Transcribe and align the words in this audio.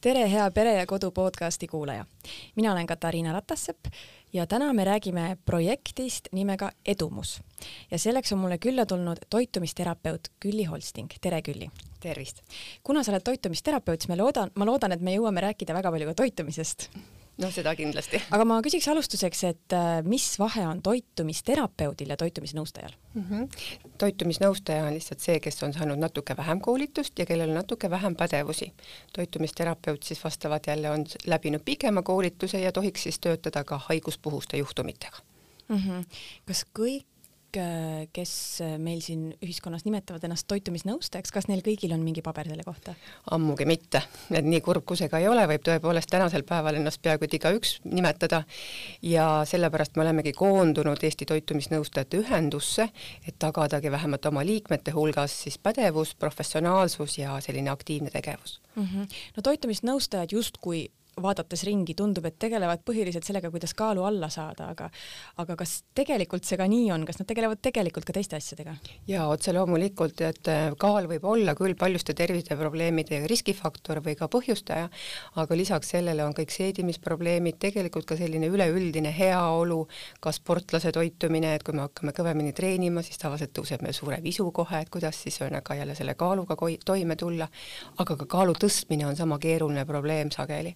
tere, 0.00 0.28
hea 0.30 0.50
Pere 0.50 0.74
ja 0.74 0.86
Kodu 0.86 1.10
podcasti 1.10 1.66
kuulaja. 1.66 2.04
mina 2.56 2.72
olen 2.72 2.86
Katariina 2.86 3.32
Ratassepp 3.32 3.86
ja 4.32 4.46
täna 4.46 4.72
me 4.72 4.84
räägime 4.84 5.36
projektist 5.44 6.28
nimega 6.32 6.70
Edumus. 6.86 7.42
ja 7.90 7.98
selleks 7.98 8.32
on 8.32 8.38
mulle 8.38 8.58
külla 8.58 8.86
tulnud 8.86 9.18
toitumisterapeut 9.30 10.28
Külli 10.40 10.64
Holsting. 10.64 11.08
tere, 11.20 11.42
Külli! 11.42 11.70
tervist! 12.00 12.42
kuna 12.82 13.02
sa 13.02 13.12
oled 13.12 13.22
toitumisterapeut, 13.22 14.00
siis 14.00 14.08
ma 14.08 14.16
loodan, 14.16 14.50
ma 14.54 14.66
loodan, 14.66 14.92
et 14.92 15.00
me 15.00 15.14
jõuame 15.14 15.40
rääkida 15.40 15.74
väga 15.74 15.90
palju 15.90 16.06
ka 16.06 16.14
toitumisest 16.14 16.90
no 17.38 17.50
seda 17.54 17.74
kindlasti. 17.78 18.20
aga 18.34 18.46
ma 18.48 18.58
küsiks 18.64 18.88
alustuseks, 18.90 19.42
et 19.48 19.76
äh, 19.76 19.88
mis 20.06 20.26
vahe 20.40 20.64
on 20.68 20.82
toitumisterapeudil 20.84 22.14
ja 22.14 22.16
toitumisnõustajal 22.20 22.94
mm? 23.14 23.24
-hmm. 23.28 23.92
toitumisnõustaja 23.98 24.86
on 24.86 24.94
lihtsalt 24.96 25.24
see, 25.24 25.38
kes 25.40 25.62
on 25.62 25.74
saanud 25.76 25.98
natuke 25.98 26.36
vähem 26.36 26.60
koolitust 26.60 27.18
ja 27.18 27.26
kellel 27.26 27.50
on 27.54 27.60
natuke 27.62 27.90
vähem 27.90 28.16
pädevusi. 28.16 28.72
toitumisterapeut 29.12 30.02
siis 30.02 30.24
vastavalt 30.24 30.66
jälle 30.66 30.90
on 30.90 31.06
läbinud 31.26 31.62
pikema 31.64 32.02
koolituse 32.02 32.60
ja 32.60 32.72
tohiks 32.72 33.02
siis 33.02 33.18
töötada 33.18 33.64
ka 33.64 33.78
haiguspuhuste 33.88 34.56
juhtumitega 34.56 35.18
mm. 35.68 35.76
-hmm. 35.76 36.04
kas 36.46 36.66
kõik 36.78 37.06
kes 38.14 38.32
äh, 38.64 38.74
meil 38.82 39.00
siin 39.04 39.28
ühiskonnas 39.44 39.84
nimetavad 39.86 40.24
ennast 40.26 40.46
toitumisnõustajaks, 40.50 41.32
kas 41.34 41.48
neil 41.50 41.62
kõigil 41.66 41.92
on 41.96 42.02
mingi 42.04 42.22
paber 42.24 42.48
selle 42.50 42.64
kohta? 42.66 42.94
ammugi 43.34 43.66
mitte, 43.68 44.02
et 44.30 44.46
nii 44.46 44.60
kurb 44.64 44.86
kui 44.88 44.98
see 45.00 45.10
ka 45.12 45.20
ei 45.22 45.28
ole, 45.30 45.44
võib 45.50 45.64
tõepoolest 45.66 46.10
tänasel 46.12 46.44
päeval 46.48 46.80
ennast 46.80 47.02
peaaegu 47.04 47.28
et 47.28 47.38
igaüks 47.40 47.78
nimetada 47.88 48.42
ja 49.02 49.28
sellepärast 49.48 49.96
me 49.96 50.04
olemegi 50.06 50.32
koondunud 50.36 51.02
Eesti 51.04 51.28
Toitumisnõustajate 51.28 52.22
Ühendusse, 52.22 52.88
et 53.26 53.38
tagadagi 53.38 53.92
vähemalt 53.92 54.26
oma 54.30 54.44
liikmete 54.46 54.94
hulgas 54.96 55.34
siis 55.44 55.58
pädevus, 55.58 56.14
professionaalsus 56.14 57.18
ja 57.18 57.40
selline 57.44 57.70
aktiivne 57.70 58.10
tegevus 58.10 58.60
mm. 58.74 58.84
-hmm. 58.84 59.18
no 59.36 59.42
toitumisnõustajad 59.42 60.32
justkui 60.32 60.88
vaadates 61.22 61.64
ringi 61.66 61.94
tundub, 61.98 62.26
et 62.28 62.38
tegelevad 62.38 62.84
põhiliselt 62.86 63.26
sellega, 63.26 63.50
kuidas 63.50 63.74
kaalu 63.78 64.04
alla 64.08 64.28
saada, 64.32 64.70
aga 64.74 64.88
aga 65.42 65.56
kas 65.58 65.82
tegelikult 65.96 66.46
see 66.46 66.58
ka 66.60 66.66
nii 66.70 66.90
on, 66.94 67.06
kas 67.08 67.20
nad 67.20 67.28
tegelevad 67.30 67.60
tegelikult 67.64 68.06
ka 68.08 68.14
teiste 68.16 68.38
asjadega? 68.38 68.76
jaa, 69.10 69.26
otse 69.32 69.54
loomulikult, 69.56 70.22
et 70.26 70.50
äh, 70.52 70.68
kaal 70.78 71.08
võib 71.10 71.26
olla 71.28 71.54
küll 71.58 71.76
paljuste 71.78 72.14
terviseprobleemide 72.18 73.24
riskifaktor 73.30 74.02
või 74.04 74.16
ka 74.18 74.30
põhjustaja, 74.32 74.88
aga 75.42 75.58
lisaks 75.58 75.94
sellele 75.96 76.24
on 76.24 76.36
kõik 76.36 76.54
seedimisprobleemid, 76.54 77.58
tegelikult 77.62 78.08
ka 78.08 78.18
selline 78.20 78.50
üleüldine 78.52 79.12
heaolu, 79.14 79.82
ka 80.20 80.32
sportlase 80.34 80.92
toitumine, 80.94 81.54
et 81.56 81.66
kui 81.66 81.76
me 81.76 81.86
hakkame 81.86 82.14
kõvemini 82.16 82.54
treenima, 82.56 83.02
siis 83.02 83.20
tavaliselt 83.20 83.54
tõuseb 83.56 83.82
meil 83.84 83.96
suurem 83.96 84.26
isu 84.28 84.50
kohe, 84.54 84.82
et 84.84 84.92
kuidas 84.92 85.18
siis 85.22 85.38
ühesõnaga 85.38 85.74
jälle 85.74 85.94
selle 85.94 86.14
kaaluga 86.14 86.56
toime 86.84 87.16
tulla, 87.16 87.48
aga 87.98 88.16
ka 88.16 88.26
kaalu 88.26 88.54
tõstmine 88.58 89.06
on 89.06 89.16
sama 89.16 89.38
keeruline 89.38 89.84
probleem 89.86 90.30
sageli 90.30 90.74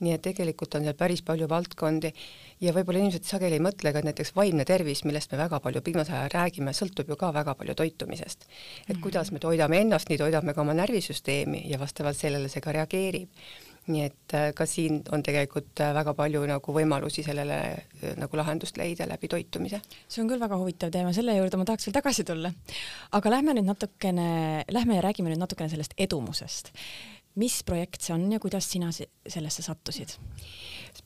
nii 0.00 0.14
et 0.16 0.22
tegelikult 0.24 0.74
on 0.78 0.86
seal 0.86 0.98
päris 0.98 1.22
palju 1.26 1.48
valdkondi 1.50 2.12
ja 2.60 2.74
võib-olla 2.76 3.02
inimesed 3.02 3.28
sageli 3.28 3.58
ei 3.58 3.64
mõtle 3.64 3.92
ka, 3.92 4.02
et 4.02 4.08
näiteks 4.10 4.34
vaimne 4.36 4.66
tervis, 4.68 5.04
millest 5.08 5.32
me 5.32 5.40
väga 5.40 5.60
palju 5.60 5.82
viimasel 5.86 6.18
ajal 6.18 6.34
räägime, 6.36 6.74
sõltub 6.76 7.08
ju 7.08 7.16
ka 7.20 7.32
väga 7.34 7.54
palju 7.54 7.74
toitumisest. 7.74 8.46
et 8.88 8.96
mm 8.96 9.00
kuidas 9.00 9.30
me 9.32 9.38
toidame 9.40 9.78
ennast, 9.80 10.10
nii 10.10 10.18
toidame 10.20 10.52
ka 10.54 10.60
oma 10.60 10.74
närvisüsteemi 10.76 11.62
ja 11.70 11.78
vastavalt 11.80 12.16
sellele 12.16 12.48
see 12.52 12.60
ka 12.60 12.72
reageerib 12.72 13.28
nii 13.90 14.02
et 14.06 14.34
äh, 14.36 14.48
ka 14.56 14.66
siin 14.68 15.00
on 15.14 15.22
tegelikult 15.24 15.80
äh, 15.82 15.92
väga 15.96 16.14
palju 16.18 16.42
nagu 16.48 16.74
võimalusi 16.74 17.24
sellele 17.26 17.58
äh, 17.72 18.16
nagu 18.20 18.38
lahendust 18.38 18.78
leida 18.80 19.06
läbi 19.08 19.30
toitumise. 19.30 19.80
see 20.08 20.22
on 20.22 20.28
küll 20.30 20.42
väga 20.42 20.58
huvitav 20.60 20.92
teema, 20.94 21.14
selle 21.16 21.36
juurde 21.38 21.60
ma 21.60 21.66
tahaks 21.68 21.88
veel 21.88 21.96
tagasi 21.96 22.26
tulla. 22.28 22.52
aga 23.16 23.32
lähme 23.36 23.56
nüüd 23.56 23.68
natukene, 23.70 24.28
lähme 24.70 25.00
ja 25.00 25.06
räägime 25.06 25.32
nüüd 25.32 25.42
natukene 25.42 25.72
sellest 25.72 25.96
edumusest 25.98 26.72
mis 27.34 27.60
projekt 27.64 28.02
see 28.02 28.14
on 28.14 28.26
ja 28.32 28.40
kuidas 28.40 28.70
sina 28.70 28.90
sellesse 28.92 29.62
sattusid? 29.62 30.16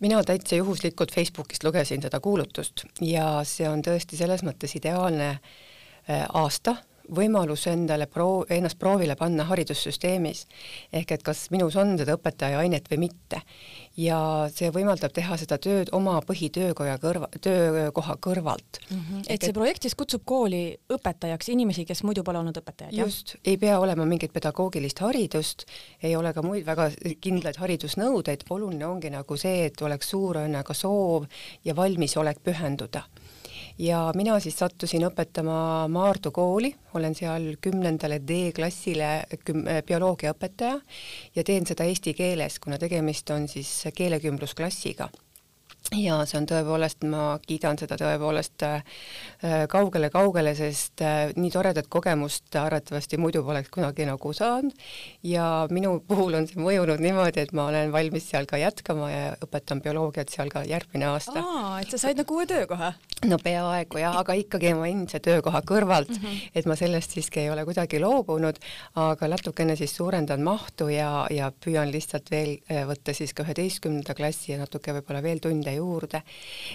mina 0.01 0.23
täitsa 0.25 0.57
juhuslikult 0.57 1.13
Facebookist 1.13 1.65
lugesin 1.65 2.03
seda 2.03 2.21
kuulutust 2.21 2.87
ja 3.01 3.43
see 3.45 3.69
on 3.69 3.83
tõesti 3.85 4.17
selles 4.17 4.43
mõttes 4.47 4.77
ideaalne 4.79 5.31
äh, 5.35 6.25
aasta 6.33 6.77
võimalus 7.13 7.67
endale 7.69 8.07
proo-, 8.11 8.45
ennast 8.51 8.79
proovile 8.79 9.17
panna 9.17 9.45
haridussüsteemis. 9.49 10.47
ehk 10.93 11.13
et 11.13 11.23
kas 11.23 11.49
minus 11.51 11.77
on 11.77 11.97
seda 11.99 12.17
õpetaja 12.17 12.59
ainet 12.59 12.89
või 12.91 12.99
mitte. 13.09 13.43
ja 13.97 14.49
see 14.51 14.71
võimaldab 14.75 15.13
teha 15.15 15.37
seda 15.39 15.59
tööd 15.59 15.93
oma 15.93 16.19
põhitöökoja 16.27 16.97
kõrva, 16.99 17.29
töökoha 17.41 18.17
kõrvalt 18.21 18.81
mm. 18.91 18.97
-hmm. 18.97 19.23
et 19.29 19.43
see 19.43 19.53
projekt 19.53 19.83
siis 19.83 19.95
kutsub 19.95 20.23
kooli 20.25 20.77
õpetajaks 20.91 21.51
inimesi, 21.53 21.85
kes 21.85 22.03
muidu 22.03 22.25
pole 22.25 22.39
olnud 22.39 22.57
õpetajad, 22.59 22.93
jah? 22.93 23.07
just, 23.07 23.37
ei 23.45 23.57
pea 23.57 23.79
olema 23.81 24.05
mingit 24.05 24.33
pedagoogilist 24.33 24.99
haridust, 24.99 25.67
ei 26.03 26.17
ole 26.17 26.33
ka 26.33 26.43
muid 26.43 26.67
väga 26.67 26.91
kindlaid 27.21 27.57
haridusnõudeid, 27.57 28.45
oluline 28.51 28.87
ongi 28.87 29.11
nagu 29.11 29.37
see, 29.37 29.67
et 29.67 29.83
oleks 29.83 30.11
suur 30.11 30.37
õnnaga 30.43 30.75
soov 30.75 31.27
ja 31.65 31.77
valmisolek 31.77 32.43
pühenduda 32.43 33.05
ja 33.79 34.13
mina 34.15 34.39
siis 34.41 34.59
sattusin 34.59 35.07
õpetama 35.09 35.89
Maardu 35.91 36.31
kooli, 36.35 36.75
olen 36.95 37.15
seal 37.15 37.55
kümnendale 37.61 38.21
D-klassile 38.23 39.13
küm-, 39.43 39.67
bioloogiaõpetaja 39.87 40.79
ja 41.35 41.45
teen 41.45 41.67
seda 41.67 41.87
eesti 41.89 42.15
keeles, 42.15 42.61
kuna 42.63 42.79
tegemist 42.79 43.31
on 43.35 43.49
siis 43.51 43.83
keelekümblusklassiga 43.95 45.11
ja 45.93 46.17
see 46.27 46.39
on 46.41 46.47
tõepoolest, 46.49 47.05
ma 47.11 47.35
kiidan 47.45 47.79
seda 47.79 47.97
tõepoolest 48.01 48.65
kaugele-kaugele, 49.71 50.55
äh, 50.55 50.59
sest 50.59 51.03
äh, 51.05 51.35
nii 51.37 51.53
toredat 51.53 51.89
kogemust 51.93 52.57
arvatavasti 52.59 53.19
muidu 53.21 53.45
poleks 53.47 53.71
kunagi 53.75 54.07
nagu 54.09 54.33
saanud 54.35 54.73
ja 55.27 55.67
minu 55.75 55.99
puhul 56.09 56.39
on 56.41 56.49
see 56.49 56.61
mõjunud 56.63 57.03
niimoodi, 57.05 57.45
et 57.45 57.53
ma 57.57 57.69
olen 57.71 57.93
valmis 57.95 58.31
seal 58.31 58.49
ka 58.51 58.61
jätkama 58.61 59.11
ja 59.13 59.35
õpetan 59.45 59.83
bioloogiat 59.85 60.33
seal 60.33 60.53
ka 60.53 60.65
järgmine 60.69 61.11
aasta. 61.13 61.45
aa, 61.45 61.77
et 61.83 61.93
sa 61.93 62.01
said 62.01 62.21
nagu 62.21 62.41
uue 62.41 62.49
töökoha? 62.49 62.95
No 63.25 63.39
peaaegu 63.41 64.01
jah, 64.03 64.17
aga 64.21 64.35
ikkagi 64.37 64.73
ma 64.77 64.89
endise 64.91 65.21
töökoha 65.23 65.61
kõrvalt 65.67 66.11
mm, 66.11 66.21
-hmm. 66.23 66.51
et 66.59 66.67
ma 66.69 66.77
sellest 66.77 67.15
siiski 67.15 67.45
ei 67.45 67.51
ole 67.51 67.65
kuidagi 67.65 68.01
loobunud, 68.03 68.59
aga 69.01 69.29
natukene 69.31 69.77
siis 69.77 69.95
suurendan 69.97 70.43
mahtu 70.45 70.89
ja, 70.93 71.27
ja 71.31 71.51
püüan 71.53 71.93
lihtsalt 71.93 72.31
veel 72.31 72.59
äh, 72.69 72.85
võtta 72.89 73.15
siis 73.17 73.33
ka 73.35 73.47
üheteistkümnenda 73.47 74.17
klassi 74.19 74.53
ja 74.53 74.59
natuke 74.61 74.93
võib-olla 74.99 75.23
veel 75.23 75.41
tunde 75.41 75.75
juurde. 75.75 76.23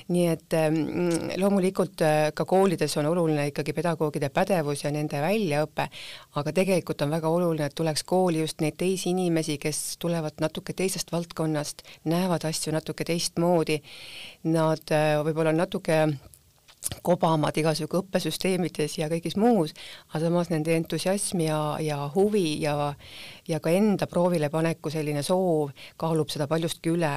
nii 0.08 0.28
et 0.28 0.58
ähm, 0.58 1.12
loomulikult 1.38 2.02
äh, 2.02 2.32
ka 2.34 2.46
koolides 2.46 2.98
on 2.98 3.12
oluline 3.12 3.48
ikkagi 3.52 3.74
pedagoogide 3.74 4.30
pädevus 4.30 4.84
ja 4.84 4.92
nende 4.92 5.22
väljaõpe, 5.22 5.90
aga 6.40 6.54
tegelikult 6.56 7.02
on 7.06 7.14
väga 7.14 7.30
oluline, 7.30 7.68
et 7.70 7.76
tuleks 7.76 8.04
kooli 8.08 8.42
just 8.44 8.64
neid 8.64 8.78
teisi 8.80 9.12
inimesi, 9.14 9.58
kes 9.62 9.98
tulevad 10.00 10.42
natuke 10.42 10.74
teisest 10.74 11.12
valdkonnast, 11.12 11.84
näevad 12.10 12.48
asju 12.50 12.74
natuke 12.76 13.08
teistmoodi, 13.08 13.80
nad 14.50 14.96
äh, 14.96 15.16
võib-olla 15.26 15.54
natuke 15.56 16.06
kobamad 17.04 17.58
igasugu 17.60 18.00
õppesüsteemides 18.00 18.96
ja 19.00 19.10
kõigis 19.12 19.36
muus, 19.40 19.74
aga 20.10 20.22
samas 20.24 20.50
nende 20.52 20.74
entusiasm 20.78 21.44
ja, 21.44 21.60
ja 21.84 22.00
huvi 22.14 22.62
ja 22.62 22.94
ja 23.50 23.60
ka 23.60 23.72
enda 23.74 24.08
proovilepaneku 24.08 24.92
selline 24.94 25.24
soov 25.26 25.74
kaalub 26.00 26.30
seda 26.30 26.48
paljustki 26.48 26.94
üle. 26.94 27.14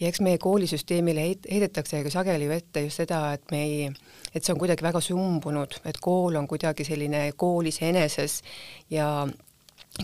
ja 0.00 0.08
eks 0.08 0.20
meie 0.20 0.38
koolisüsteemile 0.38 1.26
heidetakse 1.50 2.00
ju 2.00 2.10
sageli 2.10 2.44
ju 2.44 2.56
ette 2.56 2.84
just 2.86 3.02
seda, 3.02 3.32
et 3.34 3.50
me 3.50 3.62
ei, 3.64 3.90
et 4.34 4.44
see 4.44 4.52
on 4.54 4.60
kuidagi 4.60 4.84
väga 4.84 5.00
sumbunud, 5.00 5.80
et 5.84 6.00
kool 6.00 6.36
on 6.36 6.48
kuidagi 6.48 6.84
selline 6.84 7.30
kool 7.36 7.66
iseeneses 7.66 8.42
ja 8.90 9.26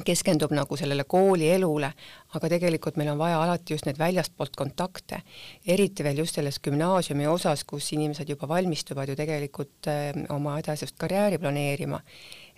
keskendub 0.05 0.53
nagu 0.57 0.77
sellele 0.77 1.05
koolielule, 1.05 1.91
aga 2.35 2.49
tegelikult 2.49 2.97
meil 2.97 3.13
on 3.13 3.19
vaja 3.19 3.39
alati 3.43 3.75
just 3.75 3.87
neid 3.87 3.99
väljastpoolt 3.99 4.57
kontakte, 4.57 5.23
eriti 5.67 6.05
veel 6.05 6.23
just 6.23 6.39
selles 6.39 6.59
gümnaasiumi 6.65 7.27
osas, 7.31 7.65
kus 7.65 7.93
inimesed 7.97 8.29
juba 8.29 8.49
valmistuvad 8.49 9.09
ju 9.09 9.17
tegelikult 9.17 9.89
äh, 9.93 10.11
oma 10.35 10.59
edasist 10.59 10.97
karjääri 10.99 11.39
planeerima, 11.39 12.01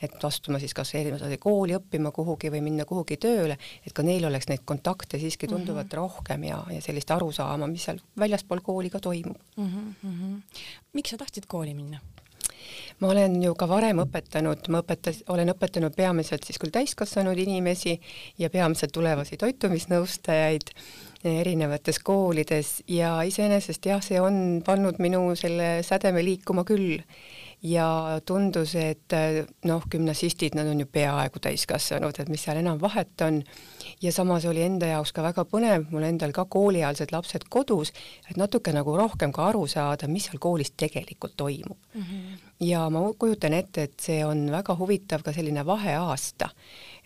et 0.03 0.25
astuma 0.25 0.61
siis 0.63 0.75
kas 0.75 0.95
erinevasse 0.95 1.41
kooli 1.43 1.77
õppima 1.79 2.13
kuhugi 2.15 2.53
või 2.55 2.63
minna 2.65 2.87
kuhugi 2.89 3.19
tööle, 3.21 3.59
et 3.87 3.93
ka 3.95 4.03
neil 4.07 4.25
oleks 4.29 4.49
neid 4.51 4.65
kontakte 4.65 5.19
siiski 5.19 5.49
tunduvalt 5.49 5.87
mm 5.87 5.91
-hmm. 5.91 6.03
rohkem 6.03 6.45
ja, 6.45 6.63
ja 6.71 6.81
sellist 6.83 7.11
arusaama, 7.11 7.67
mis 7.67 7.85
seal 7.85 7.99
väljaspool 8.19 8.61
kooli 8.63 8.91
ka 8.91 9.01
toimub 9.01 9.39
mm. 9.57 9.95
-hmm. 10.05 10.41
miks 10.93 11.11
sa 11.11 11.17
tahtsid 11.17 11.47
kooli 11.47 11.75
minna? 11.75 12.01
Ma 13.01 13.11
olen 13.13 13.37
ju 13.43 13.55
ka 13.59 13.69
varem 13.71 14.03
õpetanud, 14.03 14.69
ma 14.73 14.83
õpetas, 14.83 15.23
olen 15.33 15.53
õpetanud 15.55 15.95
peamiselt 15.97 16.47
siis 16.47 16.59
küll 16.59 16.75
täiskasvanud 16.75 17.39
inimesi 17.39 17.99
ja 18.39 18.51
peamiselt 18.51 18.93
tulevasi 18.95 19.39
toitumisnõustajaid 19.41 20.73
erinevates 21.29 21.99
koolides 22.07 22.79
ja 22.91 23.17
iseenesest 23.27 23.87
jah, 23.91 24.03
see 24.05 24.21
on 24.23 24.63
pannud 24.67 25.01
minu 25.03 25.25
selle 25.39 25.79
sädeme 25.87 26.23
liikuma 26.25 26.65
küll 26.67 27.01
ja 27.63 28.21
tundus, 28.27 28.75
et 28.79 29.15
noh, 29.67 29.87
gümnasistid, 29.91 30.55
nad 30.55 30.69
on 30.71 30.85
ju 30.85 30.87
peaaegu 30.87 31.43
täiskasvanud, 31.43 32.19
et 32.19 32.31
mis 32.31 32.45
seal 32.47 32.61
enam 32.63 32.79
vahet 32.81 33.27
on. 33.27 33.43
Ja 34.03 34.13
samas 34.13 34.45
oli 34.45 34.63
enda 34.63 34.87
jaoks 34.87 35.13
ka 35.13 35.23
väga 35.23 35.45
põnev, 35.49 35.89
mul 35.91 36.07
endal 36.09 36.33
ka 36.37 36.45
kooliealised 36.45 37.13
lapsed 37.13 37.49
kodus, 37.49 37.93
et 38.31 38.37
natuke 38.37 38.73
nagu 38.73 38.97
rohkem 38.97 39.33
ka 39.33 39.49
aru 39.53 39.67
saada, 39.67 40.09
mis 40.09 40.29
seal 40.29 40.39
koolis 40.43 40.73
tegelikult 40.77 41.37
toimub 41.37 41.79
mm. 41.95 42.03
-hmm. 42.03 42.39
ja 42.61 42.89
ma 42.91 43.03
kujutan 43.19 43.53
ette, 43.53 43.83
et 43.83 44.01
see 44.01 44.25
on 44.25 44.51
väga 44.51 44.77
huvitav 44.77 45.23
ka 45.23 45.33
selline 45.33 45.67
vaheaasta 45.67 46.51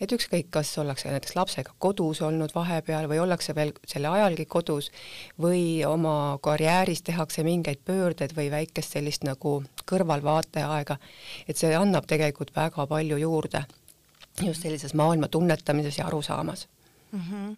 et 0.02 0.12
ükskõik, 0.12 0.48
kas 0.50 0.70
ollakse 0.82 1.10
näiteks 1.10 1.36
lapsega 1.38 1.74
kodus 1.82 2.22
olnud 2.26 2.54
vahepeal 2.54 3.06
või 3.10 3.20
ollakse 3.22 3.54
veel 3.54 3.72
selle 3.86 4.10
ajalgi 4.10 4.46
kodus 4.50 4.90
või 5.40 5.84
oma 5.86 6.38
karjääris 6.42 7.04
tehakse 7.06 7.44
mingeid 7.46 7.84
pöördeid 7.86 8.34
või 8.36 8.50
väikest 8.50 8.96
sellist 8.96 9.26
nagu 9.26 9.60
kõrvalvaateaega, 9.86 10.98
et 11.46 11.56
see 11.60 11.74
annab 11.76 12.08
tegelikult 12.10 12.54
väga 12.56 12.86
palju 12.90 13.20
juurde 13.22 13.64
just 14.40 14.62
sellises 14.62 14.94
maailma 14.94 15.28
tunnetamises 15.28 15.98
ja 15.98 16.06
arusaamas 16.06 16.68
mm. 17.12 17.20
-hmm 17.20 17.56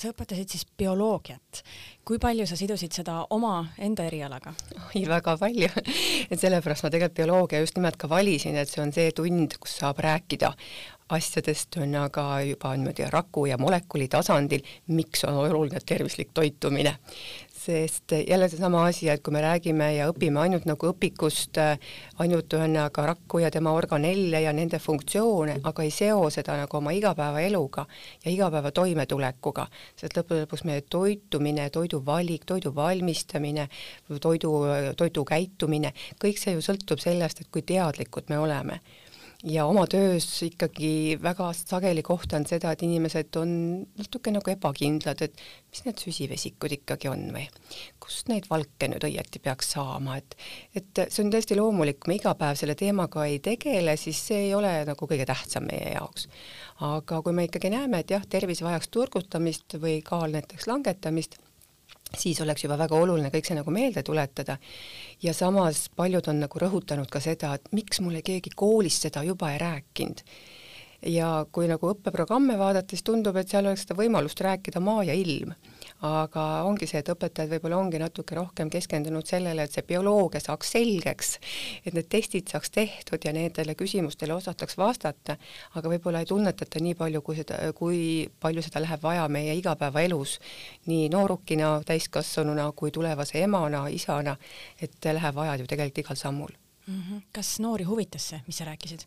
sa 0.00 0.08
õpetasid 0.08 0.48
siis 0.48 0.66
bioloogiat. 0.78 1.62
kui 2.04 2.18
palju 2.18 2.46
sa 2.46 2.56
sidusid 2.56 2.92
seda 2.92 3.18
oma 3.36 3.66
enda 3.78 4.06
erialaga? 4.08 4.54
oi, 4.88 5.02
väga 5.08 5.36
palju 5.36 5.68
et 6.30 6.40
sellepärast 6.40 6.86
ma 6.86 6.90
tegelikult 6.90 7.16
bioloogia 7.16 7.60
just 7.60 7.76
nimelt 7.76 7.96
ka 8.00 8.08
valisin, 8.08 8.56
et 8.56 8.68
see 8.68 8.82
on 8.82 8.92
see 8.92 9.12
tund, 9.12 9.58
kus 9.60 9.76
saab 9.82 10.00
rääkida 10.00 10.54
asjadest 11.10 11.76
on 11.82 11.94
aga 11.98 12.24
juba 12.46 12.72
niimoodi 12.76 13.08
raku 13.10 13.44
ja 13.50 13.58
molekuli 13.58 14.08
tasandil, 14.08 14.62
miks 14.94 15.24
on 15.28 15.40
oluline 15.42 15.82
tervislik 15.86 16.30
toitumine. 16.34 16.96
Sest 17.60 18.12
jälle 18.28 18.48
seesama 18.48 18.84
asi, 18.86 19.08
et 19.08 19.22
kui 19.22 19.32
me 19.34 19.42
räägime 19.44 19.90
ja 19.92 20.06
õpime 20.08 20.40
ainult 20.40 20.64
nagu 20.68 20.88
õpikust, 20.90 21.58
ainult 22.22 22.54
ühesõnaga 22.56 23.04
rakku 23.10 23.42
ja 23.42 23.50
tema 23.52 23.74
organelle 23.76 24.40
ja 24.40 24.54
nende 24.56 24.80
funktsioone, 24.80 25.58
aga 25.68 25.84
ei 25.84 25.92
seo 25.92 26.30
seda 26.32 26.56
nagu 26.62 26.78
oma 26.78 26.94
igapäevaeluga 26.96 27.84
ja 28.24 28.32
igapäeva 28.32 28.72
toimetulekuga, 28.72 29.66
sest 30.00 30.16
lõppude 30.16 30.46
lõpuks 30.46 30.64
meie 30.68 30.86
toitumine, 30.88 31.68
toidu 31.74 32.00
valik, 32.06 32.48
toidu 32.48 32.72
valmistamine, 32.74 33.68
toidu, 34.20 34.54
toidu 34.96 35.26
käitumine, 35.28 35.92
kõik 36.22 36.40
see 36.40 36.56
ju 36.56 36.64
sõltub 36.64 37.02
sellest, 37.02 37.44
et 37.44 37.52
kui 37.52 37.66
teadlikud 37.66 38.32
me 38.32 38.40
oleme 38.40 38.80
ja 39.44 39.64
oma 39.66 39.86
töös 39.88 40.26
ikkagi 40.44 41.18
väga 41.22 41.48
sageli 41.56 42.02
kohtan 42.04 42.44
seda, 42.48 42.72
et 42.74 42.82
inimesed 42.84 43.36
on 43.40 43.52
natuke 43.98 44.32
nagu 44.34 44.52
ebakindlad, 44.52 45.22
et 45.24 45.40
mis 45.70 45.84
need 45.86 46.02
süsivesikud 46.02 46.74
ikkagi 46.76 47.08
on 47.08 47.26
või 47.34 47.46
kust 48.02 48.28
neid 48.28 48.48
valke 48.50 48.90
nüüd 48.92 49.06
õieti 49.08 49.40
peaks 49.42 49.72
saama, 49.76 50.18
et 50.20 50.36
et 50.76 51.02
see 51.08 51.24
on 51.24 51.32
täiesti 51.32 51.56
loomulik, 51.56 52.04
me 52.08 52.18
iga 52.20 52.34
päev 52.38 52.58
selle 52.60 52.76
teemaga 52.78 53.24
ei 53.28 53.40
tegele, 53.44 53.96
siis 54.00 54.20
see 54.30 54.46
ei 54.48 54.54
ole 54.54 54.72
nagu 54.88 55.08
kõige 55.08 55.28
tähtsam 55.28 55.68
meie 55.70 55.94
jaoks. 55.96 56.28
aga 56.84 57.22
kui 57.24 57.36
me 57.36 57.48
ikkagi 57.48 57.72
näeme, 57.72 58.04
et 58.04 58.12
jah, 58.12 58.26
tervis 58.28 58.64
vajaks 58.64 58.92
turgutamist 58.92 59.80
või 59.80 60.00
kaal 60.04 60.36
näiteks 60.36 60.68
langetamist, 60.68 61.40
siis 62.18 62.40
oleks 62.40 62.64
juba 62.64 62.78
väga 62.78 62.96
oluline 62.96 63.30
kõik 63.32 63.46
see 63.46 63.58
nagu 63.58 63.70
meelde 63.74 64.02
tuletada. 64.02 64.58
ja 65.22 65.34
samas 65.34 65.88
paljud 65.96 66.28
on 66.28 66.40
nagu 66.40 66.58
rõhutanud 66.58 67.10
ka 67.10 67.20
seda, 67.20 67.54
et 67.54 67.72
miks 67.72 68.00
mulle 68.00 68.22
keegi 68.22 68.50
koolis 68.56 69.00
seda 69.02 69.22
juba 69.22 69.52
ei 69.52 69.58
rääkinud. 69.58 70.24
Ja 71.06 71.46
kui 71.52 71.68
nagu 71.70 71.90
õppeprogramme 71.94 72.56
vaadata, 72.60 72.92
siis 72.92 73.04
tundub, 73.06 73.36
et 73.40 73.48
seal 73.48 73.66
oleks 73.66 73.86
seda 73.86 73.96
võimalust 73.98 74.40
rääkida 74.44 74.82
maa 74.84 75.04
ja 75.08 75.16
ilm. 75.16 75.54
Aga 76.06 76.44
ongi 76.64 76.86
see, 76.88 77.00
et 77.02 77.10
õpetajad 77.12 77.50
võib-olla 77.52 77.76
ongi 77.80 77.98
natuke 78.00 78.36
rohkem 78.36 78.70
keskendunud 78.72 79.26
sellele, 79.28 79.66
et 79.66 79.74
see 79.74 79.84
bioloogia 79.84 80.40
saaks 80.40 80.72
selgeks, 80.76 81.34
et 81.84 81.96
need 81.96 82.08
testid 82.12 82.48
saaks 82.52 82.72
tehtud 82.72 83.24
ja 83.24 83.34
nendele 83.36 83.74
küsimustele 83.76 84.36
osataks 84.36 84.78
vastata, 84.80 85.36
aga 85.76 85.92
võib-olla 85.92 86.24
ei 86.24 86.30
tunnetata 86.30 86.80
nii 86.80 86.96
palju, 87.00 87.24
kui 87.24 87.40
seda, 87.42 87.60
kui 87.76 88.00
palju 88.40 88.64
seda 88.64 88.84
läheb 88.84 89.04
vaja 89.04 89.28
meie 89.28 89.56
igapäevaelus, 89.60 90.38
nii 90.88 91.10
noorukina, 91.12 91.76
täiskasvanuna 91.88 92.70
kui 92.72 92.92
tulevase 92.96 93.44
emana, 93.44 93.86
isana, 93.92 94.36
et 94.80 95.12
läheb 95.12 95.36
vaja 95.36 95.60
ju 95.60 95.68
tegelikult 95.68 96.04
igal 96.04 96.20
sammul 96.20 96.59
mm. 96.90 97.02
-hmm. 97.02 97.22
kas 97.32 97.58
noori 97.60 97.84
huvitas 97.84 98.28
see, 98.28 98.40
mis 98.46 98.58
sa 98.58 98.64
rääkisid? 98.64 99.06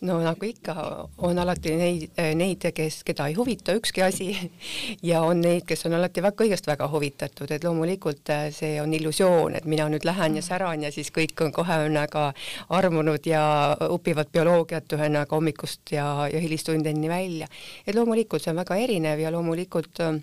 no 0.00 0.20
nagu 0.22 0.46
ikka, 0.46 0.74
on 1.18 1.38
alati 1.38 1.74
neid, 1.76 2.18
neid, 2.38 2.64
kes, 2.74 3.02
keda 3.04 3.26
ei 3.26 3.34
huvita 3.34 3.74
ükski 3.74 4.02
asi 4.02 4.52
ja 5.10 5.22
on 5.22 5.40
neid, 5.40 5.64
kes 5.66 5.86
on 5.86 5.96
alati 5.98 6.22
väga, 6.22 6.36
kõigest 6.42 6.66
väga 6.70 6.88
huvitatud, 6.88 7.50
et 7.50 7.64
loomulikult 7.64 8.30
äh, 8.30 8.46
see 8.54 8.80
on 8.82 8.94
illusioon, 8.94 9.56
et 9.58 9.64
mina 9.64 9.88
nüüd 9.88 10.06
lähen 10.06 10.36
ja 10.38 10.42
säran 10.42 10.82
ja 10.82 10.92
siis 10.92 11.10
kõik 11.10 11.44
on 11.44 11.52
kohe 11.52 11.80
ühesõnaga 11.80 12.32
armunud 12.68 13.26
ja 13.26 13.42
õpivad 13.90 14.30
bioloogiat 14.32 14.92
ühesõnaga 14.92 15.36
hommikust 15.36 15.92
ja, 15.92 16.28
ja 16.32 16.40
hilistundeni 16.40 17.08
välja. 17.08 17.48
et 17.86 17.94
loomulikult 17.94 18.42
see 18.42 18.54
on 18.54 18.62
väga 18.62 18.76
erinev 18.76 19.18
ja 19.20 19.34
loomulikult 19.34 20.00
äh, 20.06 20.20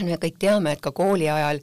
me 0.00 0.16
kõik 0.16 0.38
teame, 0.38 0.72
et 0.72 0.80
ka 0.80 0.92
kooli 0.92 1.28
ajal 1.28 1.60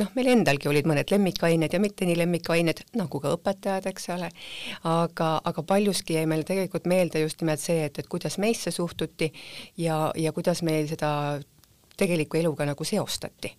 noh, 0.00 0.10
meil 0.16 0.32
endalgi 0.32 0.70
olid 0.70 0.88
mõned 0.88 1.12
lemmikained 1.12 1.74
ja 1.74 1.80
mitte 1.82 2.08
nii 2.08 2.18
lemmikained, 2.20 2.82
nagu 2.98 3.20
ka 3.22 3.34
õpetajad, 3.36 3.88
eks 3.90 4.10
ole, 4.16 4.30
aga, 4.88 5.30
aga 5.50 5.64
paljuski 5.66 6.16
jäi 6.18 6.26
meile 6.30 6.46
tegelikult 6.48 6.88
meelde 6.90 7.22
just 7.24 7.44
nimelt 7.44 7.62
see, 7.62 7.84
et, 7.88 8.00
et 8.00 8.10
kuidas 8.10 8.38
meisse 8.42 8.72
suhtuti 8.74 9.30
ja, 9.80 10.02
ja 10.16 10.34
kuidas 10.36 10.64
meil 10.66 10.88
seda 10.90 11.12
tegeliku 12.00 12.40
eluga 12.40 12.66
nagu 12.68 12.84
seostati 12.84 13.52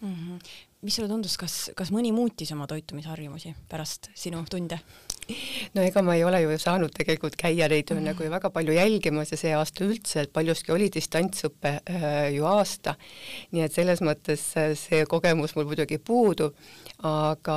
mm. 0.00 0.14
-hmm. 0.14 0.52
mis 0.82 0.96
sulle 0.96 1.08
tundus, 1.08 1.36
kas, 1.38 1.70
kas 1.76 1.92
mõni 1.92 2.12
muutis 2.12 2.52
oma 2.52 2.66
toitumisharjumusi 2.66 3.54
pärast 3.68 4.10
sinu 4.14 4.44
tunde? 4.50 4.78
No 5.74 5.82
ega 5.82 6.02
ma 6.02 6.16
ei 6.16 6.24
ole 6.26 6.42
ju 6.42 6.56
saanud 6.60 6.92
tegelikult 6.94 7.36
käia 7.40 7.68
neid 7.70 7.90
mm. 7.92 8.04
nagu 8.10 8.28
väga 8.32 8.50
palju 8.54 8.74
jälgimas 8.76 9.32
ja 9.32 9.38
see 9.40 9.54
aasta 9.56 9.84
üldse, 9.86 10.24
et 10.24 10.32
paljuski 10.34 10.72
oli 10.74 10.88
distantsõpe 10.92 11.74
äh, 11.78 12.28
ju 12.34 12.46
aasta. 12.48 12.96
nii 13.52 13.64
et 13.66 13.74
selles 13.74 14.02
mõttes 14.04 14.44
äh, 14.58 14.72
see 14.78 15.04
kogemus 15.08 15.54
mul 15.56 15.68
muidugi 15.70 15.98
puudub, 16.02 16.56
aga 17.06 17.56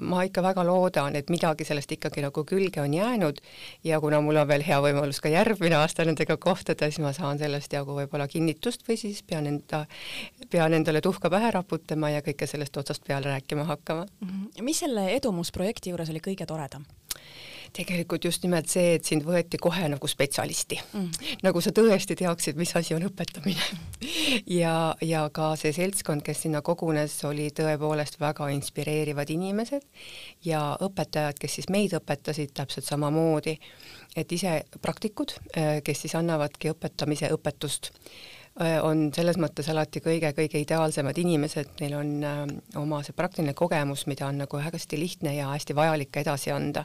ma 0.00 0.24
ikka 0.26 0.42
väga 0.44 0.64
loodan, 0.66 1.16
et 1.18 1.30
midagi 1.30 1.66
sellest 1.66 1.92
ikkagi 1.98 2.24
nagu 2.24 2.44
külge 2.48 2.82
on 2.82 2.94
jäänud 2.94 3.42
ja 3.86 4.00
kuna 4.02 4.20
mul 4.24 4.40
on 4.42 4.48
veel 4.48 4.64
hea 4.66 4.80
võimalus 4.82 5.20
ka 5.22 5.32
järgmine 5.32 5.78
aasta 5.78 6.06
nendega 6.06 6.36
kohtuda, 6.36 6.88
siis 6.90 7.02
ma 7.02 7.12
saan 7.16 7.40
sellest 7.42 7.72
jagu 7.72 7.96
võib-olla 7.98 8.28
kinnitust 8.30 8.86
või 8.88 8.98
siis 9.00 9.22
pean 9.26 9.46
enda, 9.50 9.84
pean 10.50 10.74
endale 10.74 11.02
tuhka 11.04 11.30
pähe 11.32 11.52
raputama 11.54 12.12
ja 12.14 12.24
kõike 12.24 12.48
sellest 12.50 12.76
otsast 12.76 13.06
peale 13.06 13.30
rääkima 13.30 13.66
hakkama 13.68 14.06
mm. 14.06 14.28
-hmm. 14.28 14.64
mis 14.66 14.82
selle 14.82 15.08
edumusprojekti 15.16 15.90
juures 15.90 16.10
oli 16.10 16.22
kõige 16.24 16.46
toredam? 16.46 16.86
Tegelikult 17.72 18.24
just 18.24 18.42
nimelt 18.44 18.68
see, 18.68 18.96
et 18.98 19.08
sind 19.08 19.24
võeti 19.24 19.58
kohe 19.60 19.86
nagu 19.88 20.08
spetsialisti. 20.08 20.78
Mm.. 20.92 21.30
nagu 21.44 21.62
sa 21.64 21.72
tõesti 21.74 22.16
teaksid, 22.18 22.58
mis 22.60 22.74
asi 22.78 22.96
on 22.98 23.08
õpetamine. 23.10 23.62
Ja, 24.48 24.94
ja 25.04 25.22
ka 25.32 25.52
see 25.60 25.70
seltskond, 25.72 26.24
kes 26.26 26.42
sinna 26.44 26.62
kogunes, 26.64 27.14
oli 27.28 27.46
tõepoolest 27.54 28.18
väga 28.20 28.48
inspireerivad 28.52 29.30
inimesed 29.30 29.84
ja 30.44 30.60
õpetajad, 30.82 31.38
kes 31.40 31.58
siis 31.58 31.68
meid 31.72 31.94
õpetasid 31.96 32.52
täpselt 32.56 32.88
samamoodi, 32.88 33.54
et 34.18 34.32
ise 34.34 34.56
praktikud, 34.82 35.36
eh, 35.54 35.78
kes 35.84 36.04
siis 36.04 36.16
annavadki 36.18 36.72
õpetamise 36.74 37.30
õpetust 37.36 37.92
on 38.60 39.06
selles 39.16 39.38
mõttes 39.40 39.68
alati 39.72 40.02
kõige-kõige 40.04 40.60
ideaalsemad 40.60 41.18
inimesed, 41.18 41.70
neil 41.80 41.94
on 41.96 42.10
äh, 42.24 42.40
oma 42.76 43.02
see 43.04 43.16
praktiline 43.16 43.54
kogemus, 43.56 44.06
mida 44.06 44.26
on 44.28 44.42
nagu 44.44 44.60
hästi 44.60 44.98
lihtne 45.00 45.34
ja 45.36 45.52
hästi 45.54 45.76
vajalik 45.76 46.16
edasi 46.20 46.52
anda. 46.52 46.84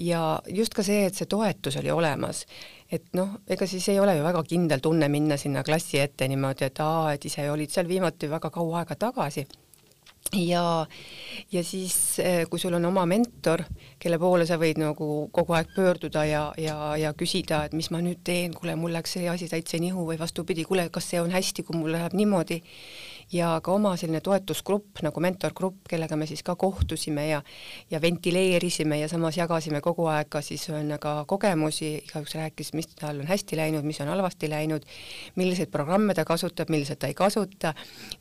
Ja 0.00 0.40
just 0.48 0.72
ka 0.72 0.82
see, 0.86 1.04
et 1.04 1.18
see 1.18 1.28
toetus 1.28 1.76
oli 1.76 1.90
olemas, 1.92 2.46
et 2.88 3.10
noh, 3.12 3.34
ega 3.50 3.66
siis 3.68 3.88
ei 3.92 4.00
ole 4.00 4.16
ju 4.16 4.24
väga 4.24 4.42
kindel 4.48 4.80
tunne 4.80 5.10
minna 5.12 5.36
sinna 5.36 5.64
klassi 5.66 6.00
ette 6.00 6.28
niimoodi, 6.30 6.70
et 6.70 6.80
aa, 6.80 7.10
et 7.12 7.26
ise 7.28 7.44
olid 7.50 7.70
seal 7.74 7.90
viimati 7.90 8.30
väga 8.30 8.48
kaua 8.54 8.80
aega 8.80 8.96
tagasi 8.96 9.44
ja, 10.32 10.86
ja 11.52 11.64
siis, 11.64 12.18
eh, 12.18 12.46
kui 12.50 12.58
sul 12.58 12.74
on 12.74 12.84
oma 12.84 13.06
mentor, 13.06 13.64
kelle 13.98 14.18
poole 14.18 14.46
sa 14.46 14.58
võid 14.60 14.78
nagu 14.80 15.28
kogu 15.32 15.56
aeg 15.56 15.72
pöörduda 15.74 16.24
ja, 16.28 16.42
ja, 16.58 16.96
ja 17.00 17.12
küsida, 17.14 17.64
et 17.66 17.74
mis 17.76 17.90
ma 17.90 18.02
nüüd 18.04 18.22
teen, 18.24 18.54
kuule, 18.54 18.76
mul 18.78 18.94
läks 18.94 19.16
see 19.16 19.28
asi 19.30 19.48
täitsa 19.50 19.80
nihu 19.82 20.06
või 20.06 20.18
vastupidi, 20.20 20.64
kuule, 20.68 20.88
kas 20.90 21.10
see 21.10 21.22
on 21.22 21.34
hästi, 21.34 21.66
kui 21.66 21.78
mul 21.78 21.94
läheb 21.96 22.14
niimoodi 22.18 22.62
ja 23.32 23.50
ka 23.62 23.72
oma 23.72 23.92
selline 24.00 24.20
toetusgrupp 24.24 25.02
nagu 25.06 25.22
mentorgrupp, 25.22 25.84
kellega 25.90 26.16
me 26.18 26.26
siis 26.26 26.42
ka 26.46 26.56
kohtusime 26.58 27.26
ja 27.28 27.42
ja 27.90 28.00
ventileerisime 28.02 28.98
ja 29.00 29.08
samas 29.08 29.36
jagasime 29.38 29.80
kogu 29.80 30.06
aeg 30.10 30.28
ka 30.30 30.42
siis 30.42 30.66
ühesõnaga 30.68 31.24
kogemusi, 31.30 31.92
igaüks 32.04 32.34
rääkis, 32.38 32.72
mis 32.74 32.90
tal 32.94 33.20
on 33.22 33.28
hästi 33.30 33.58
läinud, 33.58 33.86
mis 33.86 34.00
on 34.02 34.10
halvasti 34.10 34.50
läinud, 34.50 34.86
milliseid 35.38 35.70
programme 35.70 36.14
ta 36.14 36.24
kasutab, 36.24 36.70
milliseid 36.70 37.00
ta 37.00 37.10
ei 37.10 37.14
kasuta, 37.18 37.74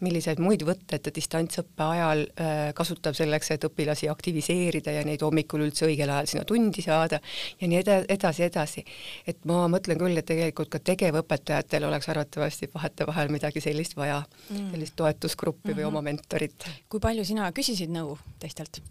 milliseid 0.06 0.42
muid 0.44 0.64
võtteid 0.68 1.06
ta 1.06 1.14
distantsõppe 1.16 1.86
ajal 1.86 2.26
äh, 2.28 2.62
kasutab 2.78 3.18
selleks, 3.18 3.52
et 3.56 3.66
õpilasi 3.66 4.12
aktiviseerida 4.12 4.94
ja 5.00 5.06
neid 5.08 5.26
hommikul 5.26 5.66
üldse 5.66 5.88
õigel 5.90 6.14
ajal 6.14 6.30
sinna 6.34 6.46
tundi 6.50 6.86
saada 6.86 7.22
ja 7.62 7.68
nii 7.68 7.82
eda-, 7.82 8.04
edasi, 8.10 8.46
edasi. 8.46 8.86
et 9.28 9.42
ma 9.50 9.66
mõtlen 9.72 10.00
küll, 10.00 10.18
et 10.18 10.30
tegelikult 10.30 10.70
ka 10.74 10.84
tegevõpetajatel 10.92 11.90
oleks 11.90 12.10
arvatavasti 12.14 12.70
vahetevahel 12.74 13.34
midagi 13.34 13.62
sellist 13.64 13.98
vaja 13.98 14.22
mm., 14.22 14.72
sellist 14.74 14.99
toetusgruppi 15.00 15.76
või 15.78 15.88
oma 15.88 16.04
mentorit. 16.06 16.68
kui 16.90 17.02
palju 17.04 17.26
sina 17.28 17.50
küsisid 17.56 17.92
nõu 17.94 18.18
teistelt? 18.40 18.82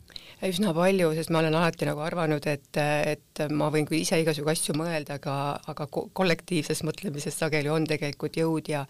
üsna 0.45 0.73
palju, 0.77 1.11
sest 1.17 1.33
ma 1.35 1.41
olen 1.41 1.57
alati 1.59 1.87
nagu 1.89 2.03
arvanud, 2.05 2.45
et, 2.51 2.79
et 2.79 3.43
ma 3.51 3.71
võin 3.75 3.87
küll 3.89 4.03
ise 4.03 4.21
igasugu 4.23 4.53
asju 4.53 4.77
mõelda, 4.79 5.17
aga, 5.19 5.35
aga 5.73 5.87
kollektiivses 5.91 6.85
mõtlemises 6.87 7.39
sageli 7.39 7.71
on 7.73 7.87
tegelikult 7.89 8.39
jõud 8.39 8.71
ja 8.71 8.85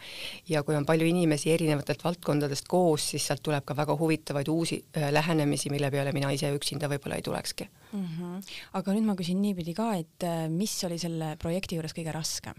ja 0.49 0.63
kui 0.67 0.77
on 0.77 0.87
palju 0.89 1.09
inimesi 1.09 1.53
erinevatelt 1.55 2.05
valdkondadest 2.05 2.69
koos, 2.69 3.11
siis 3.13 3.29
sealt 3.29 3.43
tuleb 3.47 3.65
ka 3.69 3.77
väga 3.79 3.97
huvitavaid 3.99 4.51
uusi 4.53 4.83
äh, 4.97 5.11
lähenemisi, 5.15 5.73
mille 5.73 5.91
peale 5.95 6.13
mina 6.17 6.33
ise 6.35 6.51
üksinda 6.55 6.91
võib-olla 6.91 7.21
ei 7.21 7.27
tulekski 7.27 7.69
mm. 7.69 8.09
-hmm. 8.09 8.57
aga 8.81 8.97
nüüd 8.97 9.09
ma 9.09 9.17
küsin 9.19 9.41
niipidi 9.43 9.77
ka, 9.79 9.93
et 10.01 10.27
äh, 10.27 10.49
mis 10.53 10.75
oli 10.85 10.99
selle 11.01 11.37
projekti 11.41 11.79
juures 11.79 11.97
kõige 11.97 12.13
raskem? 12.15 12.59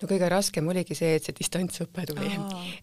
No 0.00 0.08
kõige 0.10 0.28
raskem 0.32 0.68
oligi 0.70 0.96
see, 0.98 1.14
et 1.18 1.26
see 1.26 1.36
distantsõpe 1.38 2.06
tuli. 2.10 2.30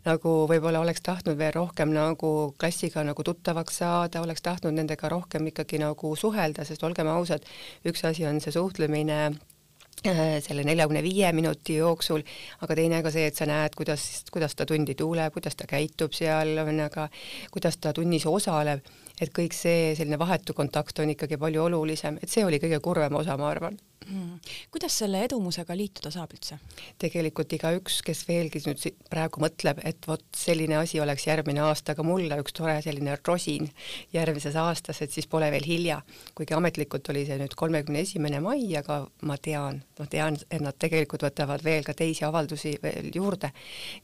nagu 0.06 0.36
võib-olla 0.50 0.82
oleks 0.84 1.04
tahtnud 1.06 1.38
veel 1.40 1.54
rohkem 1.56 1.94
nagu 1.96 2.32
klassiga 2.60 3.06
nagu 3.08 3.24
tuttavaks 3.24 3.82
saada, 3.84 4.22
oleks 4.26 4.44
tahtnud 4.46 4.76
nendega 4.78 5.10
rohkem 5.12 5.48
ikkagi 5.52 5.82
nagu 5.82 6.16
suhelda, 6.16 6.66
sest 6.68 6.84
olgem 6.84 7.10
ausad, 7.12 7.46
üks 7.88 8.06
asi 8.08 8.26
on 8.30 8.42
see 8.44 8.54
suhtlemine 8.56 9.20
äh, 9.28 10.40
selle 10.46 10.66
neljakümne 10.68 11.04
viie 11.06 11.32
minuti 11.36 11.78
jooksul, 11.80 12.26
aga 12.62 12.78
teine 12.78 13.04
ka 13.06 13.14
see, 13.14 13.28
et 13.30 13.38
sa 13.38 13.48
näed, 13.50 13.76
kuidas, 13.78 14.26
kuidas 14.34 14.56
ta 14.56 14.68
tundi 14.70 14.96
tuuleb, 14.98 15.34
kuidas 15.34 15.58
ta 15.60 15.70
käitub 15.70 16.16
seal, 16.18 16.58
on 16.64 16.84
aga 16.88 17.08
kuidas 17.54 17.78
ta 17.82 17.94
tunnis 17.98 18.28
osaleb, 18.30 18.86
et 19.22 19.34
kõik 19.36 19.56
see 19.58 19.94
selline 19.98 20.20
vahetu 20.22 20.58
kontakt 20.58 21.00
on 21.04 21.14
ikkagi 21.16 21.40
palju 21.42 21.70
olulisem, 21.70 22.20
et 22.22 22.30
see 22.30 22.46
oli 22.46 22.62
kõige 22.62 22.82
kurvem 22.84 23.22
osa, 23.22 23.38
ma 23.38 23.50
arvan 23.54 23.80
mm.. 24.10 24.40
kuidas 24.72 24.98
selle 25.00 25.24
edumusega 25.26 25.76
liituda 25.78 26.12
saab 26.14 26.34
üldse? 26.36 26.58
tegelikult 27.02 27.54
igaüks, 27.58 28.00
kes 28.06 28.24
veelgi 28.28 28.62
nüüd 28.66 28.84
praegu 29.10 29.42
mõtleb, 29.44 29.82
et 29.88 30.08
vot 30.08 30.24
selline 30.38 30.78
asi 30.80 31.02
oleks 31.04 31.28
järgmine 31.28 31.64
aasta 31.66 31.96
ka 31.98 32.06
mulle 32.06 32.40
üks 32.42 32.56
tore 32.58 32.78
selline 32.84 33.18
rosin 33.28 33.70
järgmises 34.14 34.58
aastas, 34.60 35.02
et 35.02 35.14
siis 35.14 35.28
pole 35.32 35.52
veel 35.54 35.68
hilja. 35.68 36.02
kuigi 36.36 36.58
ametlikult 36.58 37.10
oli 37.14 37.26
see 37.28 37.40
nüüd 37.42 37.56
kolmekümne 37.58 38.04
esimene 38.06 38.42
mai, 38.44 38.64
aga 38.78 39.02
ma 39.28 39.38
tean, 39.38 39.82
ma 40.00 40.08
tean, 40.10 40.40
et 40.50 40.64
nad 40.64 40.78
tegelikult 40.80 41.28
võtavad 41.28 41.64
veel 41.66 41.86
ka 41.88 41.96
teisi 41.98 42.26
avaldusi 42.28 42.78
veel 42.84 43.12
juurde. 43.16 43.52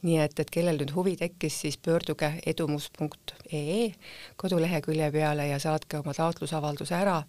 nii 0.03 0.21
et, 0.23 0.39
et 0.39 0.53
kellel 0.53 0.79
nüüd 0.81 0.93
huvi 0.95 1.17
tekkis, 1.17 1.61
siis 1.65 1.77
pöörduge 1.77 2.33
edumus.ee 2.45 3.91
kodulehekülje 4.37 5.11
peale 5.11 5.47
ja 5.47 5.59
saatke 5.59 5.99
oma 6.01 6.13
taotlusavalduse 6.13 6.95
ära 6.95 7.21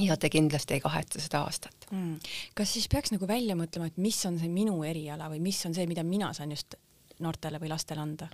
ja 0.00 0.16
te 0.16 0.28
kindlasti 0.30 0.76
ei 0.76 0.80
kahetse 0.84 1.20
seda 1.24 1.44
aastat 1.46 1.77
mm.. 1.90 2.18
kas 2.54 2.74
siis 2.76 2.88
peaks 2.88 3.14
nagu 3.14 3.28
välja 3.28 3.56
mõtlema, 3.58 3.88
et 3.88 3.96
mis 4.02 4.18
on 4.28 4.38
see 4.40 4.50
minu 4.52 4.82
eriala 4.86 5.30
või 5.32 5.40
mis 5.44 5.64
on 5.66 5.76
see, 5.76 5.88
mida 5.90 6.04
mina 6.06 6.32
saan 6.36 6.54
just 6.54 6.78
noortele 7.18 7.58
või 7.60 7.70
lastele 7.72 8.02
anda? 8.02 8.28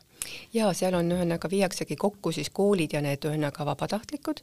ja 0.52 0.70
seal 0.76 0.94
on 0.96 1.10
ühesõnaga 1.12 1.48
viiaksegi 1.50 1.96
kokku 2.00 2.32
siis 2.32 2.50
koolid 2.54 2.94
ja 2.96 3.02
need 3.04 3.24
ühesõnaga 3.24 3.66
vabatahtlikud, 3.68 4.40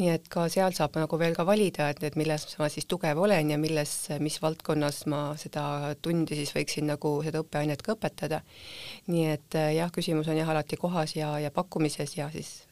nii 0.00 0.10
et 0.14 0.28
ka 0.32 0.46
seal 0.52 0.74
saab 0.76 0.96
nagu 1.00 1.18
veel 1.20 1.36
ka 1.36 1.46
valida, 1.48 1.88
et, 1.92 2.02
et 2.04 2.16
milles 2.20 2.46
ma 2.60 2.68
siis 2.72 2.88
tugev 2.88 3.20
olen 3.20 3.54
ja 3.54 3.60
milles, 3.60 3.94
mis 4.20 4.38
valdkonnas 4.42 5.04
ma 5.12 5.22
seda 5.40 5.94
tundi 6.02 6.38
siis 6.38 6.52
võiksin 6.56 6.88
nagu 6.92 7.14
seda 7.24 7.40
õppeainet 7.44 7.84
ka 7.84 7.96
õpetada. 7.96 8.42
nii 9.12 9.30
et 9.36 9.60
jah, 9.76 9.92
küsimus 9.92 10.28
on 10.28 10.40
jah 10.40 10.52
alati 10.52 10.76
kohas 10.80 11.16
ja, 11.16 11.38
ja 11.40 11.50
pakkumises 11.50 12.16
ja 12.16 12.30
siis 12.32 12.62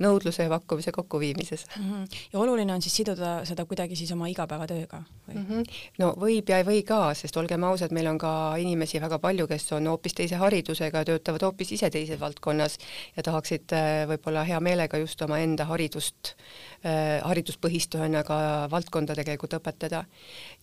nõudluse 0.00 0.46
ja 0.46 0.48
pakkumise 0.48 0.92
kokkuviimises 0.92 1.66
mm. 1.76 1.90
-hmm. 1.90 2.20
ja 2.32 2.38
oluline 2.38 2.72
on 2.72 2.82
siis 2.82 2.96
siduda 2.96 3.32
seda 3.44 3.64
kuidagi 3.68 3.96
siis 3.96 4.12
oma 4.12 4.28
igapäevatööga 4.32 5.02
või 5.28 5.34
mm? 5.34 5.46
-hmm. 5.48 5.64
no 5.98 6.14
võib 6.16 6.48
ja 6.48 6.58
ei 6.62 6.64
või 6.64 6.82
ka, 6.88 7.14
sest 7.14 7.36
olgem 7.36 7.64
ausad, 7.64 7.92
meil 7.92 8.06
on 8.06 8.18
ka 8.18 8.54
inimesi 8.58 9.00
väga 9.00 9.18
palju, 9.18 9.46
kes 9.46 9.72
on 9.72 9.86
hoopis 9.86 10.14
teise 10.14 10.40
haridusega, 10.40 11.04
töötavad 11.04 11.42
hoopis 11.42 11.72
ise 11.72 11.90
teises 11.90 12.20
valdkonnas 12.20 12.78
ja 13.16 13.22
tahaksid 13.22 13.72
äh, 13.72 14.08
võib-olla 14.08 14.44
hea 14.44 14.60
meelega 14.60 14.98
just 14.98 15.22
omaenda 15.22 15.64
haridust 15.64 16.32
äh,, 16.32 16.71
hariduspõhist 16.82 17.94
ühesõnaga 17.94 18.36
valdkonda 18.70 19.14
tegelikult 19.14 19.54
õpetada. 19.58 20.04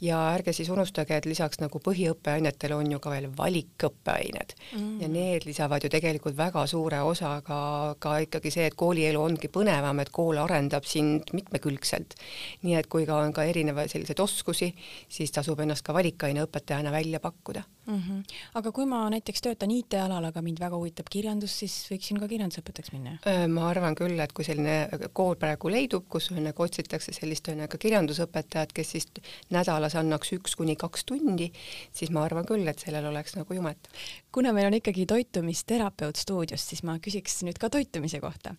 ja 0.01 0.19
ärge 0.33 0.53
siis 0.53 0.69
unustage, 0.69 1.15
et 1.15 1.25
lisaks 1.25 1.59
nagu 1.59 1.79
põhiõppeainetele 1.79 2.75
on 2.75 2.91
ju 2.91 2.99
ka 2.99 3.09
veel 3.09 3.29
valikõppeained 3.37 4.55
mm 4.73 4.87
ja 4.99 5.07
need 5.07 5.45
lisavad 5.45 5.83
ju 5.83 5.89
tegelikult 5.89 6.35
väga 6.37 6.65
suure 6.67 7.01
osa 7.01 7.41
ka, 7.45 7.95
ka 7.99 8.17
ikkagi 8.25 8.51
see, 8.51 8.65
et 8.67 8.75
koolielu 8.75 9.21
ongi 9.21 9.47
põnevam, 9.47 9.99
et 9.99 10.09
kool 10.11 10.37
arendab 10.37 10.83
sind 10.85 11.31
mitmekülgselt. 11.33 12.15
nii 12.63 12.75
et 12.75 12.87
kui 12.87 13.05
ka 13.05 13.15
on 13.15 13.33
ka 13.33 13.43
erinevaid 13.43 13.89
selliseid 13.89 14.19
oskusi, 14.19 14.73
siis 15.09 15.31
tasub 15.31 15.59
ennast 15.59 15.85
ka 15.85 15.93
valikaineõpetajana 15.93 16.91
välja 16.91 17.19
pakkuda 17.19 17.63
mm. 17.89 18.01
-hmm. 18.01 18.37
aga 18.59 18.71
kui 18.71 18.85
ma 18.85 19.01
näiteks 19.09 19.41
töötan 19.41 19.71
IT-alal, 19.71 20.29
aga 20.29 20.41
mind 20.41 20.61
väga 20.61 20.77
huvitab 20.77 21.09
kirjandus, 21.11 21.57
siis 21.63 21.75
võiksin 21.91 22.19
ka 22.19 22.27
kirjandusõpetajaks 22.27 22.93
minna? 22.93 23.17
ma 23.47 23.67
arvan 23.69 23.95
küll, 23.95 24.19
et 24.19 24.33
kui 24.33 24.45
selline 24.45 25.09
kool 25.13 25.35
praegu 25.41 25.71
leidub, 25.73 26.07
kus 26.09 26.29
ühesõnaga 26.31 26.63
otsitakse 26.63 27.13
sellist 27.15 27.47
ühesõnaga 27.47 27.81
kirjandusõpetajat, 27.81 28.73
kes 28.73 28.95
siis 28.95 29.09
nädalas 29.49 29.95
annaks 29.99 30.33
üks 30.37 30.55
kuni 30.55 30.75
kaks 30.75 31.05
tundi, 31.05 31.51
siis 31.91 32.13
ma 32.15 32.23
arvan 32.23 32.45
küll, 32.45 32.67
et 32.67 32.79
sellel 32.79 33.09
oleks 33.11 33.35
nagu 33.35 33.53
jumet. 33.53 33.89
kuna 34.31 34.53
meil 34.53 34.67
on 34.67 34.79
ikkagi 34.79 35.05
toitumisterapeut 35.05 36.15
stuudios, 36.15 36.67
siis 36.69 36.83
ma 36.83 36.99
küsiks 36.99 37.43
nüüd 37.43 37.59
ka 37.59 37.69
toitumise 37.69 38.19
kohta 38.19 38.55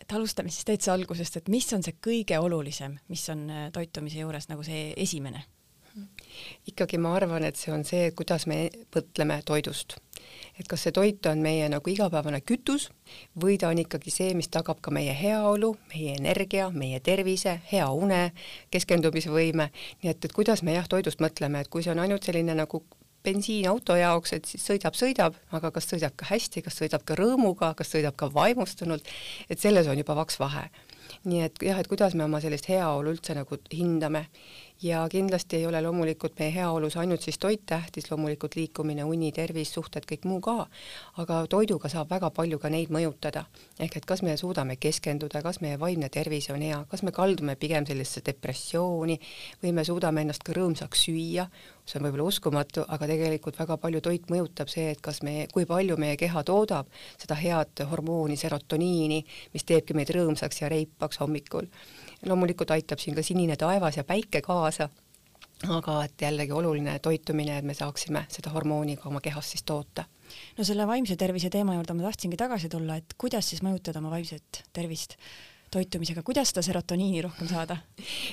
et 0.00 0.12
alustame 0.12 0.50
siis 0.50 0.64
täitsa 0.68 0.92
algusest, 0.92 1.36
et 1.36 1.48
mis 1.48 1.66
on 1.72 1.82
see 1.82 1.96
kõige 2.02 2.38
olulisem, 2.38 2.98
mis 3.08 3.28
on 3.32 3.46
äh, 3.50 3.68
toitumise 3.72 4.18
juures 4.18 4.50
nagu 4.50 4.66
see 4.66 4.92
esimene? 5.00 5.44
Ikkagi 6.66 6.98
ma 6.98 7.14
arvan, 7.16 7.44
et 7.44 7.58
see 7.58 7.72
on 7.74 7.84
see, 7.86 8.10
kuidas 8.16 8.46
me 8.50 8.68
mõtleme 8.94 9.40
toidust. 9.46 9.96
et 10.58 10.68
kas 10.70 10.84
see 10.86 10.92
toit 10.94 11.26
on 11.26 11.40
meie 11.42 11.66
nagu 11.68 11.90
igapäevane 11.90 12.40
kütus 12.40 12.88
või 13.42 13.56
ta 13.58 13.68
on 13.68 13.78
ikkagi 13.82 14.10
see, 14.10 14.34
mis 14.38 14.48
tagab 14.48 14.80
ka 14.80 14.90
meie 14.94 15.14
heaolu, 15.14 15.74
meie 15.94 16.14
energia, 16.18 16.70
meie 16.70 17.00
tervise, 17.00 17.60
hea 17.70 17.88
une, 17.90 18.32
keskendumisvõime, 18.70 19.70
nii 20.02 20.10
et, 20.10 20.24
et 20.24 20.32
kuidas 20.32 20.62
me 20.62 20.76
jah, 20.76 20.88
toidust 20.88 21.22
mõtleme, 21.22 21.60
et 21.60 21.70
kui 21.70 21.82
see 21.82 21.92
on 21.94 22.02
ainult 22.06 22.26
selline 22.26 22.54
nagu 22.54 22.84
bensiin 23.24 23.68
auto 23.68 23.96
jaoks, 23.96 24.34
et 24.36 24.48
siis 24.48 24.64
sõidab, 24.68 24.96
sõidab, 24.98 25.36
aga 25.56 25.70
kas 25.74 25.88
sõidab 25.88 26.16
ka 26.20 26.28
hästi, 26.28 26.62
kas 26.66 26.76
sõidab 26.80 27.04
ka 27.08 27.16
rõõmuga, 27.18 27.72
kas 27.78 27.92
sõidab 27.94 28.16
ka 28.20 28.28
vaimustunult, 28.32 29.08
et 29.48 29.60
selles 29.60 29.88
on 29.88 29.98
juba 29.98 30.16
vaks 30.20 30.38
vahe. 30.42 30.68
nii 31.24 31.40
et 31.44 31.62
jah, 31.62 31.78
et 31.80 31.88
kuidas 31.88 32.14
me 32.14 32.24
oma 32.24 32.40
sellist 32.40 32.68
heaolu 32.68 33.12
üldse 33.12 33.34
nagu 33.36 33.56
hindame 33.72 34.26
ja 34.82 35.08
kindlasti 35.08 35.56
ei 35.56 35.66
ole 35.66 35.82
loomulikult 35.82 36.38
meie 36.38 36.54
heaolus 36.54 36.96
ainult 36.96 37.22
siis 37.22 37.38
toit 37.38 37.62
tähtis, 37.66 38.10
loomulikult 38.10 38.56
liikumine, 38.56 39.04
uni, 39.04 39.30
tervis, 39.32 39.70
suhted, 39.74 40.06
kõik 40.10 40.26
muu 40.28 40.40
ka, 40.44 40.66
aga 41.22 41.44
toiduga 41.50 41.88
saab 41.88 42.10
väga 42.10 42.30
palju 42.34 42.58
ka 42.58 42.70
neid 42.70 42.90
mõjutada. 42.90 43.44
ehk 43.78 43.96
et 43.96 44.06
kas 44.06 44.22
me 44.22 44.36
suudame 44.36 44.76
keskenduda, 44.76 45.42
kas 45.42 45.60
meie 45.60 45.78
vaimne 45.78 46.08
tervis 46.08 46.50
on 46.50 46.62
hea, 46.62 46.84
kas 46.90 47.02
me 47.02 47.12
kaldume 47.12 47.56
pigem 47.56 47.86
sellisesse 47.86 48.22
depressiooni 48.26 49.20
või 49.62 49.72
me 49.72 49.84
suudame 49.84 50.20
ennast 50.20 50.42
ka 50.42 50.52
rõõmsaks 50.52 51.06
süüa, 51.06 51.46
see 51.86 51.98
on 51.98 52.06
võib-olla 52.06 52.28
uskumatu, 52.28 52.84
aga 52.88 53.06
tegelikult 53.06 53.58
väga 53.58 53.76
palju 53.76 54.00
toit 54.00 54.30
mõjutab 54.30 54.68
see, 54.68 54.90
et 54.90 55.00
kas 55.00 55.22
me, 55.22 55.46
kui 55.52 55.66
palju 55.66 55.96
meie 55.96 56.16
keha 56.16 56.42
toodab 56.42 56.86
seda 57.18 57.34
head 57.34 57.86
hormooni 57.90 58.36
serotoniini, 58.36 59.24
mis 59.52 59.64
teebki 59.64 59.94
meid 59.94 60.10
rõõmsaks 60.10 60.60
ja 60.60 60.68
reipaks 60.68 61.20
hommikul 61.20 61.70
loomulikult 62.26 62.70
aitab 62.74 63.00
siin 63.02 63.16
ka 63.16 63.22
sinine 63.22 63.56
taevas 63.60 63.96
ja 63.96 64.04
päike 64.04 64.40
kaasa, 64.44 64.88
aga 65.68 65.96
et 66.04 66.26
jällegi 66.26 66.52
oluline 66.52 66.98
toitumine, 66.98 67.58
et 67.58 67.64
me 67.64 67.74
saaksime 67.74 68.26
seda 68.32 68.52
hormooni 68.54 68.96
ka 69.00 69.08
oma 69.08 69.20
kehas 69.24 69.50
siis 69.54 69.62
toota. 69.62 70.04
no 70.58 70.64
selle 70.64 70.86
vaimse 70.86 71.16
tervise 71.16 71.50
teema 71.50 71.74
juurde 71.74 71.94
ma 71.94 72.08
tahtsingi 72.08 72.36
tagasi 72.36 72.68
tulla, 72.68 72.96
et 72.96 73.14
kuidas 73.18 73.50
siis 73.50 73.62
mõjutada 73.62 74.00
oma 74.02 74.10
vaimset 74.16 74.64
tervist 74.72 75.16
toitumisega, 75.74 76.22
kuidas 76.26 76.52
seda 76.52 76.64
serotoniini 76.66 77.22
rohkem 77.26 77.50
saada? 77.50 77.76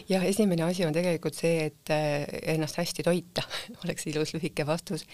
jah, 0.10 0.24
esimene 0.28 0.66
asi 0.68 0.86
on 0.88 0.96
tegelikult 0.96 1.38
see, 1.38 1.68
et 1.70 1.94
eh, 1.94 2.26
ennast 2.56 2.80
hästi 2.80 3.06
toita 3.08 3.46
oleks 3.84 4.08
ilus 4.12 4.36
lühike 4.38 4.66
vastus. 4.68 5.06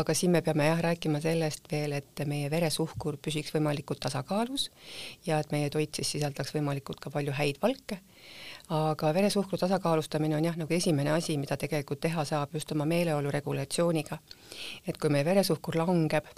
aga 0.00 0.16
siin 0.16 0.34
me 0.34 0.42
peame 0.44 0.68
jah 0.70 0.82
rääkima 0.88 1.22
sellest 1.24 1.70
veel, 1.72 1.96
et 2.00 2.24
meie 2.28 2.50
veresuhkur 2.52 3.20
püsiks 3.22 3.54
võimalikult 3.54 4.02
tasakaalus 4.04 4.68
ja 5.26 5.40
et 5.42 5.52
meie 5.54 5.70
toit 5.72 5.94
siis 5.94 6.16
sisaldaks 6.16 6.54
võimalikult 6.56 7.00
ka 7.04 7.12
palju 7.14 7.36
häid 7.38 7.62
valke 7.62 8.02
aga 8.68 9.12
veresuhkru 9.16 9.56
tasakaalustamine 9.58 10.36
on 10.36 10.44
jah, 10.44 10.56
nagu 10.60 10.74
esimene 10.74 11.12
asi, 11.14 11.38
mida 11.40 11.56
tegelikult 11.56 12.02
teha 12.04 12.24
saab 12.28 12.52
just 12.52 12.72
oma 12.72 12.84
meeleolu 12.84 13.30
regulatsiooniga. 13.32 14.18
et 14.86 14.98
kui 14.98 15.10
meie 15.10 15.24
veresuhkur 15.24 15.76
langeb, 15.76 16.28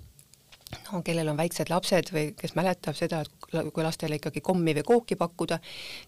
no 0.93 1.03
kellel 1.07 1.29
on 1.33 1.39
väiksed 1.39 1.71
lapsed 1.71 2.12
või 2.15 2.31
kes 2.39 2.55
mäletab 2.59 2.97
seda, 2.99 3.23
et 3.25 3.73
kui 3.75 3.85
lastele 3.85 4.19
ikkagi 4.21 4.43
kommi 4.45 4.75
või 4.79 4.87
kooki 4.87 5.19
pakkuda, 5.19 5.59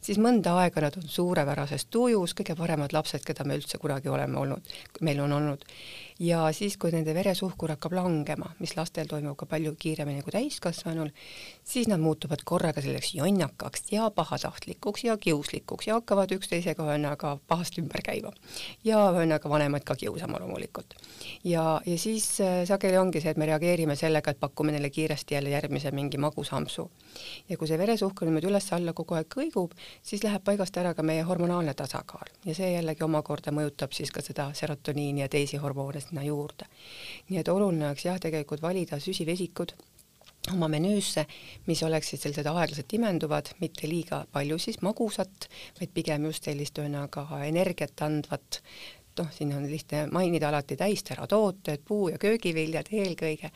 siis 0.01 0.21
mõnda 0.23 0.55
aega 0.63 0.87
nad 0.87 0.99
on 1.01 1.09
suurepärases 1.09 1.87
tujus, 1.91 2.37
kõige 2.39 2.57
paremad 2.59 2.95
lapsed, 2.95 3.25
keda 3.27 3.47
me 3.49 3.59
üldse 3.59 3.81
kunagi 3.83 4.13
oleme 4.13 4.39
olnud, 4.39 4.75
meil 5.01 5.23
on 5.25 5.39
olnud. 5.39 5.67
Ja 6.23 6.43
siis, 6.55 6.77
kui 6.79 6.93
nende 6.95 7.15
veresuhkur 7.17 7.73
hakkab 7.75 7.97
langema, 7.97 8.53
mis 8.63 8.77
lastel 8.77 9.09
toimub 9.11 9.35
ka 9.39 9.47
palju 9.51 9.75
kiiremini 9.79 10.23
kui 10.23 10.35
täiskasvanul, 10.35 11.11
siis 11.67 11.89
nad 11.91 12.01
muutuvad 12.03 12.45
korraga 12.47 12.83
selleks 12.85 13.15
jonnakaks 13.17 13.89
ja 13.93 14.09
pahatahtlikuks 14.15 15.05
ja 15.09 15.17
kiuslikuks 15.19 15.89
ja 15.89 15.99
hakkavad 15.99 16.35
üksteisega 16.37 16.87
ühesõnaga 16.87 17.35
pahasti 17.49 17.83
ümber 17.83 18.05
käima. 18.07 18.33
ja 18.85 19.01
ühesõnaga 19.11 19.51
vanemad 19.51 19.85
ka 19.85 19.97
kiusama 19.99 20.39
loomulikult. 20.39 20.95
ja, 21.45 21.81
ja 21.87 21.99
siis 21.99 22.41
äh, 22.41 22.63
sageli 22.69 22.97
ongi 22.99 23.21
see, 23.21 23.31
et 23.35 23.41
me 23.41 23.47
reageerime 23.51 23.97
sellega, 23.97 24.31
et 24.31 24.41
pakume 24.41 24.73
neile 24.73 24.91
kiiresti 24.91 25.35
jälle 25.35 25.51
järgmise 25.51 25.91
mingi 25.91 26.19
magusampsu. 26.19 26.91
ja 27.49 27.57
kui 27.57 27.69
see 27.69 27.79
veresuhkur 27.79 28.29
niimoodi 28.29 28.51
üles-alla 28.53 28.93
kogu 28.93 29.19
aeg 29.19 29.27
kõigub, 29.35 29.75
siis 30.03 30.23
läheb 30.23 30.45
paigast 30.45 30.77
ära 30.77 30.95
ka 30.95 31.03
meie 31.03 31.23
hormonaalne 31.23 31.75
tasakaal 31.75 32.31
ja 32.45 32.55
see 32.55 32.73
jällegi 32.77 33.05
omakorda 33.05 33.51
mõjutab 33.51 33.93
siis 33.93 34.11
ka 34.11 34.23
seda 34.23 34.51
serotoniini 34.55 35.21
ja 35.21 35.29
teisi 35.29 35.57
hormoone 35.57 36.12
sinna 36.13 36.27
juurde. 36.29 36.69
nii 37.31 37.41
et 37.41 37.49
oluline 37.49 37.89
oleks 37.89 38.05
jah, 38.05 38.21
tegelikult 38.21 38.63
valida 38.63 39.01
süsivesikud 39.01 39.73
oma 40.53 40.69
menüüsse, 40.69 41.25
mis 41.67 41.83
oleksid 41.87 42.21
sellised 42.21 42.47
aeglaselt 42.51 42.93
imenduvad, 42.93 43.53
mitte 43.61 43.89
liiga 43.89 44.25
palju 44.33 44.59
siis 44.59 44.81
magusat, 44.83 45.49
vaid 45.79 45.93
pigem 45.95 46.27
just 46.27 46.45
sellist 46.45 46.79
ühesõnaga 46.79 47.45
energiat 47.47 48.03
andvat 48.03 48.61
noh, 49.19 49.29
siin 49.33 49.53
on 49.55 49.69
lihtne 49.71 50.07
mainida 50.13 50.49
alati 50.49 50.77
täisteratooted, 50.77 51.85
puu- 51.87 52.11
ja 52.11 52.19
köögiviljad 52.19 52.89
eelkõige 52.93 53.53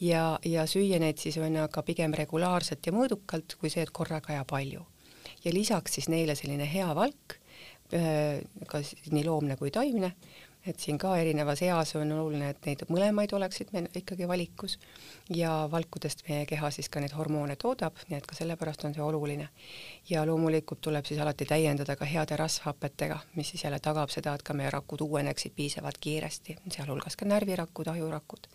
ja, 0.00 0.38
ja 0.44 0.66
süüa 0.66 0.98
neid 1.02 1.18
siis 1.18 1.36
on 1.38 1.58
aga 1.60 1.82
pigem 1.82 2.14
regulaarselt 2.14 2.86
ja 2.86 2.94
mõõdukalt, 2.94 3.58
kui 3.60 3.70
see, 3.70 3.82
et 3.82 3.92
korraga 3.92 4.38
ja 4.38 4.44
palju. 4.44 4.86
ja 5.44 5.52
lisaks 5.52 5.94
siis 5.98 6.08
neile 6.08 6.34
selline 6.34 6.66
hea 6.72 6.94
valk, 6.94 7.36
kas 8.70 8.94
nii 9.10 9.24
loomne 9.26 9.56
kui 9.58 9.70
taimne, 9.74 10.14
et 10.66 10.78
siin 10.78 10.98
ka 10.98 11.14
erinevas 11.16 11.62
eas 11.64 11.94
on 11.96 12.12
oluline, 12.12 12.50
et 12.52 12.66
neid 12.68 12.82
mõlemaid 12.92 13.32
oleksid 13.36 13.70
meil 13.72 13.86
ikkagi 13.96 14.28
valikus 14.28 14.76
ja 15.32 15.52
valkudest 15.72 16.22
meie 16.28 16.44
keha 16.46 16.70
siis 16.74 16.88
ka 16.92 17.00
neid 17.00 17.14
hormoone 17.16 17.56
toodab, 17.60 17.96
nii 18.08 18.18
et 18.18 18.26
ka 18.28 18.36
sellepärast 18.36 18.84
on 18.84 18.94
see 18.94 19.04
oluline. 19.04 19.48
ja 20.10 20.24
loomulikult 20.26 20.80
tuleb 20.80 21.06
siis 21.06 21.20
alati 21.20 21.46
täiendada 21.48 21.96
ka 21.96 22.04
heade 22.04 22.36
rasvhapetega, 22.36 23.18
mis 23.36 23.50
siis 23.50 23.64
jälle 23.64 23.80
tagab 23.80 24.10
seda, 24.10 24.34
et 24.34 24.42
ka 24.42 24.54
meie 24.54 24.70
rakud 24.70 25.00
uueneksid 25.00 25.52
piisavalt 25.56 25.98
kiiresti, 26.00 26.56
sealhulgas 26.70 27.16
ka 27.16 27.24
närvirakud, 27.24 27.88
ajurakud. 27.94 28.48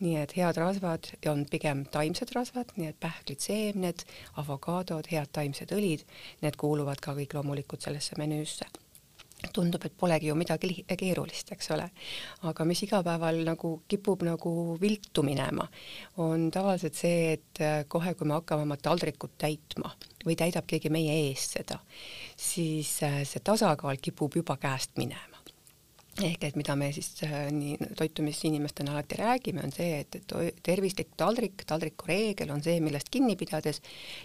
nii 0.00 0.16
et 0.16 0.36
head 0.36 0.56
rasvad 0.56 1.12
on 1.32 1.46
pigem 1.50 1.86
taimsed 1.86 2.34
rasvad, 2.34 2.74
nii 2.76 2.92
et 2.92 3.00
pähklid, 3.00 3.40
seemned, 3.40 4.04
avokaadod, 4.36 5.08
head 5.12 5.32
taimsed 5.32 5.72
õlid, 5.72 6.04
need 6.42 6.60
kuuluvad 6.60 7.00
ka 7.00 7.16
kõik 7.16 7.34
loomulikult 7.34 7.88
sellesse 7.88 8.18
menüüsse 8.18 8.68
tundub, 9.54 9.84
et 9.86 9.94
polegi 9.96 10.30
ju 10.30 10.36
midagi 10.38 10.84
keerulist, 10.88 11.52
eks 11.54 11.70
ole. 11.74 11.88
aga 12.50 12.66
mis 12.66 12.82
igapäeval 12.86 13.42
nagu 13.46 13.72
kipub 13.88 14.24
nagu 14.26 14.52
viltu 14.80 15.22
minema, 15.26 15.68
on 16.24 16.50
tavaliselt 16.54 16.98
see, 16.98 17.32
et 17.38 17.62
äh, 17.62 17.80
kohe, 17.88 18.14
kui 18.18 18.28
me 18.28 18.38
hakkame 18.38 18.66
oma 18.66 18.78
taldrikut 18.82 19.38
täitma 19.38 19.94
või 20.26 20.36
täidab 20.38 20.66
keegi 20.68 20.90
meie 20.92 21.14
eest 21.28 21.58
seda, 21.58 21.78
siis 22.36 22.98
äh, 23.06 23.22
see 23.28 23.44
tasakaal 23.44 24.00
kipub 24.02 24.38
juba 24.40 24.58
käest 24.60 24.98
minema 24.98 25.36
ehk 26.18 26.48
et 26.48 26.56
mida 26.58 26.74
me 26.74 26.88
siis 26.90 27.12
äh, 27.22 27.46
nii 27.54 27.92
toitumisinimestena 27.98 28.90
alati 28.90 29.20
räägime, 29.20 29.62
on 29.62 29.74
see, 29.74 30.00
et, 30.02 30.18
et 30.18 30.62
tervislik 30.66 31.12
taldrik, 31.16 31.62
taldriku 31.68 32.08
reegel 32.10 32.50
on 32.50 32.64
see, 32.64 32.80
millest 32.82 33.12
kinni 33.14 33.36
pidades 33.38 33.78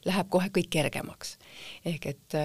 läheb 0.08 0.32
kohe 0.34 0.50
kõik 0.56 0.72
kergemaks. 0.74 1.38
ehk 1.86 2.10
et 2.16 2.38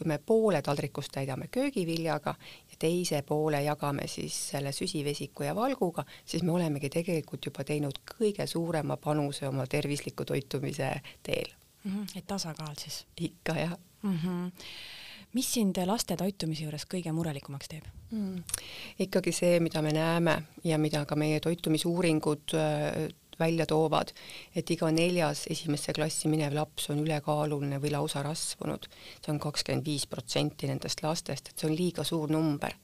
kui 0.00 0.08
me 0.08 0.16
poole 0.18 0.62
taldrikust 0.64 1.12
täidame 1.12 1.48
köögiviljaga 1.52 2.34
ja 2.70 2.78
teise 2.78 3.22
poole 3.28 3.62
jagame 3.62 4.06
siis 4.08 4.36
selle 4.50 4.72
süsivesiku 4.72 5.44
ja 5.44 5.54
valguga, 5.54 6.04
siis 6.24 6.42
me 6.42 6.52
olemegi 6.52 6.88
tegelikult 6.88 7.50
juba 7.50 7.64
teinud 7.68 8.00
kõige 8.14 8.46
suurema 8.48 8.96
panuse 8.96 9.48
oma 9.48 9.66
tervisliku 9.66 10.24
toitumise 10.24 10.94
teel 11.22 11.52
mm. 11.84 11.92
-hmm, 11.92 12.16
et 12.16 12.26
tasakaal 12.26 12.74
siis? 12.78 13.04
ikka 13.20 13.52
jah 13.52 13.76
mm. 14.02 14.16
-hmm 14.16 14.50
mis 15.32 15.52
sind 15.54 15.76
laste 15.86 16.16
toitumise 16.16 16.64
juures 16.64 16.86
kõige 16.90 17.12
murelikumaks 17.12 17.68
teeb 17.68 17.84
mm.? 18.10 18.42
ikkagi 18.98 19.32
see, 19.32 19.60
mida 19.60 19.82
me 19.82 19.92
näeme 19.92 20.42
ja 20.64 20.78
mida 20.78 21.04
ka 21.06 21.16
meie 21.16 21.40
toitumisuuringud 21.40 22.54
äh, 22.54 23.08
välja 23.40 23.66
toovad, 23.66 24.12
et 24.54 24.70
iga 24.70 24.90
neljas 24.94 25.46
esimesse 25.50 25.94
klassi 25.96 26.28
minev 26.28 26.54
laps 26.56 26.90
on 26.92 27.00
ülekaaluline 27.04 27.80
või 27.82 27.94
lausa 27.94 28.22
rasvunud. 28.26 28.88
see 29.20 29.32
on 29.32 29.40
kakskümmend 29.40 29.86
viis 29.86 30.06
protsenti 30.06 30.68
nendest 30.70 31.02
lastest, 31.02 31.48
et 31.48 31.58
see 31.58 31.70
on 31.70 31.76
liiga 31.76 32.04
suur 32.04 32.30
number 32.30 32.76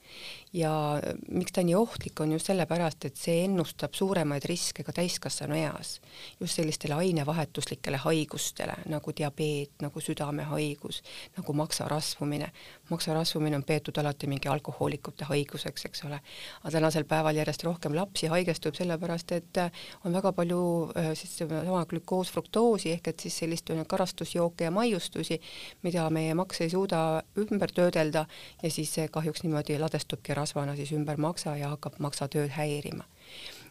ja 0.52 1.00
miks 1.28 1.52
ta 1.52 1.62
nii 1.66 1.74
ohtlik 1.74 2.20
on, 2.20 2.32
just 2.32 2.46
sellepärast, 2.50 3.04
et 3.08 3.18
see 3.18 3.42
ennustab 3.44 3.94
suuremaid 3.94 4.44
riske 4.48 4.84
ka 4.86 4.92
täiskasvanu 4.94 5.56
eas. 5.58 6.00
just 6.40 6.56
sellistele 6.56 6.94
ainevahetuslikele 6.94 7.96
haigustele 7.96 8.76
nagu 8.86 9.12
diabeet, 9.16 9.72
nagu 9.82 10.00
südamehaigus, 10.00 11.02
nagu 11.36 11.52
maksarasvumine. 11.52 12.52
maksarasvumine 12.90 13.56
on 13.56 13.64
peetud 13.64 13.98
alati 13.98 14.26
mingi 14.26 14.48
alkohoolikute 14.48 15.24
haiguseks, 15.24 15.84
eks 15.84 16.04
ole. 16.04 16.20
aga 16.62 16.70
tänasel 16.70 17.04
päeval 17.04 17.36
järjest 17.36 17.64
rohkem 17.64 17.94
lapsi 17.94 18.26
haigestub 18.26 18.74
sellepärast, 18.74 19.32
et 19.32 19.62
on 20.04 20.12
väga 20.12 20.32
palju 20.32 20.62
äh, 20.96 21.12
siis 21.14 21.36
sama 21.38 21.84
glükoosfruktoosi 21.84 22.92
ehk 22.92 23.08
et 23.08 23.20
siis 23.20 23.38
sellist 23.38 23.70
karastusjooke 23.88 24.64
ja 24.64 24.70
maiustusi, 24.70 25.40
mida 25.82 26.10
meie 26.10 26.34
maks 26.34 26.60
ei 26.60 26.70
suuda 26.70 27.22
ümber 27.38 27.72
töödelda 27.72 28.26
ja 28.62 28.70
siis 28.70 28.94
see 28.94 29.08
kahjuks 29.08 29.42
niimoodi 29.42 29.78
ladestubki 29.78 30.35
rasvana 30.36 30.76
siis 30.76 30.92
ümber 30.96 31.20
maksa 31.20 31.56
ja 31.56 31.72
hakkab 31.74 32.00
maksatööd 32.02 32.52
häirima. 32.56 33.04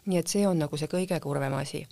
nii 0.06 0.18
et 0.18 0.30
see 0.30 0.46
on 0.46 0.58
nagu 0.58 0.76
see 0.78 0.90
kõige 0.90 1.18
kurvem 1.20 1.54
asi. 1.58 1.86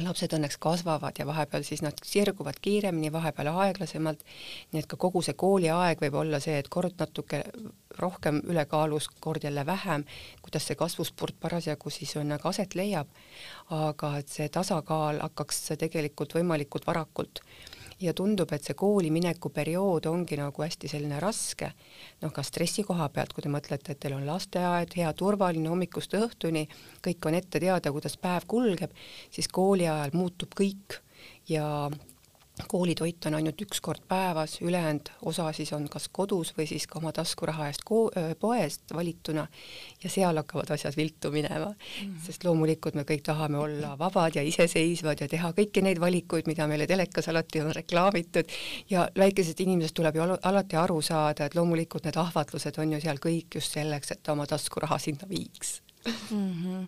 Lapsed 0.00 0.32
õnneks 0.32 0.56
kasvavad 0.58 1.18
ja 1.18 1.26
vahepeal 1.26 1.62
siis 1.62 1.82
nad 1.84 1.98
sirguvad 2.02 2.56
kiiremini, 2.62 3.12
vahepeal 3.12 3.50
aeglasemalt, 3.52 4.24
nii 4.72 4.80
et 4.80 4.88
ka 4.90 4.96
kogu 4.96 5.22
see 5.22 5.36
kooliaeg 5.38 6.00
võib 6.00 6.16
olla 6.22 6.40
see, 6.40 6.56
et 6.58 6.70
kord 6.72 6.96
natuke 6.98 7.44
rohkem 8.00 8.40
ülekaalus, 8.50 9.10
kord 9.20 9.44
jälle 9.44 9.66
vähem, 9.66 10.06
kuidas 10.42 10.66
see 10.66 10.78
kasvuspurt 10.80 11.36
parasjagu 11.40 11.92
siis 11.94 12.16
on, 12.16 12.32
aga 12.32 12.48
aset 12.48 12.74
leiab, 12.74 13.12
aga 13.70 14.16
et 14.18 14.34
see 14.34 14.48
tasakaal 14.48 15.20
hakkaks 15.28 15.62
tegelikult 15.84 16.34
võimalikult 16.40 16.88
varakult 16.90 17.44
ja 18.00 18.14
tundub, 18.16 18.52
et 18.52 18.64
see 18.64 18.76
kooli 18.78 19.10
mineku 19.14 19.50
periood 19.54 20.06
ongi 20.10 20.38
nagu 20.40 20.64
hästi 20.64 20.90
selline 20.90 21.20
raske, 21.22 21.70
noh, 22.22 22.32
ka 22.34 22.42
stressi 22.46 22.84
koha 22.86 23.08
pealt, 23.14 23.34
kui 23.34 23.44
te 23.44 23.52
mõtlete, 23.52 23.94
et 23.94 24.00
teil 24.02 24.16
on 24.16 24.26
lasteaed, 24.28 24.96
hea 24.98 25.12
turvaline 25.18 25.70
hommikust 25.70 26.16
õhtuni, 26.18 26.66
kõik 27.04 27.28
on 27.28 27.38
ette 27.38 27.62
teada, 27.62 27.92
kuidas 27.94 28.16
päev 28.20 28.48
kulgeb, 28.50 28.94
siis 29.34 29.48
kooli 29.48 29.88
ajal 29.88 30.16
muutub 30.16 30.54
kõik 30.58 31.00
ja 31.48 31.66
koolitoit 32.68 33.26
on 33.26 33.34
ainult 33.34 33.62
üks 33.64 33.80
kord 33.82 34.04
päevas, 34.08 34.60
ülejäänud 34.62 35.08
osa 35.26 35.48
siis 35.52 35.72
on 35.74 35.88
kas 35.90 36.06
kodus 36.12 36.52
või 36.58 36.68
siis 36.70 36.86
ka 36.86 37.00
oma 37.00 37.10
taskuraha 37.12 37.66
eest 37.66 37.82
poest 38.40 38.94
valituna 38.94 39.46
ja 40.04 40.10
seal 40.10 40.38
hakkavad 40.38 40.70
asjad 40.76 40.94
viltu 40.96 41.32
minema 41.34 41.72
mm. 41.72 41.74
-hmm. 41.74 42.22
sest 42.26 42.44
loomulikult 42.44 42.94
me 42.94 43.02
kõik 43.02 43.26
tahame 43.26 43.58
olla 43.58 43.98
vabad 43.98 44.38
ja 44.38 44.42
iseseisvad 44.42 45.20
ja 45.20 45.28
teha 45.28 45.50
kõiki 45.50 45.82
neid 45.82 46.00
valikuid, 46.00 46.46
mida 46.46 46.66
meile 46.70 46.86
telekas 46.86 47.28
alati 47.28 47.60
on 47.60 47.74
reklaamitud 47.74 48.56
ja 48.90 49.08
väikesest 49.18 49.60
inimesest 49.60 49.94
tuleb 49.94 50.16
ju 50.16 50.22
alati 50.42 50.76
aru 50.76 51.02
saada, 51.02 51.44
et 51.44 51.54
loomulikult 51.54 52.04
need 52.04 52.16
ahvatlused 52.16 52.78
on 52.78 52.92
ju 52.92 53.00
seal 53.00 53.18
kõik 53.18 53.54
just 53.54 53.72
selleks, 53.72 54.10
et 54.10 54.22
ta 54.22 54.32
oma 54.32 54.46
taskuraha 54.46 54.98
sinna 54.98 55.28
viiks 55.28 55.80
mm. 56.30 56.52
-hmm 56.62 56.86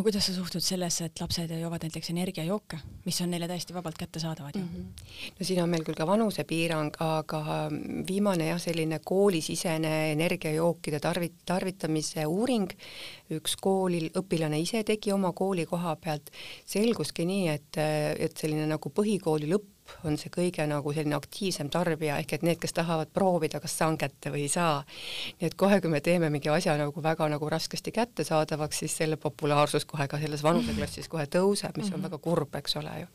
no 0.00 0.04
kuidas 0.06 0.24
sa 0.24 0.32
suhtud 0.32 0.64
sellesse, 0.64 1.10
et 1.10 1.20
lapsed 1.20 1.50
joovad 1.60 1.82
näiteks 1.84 2.08
energiajooke, 2.14 2.78
mis 3.04 3.18
on 3.20 3.28
neile 3.34 3.44
täiesti 3.50 3.74
vabalt 3.76 3.98
kättesaadavad 4.00 4.56
ju 4.56 4.62
mm? 4.62 4.68
-hmm. 4.76 5.32
no 5.38 5.44
siin 5.44 5.62
on 5.62 5.68
meil 5.68 5.84
küll 5.84 5.98
ka 5.98 6.06
vanusepiirang, 6.08 6.96
aga 7.04 7.40
viimane 8.08 8.46
jah, 8.48 8.60
selline 8.60 9.00
koolisisene 9.04 10.12
energiajookide 10.12 11.00
tarvit-, 11.04 11.42
tarvitamise 11.44 12.24
uuring, 12.26 12.72
üks 13.36 13.56
koolil 13.60 14.08
õpilane 14.16 14.60
ise 14.60 14.82
tegi 14.84 15.12
oma 15.12 15.32
kooli 15.32 15.66
koha 15.66 15.96
pealt, 15.96 16.32
selguski 16.64 17.28
nii, 17.28 17.48
et, 17.48 17.76
et 18.18 18.36
selline 18.36 18.66
nagu 18.72 18.94
põhikooli 18.96 19.52
lõpp 19.52 19.68
on 20.04 20.18
see 20.20 20.32
kõige 20.34 20.66
nagu 20.70 20.92
selline 20.94 21.16
aktiivsem 21.18 21.70
tarbija, 21.70 22.18
ehk 22.22 22.36
et 22.38 22.46
need, 22.46 22.60
kes 22.62 22.74
tahavad 22.76 23.10
proovida, 23.14 23.60
kas 23.60 23.76
saan 23.78 23.98
kätte 24.00 24.32
või 24.32 24.46
ei 24.46 24.52
saa. 24.52 24.84
nii 25.40 25.48
et 25.50 25.56
kohe, 25.58 25.80
kui 25.80 25.90
me 25.90 26.00
teeme 26.00 26.30
mingi 26.30 26.48
asja 26.52 26.76
nagu 26.78 27.02
väga 27.02 27.28
nagu 27.28 27.48
raskesti 27.50 27.92
kättesaadavaks, 27.92 28.82
siis 28.84 28.96
selle 29.02 29.16
populaarsus 29.16 29.84
kohe 29.84 30.08
ka 30.08 30.18
selles 30.20 30.42
vanuseklassis 30.42 31.08
kohe 31.08 31.26
tõuseb, 31.26 31.76
mis 31.76 31.90
on 31.90 31.98
mhm. 32.00 32.08
väga 32.08 32.18
kurb, 32.18 32.54
eks 32.60 32.76
ole 32.76 32.94
ju. 33.00 33.10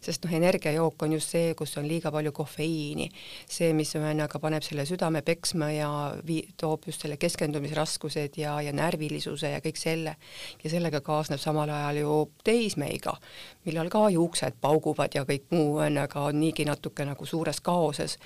sest 0.00 0.24
noh, 0.24 0.34
energiajook 0.40 1.02
on 1.02 1.16
just 1.18 1.34
see, 1.34 1.54
kus 1.58 1.76
on 1.78 1.88
liiga 1.88 2.12
palju 2.14 2.32
kofeiini, 2.32 3.10
see, 3.48 3.72
mis 3.76 3.94
ühesõnaga 3.94 4.40
paneb 4.42 4.64
selle 4.66 4.86
südame 4.88 5.22
peksma 5.26 5.70
ja 5.72 5.90
vii-, 6.26 6.54
toob 6.60 6.88
just 6.88 7.04
selle 7.04 7.16
keskendumisraskused 7.20 8.38
ja, 8.38 8.56
ja 8.62 8.72
närvilisuse 8.72 9.54
ja 9.54 9.60
kõik 9.64 9.78
selle. 9.80 10.16
ja 10.62 10.70
sellega 10.70 11.00
kaasneb 11.04 11.40
samal 11.40 11.70
ajal 11.70 12.00
ju 12.00 12.16
teismeiga, 12.44 13.16
millal 13.64 13.90
ka 13.92 14.08
juuksed 14.12 14.58
pauguvad 14.60 15.14
ja 15.14 15.24
kõik 15.28 15.50
muu 15.50 15.78
on 15.82 15.98
aga 15.98 16.13
on 16.14 16.40
niigi 16.40 16.64
natuke 16.64 17.04
nagu 17.04 17.26
suures 17.26 17.60
kaoses. 17.60 18.18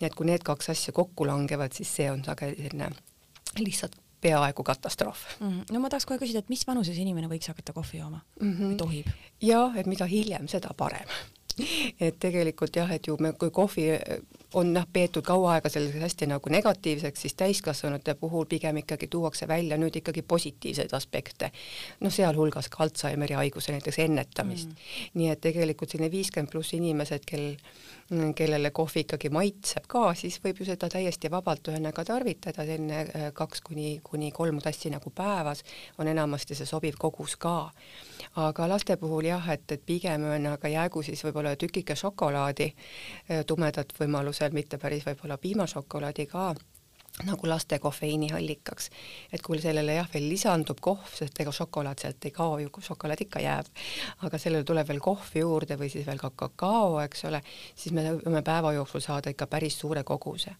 nii 0.00 0.06
et 0.06 0.14
kui 0.14 0.26
need 0.26 0.42
kaks 0.42 0.70
asja 0.70 0.92
kokku 0.92 1.26
langevad, 1.26 1.72
siis 1.72 1.96
see 1.96 2.10
on 2.10 2.24
sageli 2.24 2.56
selline 2.56 2.90
lihtsalt 3.58 3.96
peaaegu 4.20 4.62
katastroof 4.62 5.18
mm. 5.40 5.48
-hmm. 5.48 5.72
no 5.72 5.80
ma 5.80 5.90
tahaks 5.90 6.06
kohe 6.06 6.18
küsida, 6.18 6.38
et 6.38 6.48
mis 6.48 6.66
vanuses 6.66 6.98
inimene 6.98 7.28
võiks 7.28 7.48
hakata 7.52 7.72
kohvi 7.72 7.98
jooma 7.98 8.20
mm 8.40 8.52
-hmm. 8.52 8.70
või 8.70 8.76
tohib? 8.76 9.06
jah, 9.42 9.76
et 9.76 9.86
mida 9.86 10.06
hiljem, 10.06 10.48
seda 10.48 10.74
parem 10.76 11.08
et 12.06 12.18
tegelikult 12.18 12.76
jah, 12.76 12.90
et 12.92 13.06
ju 13.06 13.16
me, 13.20 13.32
kui 13.32 13.50
kohvi 13.50 13.88
on 14.54 14.72
noh, 14.74 14.86
peetud 14.92 15.24
kaua 15.26 15.54
aega 15.56 15.68
selliseks 15.72 16.02
hästi 16.02 16.28
nagu 16.30 16.50
negatiivseks, 16.50 17.22
siis 17.26 17.34
täiskasvanute 17.34 18.14
puhul 18.18 18.46
pigem 18.50 18.76
ikkagi 18.82 19.08
tuuakse 19.10 19.48
välja 19.48 19.78
nüüd 19.80 19.96
ikkagi 19.98 20.22
positiivseid 20.22 20.92
aspekte. 20.94 21.50
noh, 22.00 22.12
sealhulgas 22.12 22.68
ka 22.68 22.84
Alžeimeri 22.84 23.34
haiguse 23.34 23.72
näiteks 23.72 23.98
ennetamist. 24.04 24.68
Mm.. 24.68 25.10
nii 25.14 25.30
et 25.30 25.40
tegelikult 25.40 25.90
selline 25.90 26.10
viiskümmend 26.10 26.52
pluss 26.52 26.74
inimesed, 26.74 27.26
kel, 27.26 27.56
kellele 28.36 28.70
kohvi 28.70 29.04
ikkagi 29.04 29.30
maitseb 29.34 29.88
ka, 29.88 30.06
siis 30.14 30.38
võib 30.44 30.60
ju 30.60 30.68
seda 30.68 30.88
täiesti 30.92 31.30
vabalt 31.30 31.68
ühesõnaga 31.68 32.04
tarvitada, 32.04 32.66
selline 32.68 33.00
äh, 33.04 33.28
kaks 33.34 33.64
kuni, 33.64 33.98
kuni 34.04 34.30
kolm 34.32 34.60
tassi 34.62 34.92
nagu 34.92 35.10
päevas 35.10 35.64
on 35.98 36.08
enamasti 36.08 36.54
see 36.54 36.68
sobiv 36.68 37.00
kogus 37.00 37.36
ka 37.36 37.56
aga 38.36 38.68
laste 38.68 38.96
puhul 38.96 39.24
jah, 39.30 39.48
et, 39.54 39.64
et 39.72 39.82
pigem 39.86 40.24
on 40.34 40.46
aga 40.52 40.68
jäägu 40.68 41.02
siis 41.02 41.24
võib-olla 41.24 41.56
tükike 41.56 41.96
šokolaadi, 41.96 42.70
eh, 43.28 43.44
tumedat 43.46 43.92
võimalusel, 43.98 44.52
mitte 44.52 44.78
päris 44.78 45.06
võib-olla 45.06 45.38
piimašokolaadi 45.38 46.26
ka 46.30 46.52
nagu 47.22 47.46
laste 47.46 47.78
kofeiiniallikaks. 47.78 48.90
et 49.32 49.42
kui 49.42 49.60
sellele 49.62 49.94
jah, 49.94 50.08
veel 50.14 50.28
lisandub 50.28 50.80
kohv, 50.80 51.12
sest 51.14 51.38
ega 51.40 51.52
šokolaad 51.52 52.02
sealt 52.02 52.24
ei 52.24 52.30
kao 52.34 52.58
ju, 52.58 52.70
šokolaad 52.88 53.20
ikka 53.22 53.40
jääb, 53.40 53.70
aga 54.26 54.38
sellele 54.38 54.64
tuleb 54.64 54.88
veel 54.88 55.00
kohv 55.00 55.36
juurde 55.38 55.78
või 55.78 55.90
siis 55.90 56.06
veel 56.06 56.18
ka 56.18 56.30
kakao, 56.30 56.98
eks 57.04 57.24
ole, 57.30 57.42
siis 57.74 57.94
me 57.94 58.08
võime 58.18 58.42
päeva 58.42 58.72
jooksul 58.74 59.00
saada 59.00 59.30
ikka 59.30 59.46
päris 59.46 59.78
suure 59.78 60.02
koguse 60.02 60.56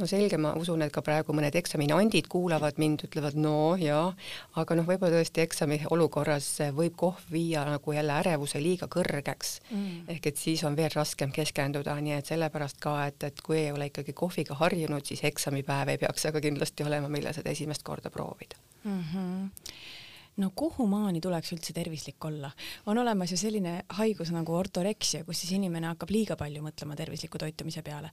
no 0.00 0.08
selge, 0.10 0.38
ma 0.40 0.52
usun, 0.58 0.82
et 0.82 0.92
ka 0.94 1.02
praegu 1.06 1.34
mõned 1.36 1.54
eksaminandid 1.58 2.26
kuulavad 2.32 2.78
mind, 2.82 3.04
ütlevad 3.06 3.36
no 3.38 3.74
jaa, 3.78 4.08
aga 4.60 4.76
noh, 4.78 4.86
võib-olla 4.88 5.20
tõesti 5.20 5.44
eksami 5.44 5.80
olukorras 5.94 6.48
võib 6.74 6.96
kohv 6.98 7.28
viia 7.32 7.62
nagu 7.68 7.94
jälle 7.94 8.16
ärevuse 8.24 8.62
liiga 8.62 8.88
kõrgeks 8.90 9.58
mm.. 9.70 10.06
ehk 10.16 10.30
et 10.32 10.40
siis 10.40 10.64
on 10.66 10.76
veel 10.78 10.90
raskem 10.94 11.32
keskenduda, 11.34 11.94
nii 12.02 12.18
et 12.18 12.30
sellepärast 12.32 12.80
ka, 12.82 12.96
et, 13.10 13.28
et 13.30 13.44
kui 13.44 13.60
ei 13.62 13.72
ole 13.74 13.90
ikkagi 13.92 14.16
kohviga 14.16 14.58
harjunud, 14.58 15.06
siis 15.06 15.22
eksamipäev 15.30 15.94
ei 15.94 16.00
peaks 16.02 16.26
aga 16.30 16.42
kindlasti 16.42 16.86
olema, 16.86 17.10
millal 17.12 17.36
seda 17.36 17.54
esimest 17.54 17.86
korda 17.86 18.10
proovida 18.10 18.58
mm. 18.84 19.04
-hmm 19.12 19.52
no 20.36 20.50
kuhumaani 20.54 21.20
tuleks 21.22 21.52
üldse 21.54 21.72
tervislik 21.72 22.24
olla? 22.24 22.50
on 22.86 22.98
olemas 22.98 23.30
ju 23.30 23.36
selline 23.38 23.84
haigus 23.98 24.32
nagu 24.34 24.56
ortoreksia, 24.56 25.24
kus 25.24 25.40
siis 25.40 25.52
inimene 25.54 25.86
hakkab 25.92 26.10
liiga 26.10 26.36
palju 26.36 26.62
mõtlema 26.64 26.96
tervisliku 26.98 27.38
toitumise 27.38 27.82
peale. 27.86 28.10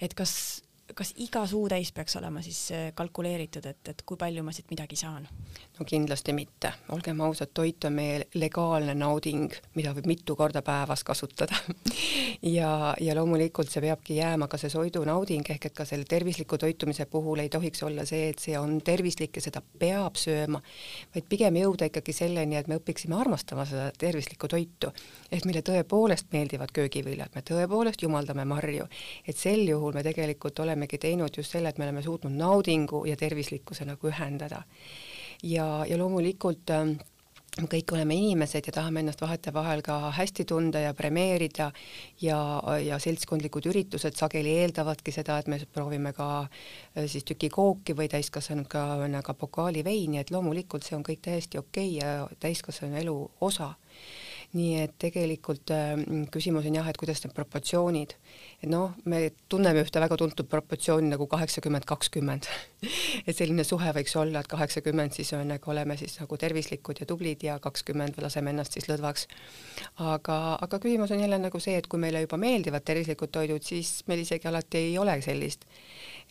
et 0.00 0.14
kas 0.14 0.62
kas 0.94 1.12
iga 1.16 1.46
suutäis 1.46 1.92
peaks 1.92 2.16
olema 2.16 2.42
siis 2.42 2.70
äh, 2.72 2.92
kalkuleeritud, 2.94 3.66
et, 3.66 3.88
et 3.88 4.02
kui 4.06 4.16
palju 4.16 4.42
ma 4.46 4.52
siit 4.54 4.70
midagi 4.70 4.96
saan? 4.96 5.26
no 5.78 5.84
kindlasti 5.84 6.32
mitte, 6.32 6.72
olgem 6.94 7.20
ausad, 7.20 7.50
toit 7.54 7.84
on 7.84 7.96
meie 7.96 8.20
legaalne 8.34 8.94
nauding, 8.96 9.52
mida 9.74 9.92
võib 9.96 10.06
mitu 10.08 10.36
korda 10.36 10.62
päevas 10.66 11.04
kasutada. 11.04 11.58
Ja, 12.46 12.94
ja 13.00 13.14
loomulikult 13.16 13.70
see 13.72 13.80
peabki 13.80 14.18
jääma 14.18 14.46
ka 14.50 14.58
see 14.60 14.68
soidunauding, 14.70 15.46
ehk 15.50 15.64
et 15.66 15.74
ka 15.74 15.86
selle 15.88 16.04
tervisliku 16.08 16.58
toitumise 16.60 17.06
puhul 17.10 17.40
ei 17.40 17.48
tohiks 17.50 17.80
olla 17.82 18.04
see, 18.06 18.28
et 18.30 18.42
see 18.42 18.58
on 18.58 18.76
tervislik 18.84 19.38
ja 19.38 19.42
seda 19.42 19.62
peab 19.80 20.18
sööma, 20.20 20.60
vaid 21.14 21.26
pigem 21.30 21.56
jõuda 21.58 21.88
ikkagi 21.88 22.12
selleni, 22.14 22.58
et 22.60 22.68
me 22.68 22.76
õpiksime 22.78 23.16
armastama 23.18 23.64
seda 23.66 23.88
tervislikku 23.98 24.50
toitu, 24.52 24.92
ehk 25.32 25.48
meile 25.48 25.64
tõepoolest 25.66 26.28
meeldivad 26.36 26.74
köögiviljad, 26.76 27.32
me 27.34 27.42
tõepoolest 27.46 28.04
jumaldame 28.04 28.44
marju, 28.46 28.86
et 29.26 29.40
sel 29.40 29.64
juhul 29.66 29.96
me 29.96 30.04
tegelikult 30.06 30.60
oleme 30.62 30.75
olemegi 30.76 31.00
teinud 31.00 31.36
just 31.36 31.56
selle, 31.56 31.72
et 31.72 31.78
me 31.80 31.88
oleme 31.88 32.04
suutnud 32.04 32.36
naudingu 32.36 33.04
ja 33.08 33.16
tervislikkuse 33.16 33.88
nagu 33.88 34.12
ühendada. 34.12 34.62
ja, 35.42 35.84
ja 35.88 35.96
loomulikult 35.98 36.70
äh, 36.70 36.96
kõik 37.56 37.92
oleme 37.92 38.14
inimesed 38.14 38.66
ja 38.68 38.72
tahame 38.72 39.00
ennast 39.00 39.20
vahetevahel 39.20 39.80
ka 39.82 40.10
hästi 40.12 40.44
tunda 40.44 40.80
ja 40.80 40.92
premeerida 40.94 41.70
ja, 42.20 42.38
ja 42.84 42.98
seltskondlikud 42.98 43.68
üritused 43.70 44.16
sageli 44.16 44.52
eeldavadki 44.60 45.12
seda, 45.12 45.38
et 45.38 45.48
me 45.48 45.58
proovime 45.72 46.12
ka 46.12 46.28
äh, 46.44 47.06
siis 47.06 47.24
tüki 47.24 47.48
kooki 47.48 47.96
või 47.96 48.08
täiskasvanud 48.12 48.68
ka 48.68 49.08
nagu 49.08 49.34
pokaali 49.34 49.84
veini, 49.84 50.20
et 50.20 50.30
loomulikult 50.30 50.84
see 50.84 50.96
on 50.96 51.04
kõik 51.04 51.24
täiesti 51.24 51.58
okei 51.58 51.96
okay 51.96 52.00
ja 52.04 52.40
täiskasvanu 52.40 53.00
elu 53.00 53.18
osa 53.40 53.72
nii 54.56 54.80
et 54.80 54.94
tegelikult 55.02 55.72
äh, 55.74 55.94
küsimus 56.32 56.66
on 56.68 56.78
jah, 56.78 56.88
et 56.88 56.98
kuidas 57.00 57.20
need 57.22 57.34
proportsioonid, 57.36 58.14
et 58.62 58.70
noh, 58.70 58.94
me 59.10 59.20
tunneme 59.52 59.82
ühte 59.84 60.00
väga 60.02 60.18
tuntud 60.20 60.48
proportsiooni 60.50 61.12
nagu 61.12 61.28
kaheksakümmend, 61.30 61.86
kakskümmend. 61.88 62.48
et 63.28 63.36
selline 63.36 63.64
suhe 63.66 63.92
võiks 63.96 64.16
olla, 64.20 64.42
et 64.42 64.50
kaheksakümmend 64.50 65.16
siis 65.16 65.32
on 65.36 65.46
nagu 65.52 65.72
oleme 65.72 65.98
siis 66.00 66.16
nagu 66.20 66.38
tervislikud 66.40 67.02
ja 67.02 67.08
tublid 67.08 67.44
ja 67.46 67.58
kakskümmend 67.62 68.20
laseme 68.22 68.54
ennast 68.54 68.76
siis 68.76 68.88
lõdvaks. 68.90 69.28
aga, 70.02 70.40
aga 70.62 70.82
küsimus 70.82 71.12
on 71.14 71.22
jälle 71.24 71.38
nagu 71.42 71.60
see, 71.60 71.76
et 71.76 71.86
kui 71.90 72.00
meile 72.00 72.24
juba 72.24 72.40
meeldivad 72.40 72.84
tervislikud 72.86 73.32
toidud, 73.32 73.62
siis 73.62 74.02
meil 74.08 74.24
isegi 74.24 74.48
alati 74.48 74.84
ei 74.88 74.98
ole 74.98 75.20
sellist 75.24 75.66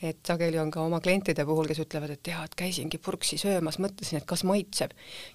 et 0.01 0.19
sageli 0.27 0.59
on 0.59 0.71
ka 0.71 0.83
oma 0.83 0.99
klientide 0.99 1.45
puhul, 1.45 1.67
kes 1.69 1.79
ütlevad, 1.85 2.11
et 2.15 2.23
tead, 2.23 2.55
käisingi 2.57 2.97
purksi 2.97 3.37
söömas, 3.41 3.79
mõtlesin, 3.79 4.19
et 4.19 4.27
kas 4.29 4.43
maitseb. 4.47 4.91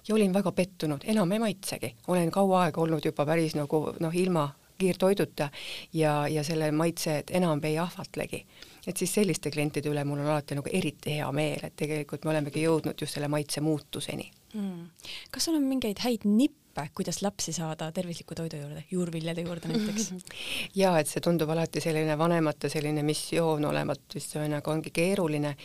Ja 0.07 0.15
olin 0.15 0.33
väga 0.33 0.51
pettunud, 0.55 1.05
enam 1.09 1.31
ei 1.31 1.41
maitsegi, 1.41 1.95
olen 2.07 2.31
kaua 2.31 2.65
aega 2.65 2.81
olnud 2.81 3.05
juba 3.05 3.25
päris 3.25 3.57
nagu 3.57 3.87
noh, 3.99 4.15
ilma 4.15 4.49
kiirtoiduta 4.81 5.49
ja, 5.93 6.27
ja 6.27 6.43
selle 6.43 6.71
maitse 6.71 7.23
enam 7.29 7.61
ei 7.63 7.77
ahvatlegi. 7.79 8.45
et 8.87 8.97
siis 8.97 9.11
selliste 9.13 9.51
klientide 9.53 9.91
üle 9.91 10.01
mul 10.09 10.23
on 10.23 10.31
alati 10.33 10.55
nagu 10.57 10.69
eriti 10.73 11.17
hea 11.19 11.27
meel, 11.37 11.67
et 11.67 11.75
tegelikult 11.77 12.23
me 12.25 12.31
olemegi 12.33 12.63
jõudnud 12.63 13.01
just 13.01 13.13
selle 13.13 13.29
maitse 13.29 13.61
muutuseni. 13.61 14.31
Mm.. 14.53 14.87
kas 15.31 15.45
sul 15.45 15.59
on 15.59 15.67
mingeid 15.69 16.01
häid 16.01 16.25
nippe, 16.25 16.57
nippe, 16.71 16.89
kuidas 16.95 17.21
lapsi 17.21 17.53
saada 17.53 17.91
tervisliku 17.91 18.35
toidu 18.35 18.57
juurde, 18.57 18.83
juurviljade 18.91 19.41
juurde 19.41 19.67
näiteks? 19.67 20.13
ja 20.81 20.97
et 20.99 21.07
see 21.07 21.21
tundub 21.21 21.49
alati 21.49 21.81
selline 21.83 22.17
vanemate 22.17 22.69
selline 22.69 23.03
missioon 23.03 23.65
olevat, 23.65 24.01
vist 24.15 24.35
see 24.35 24.47
nagu 24.47 24.71
ongi 24.71 24.91
keeruline 24.95 25.55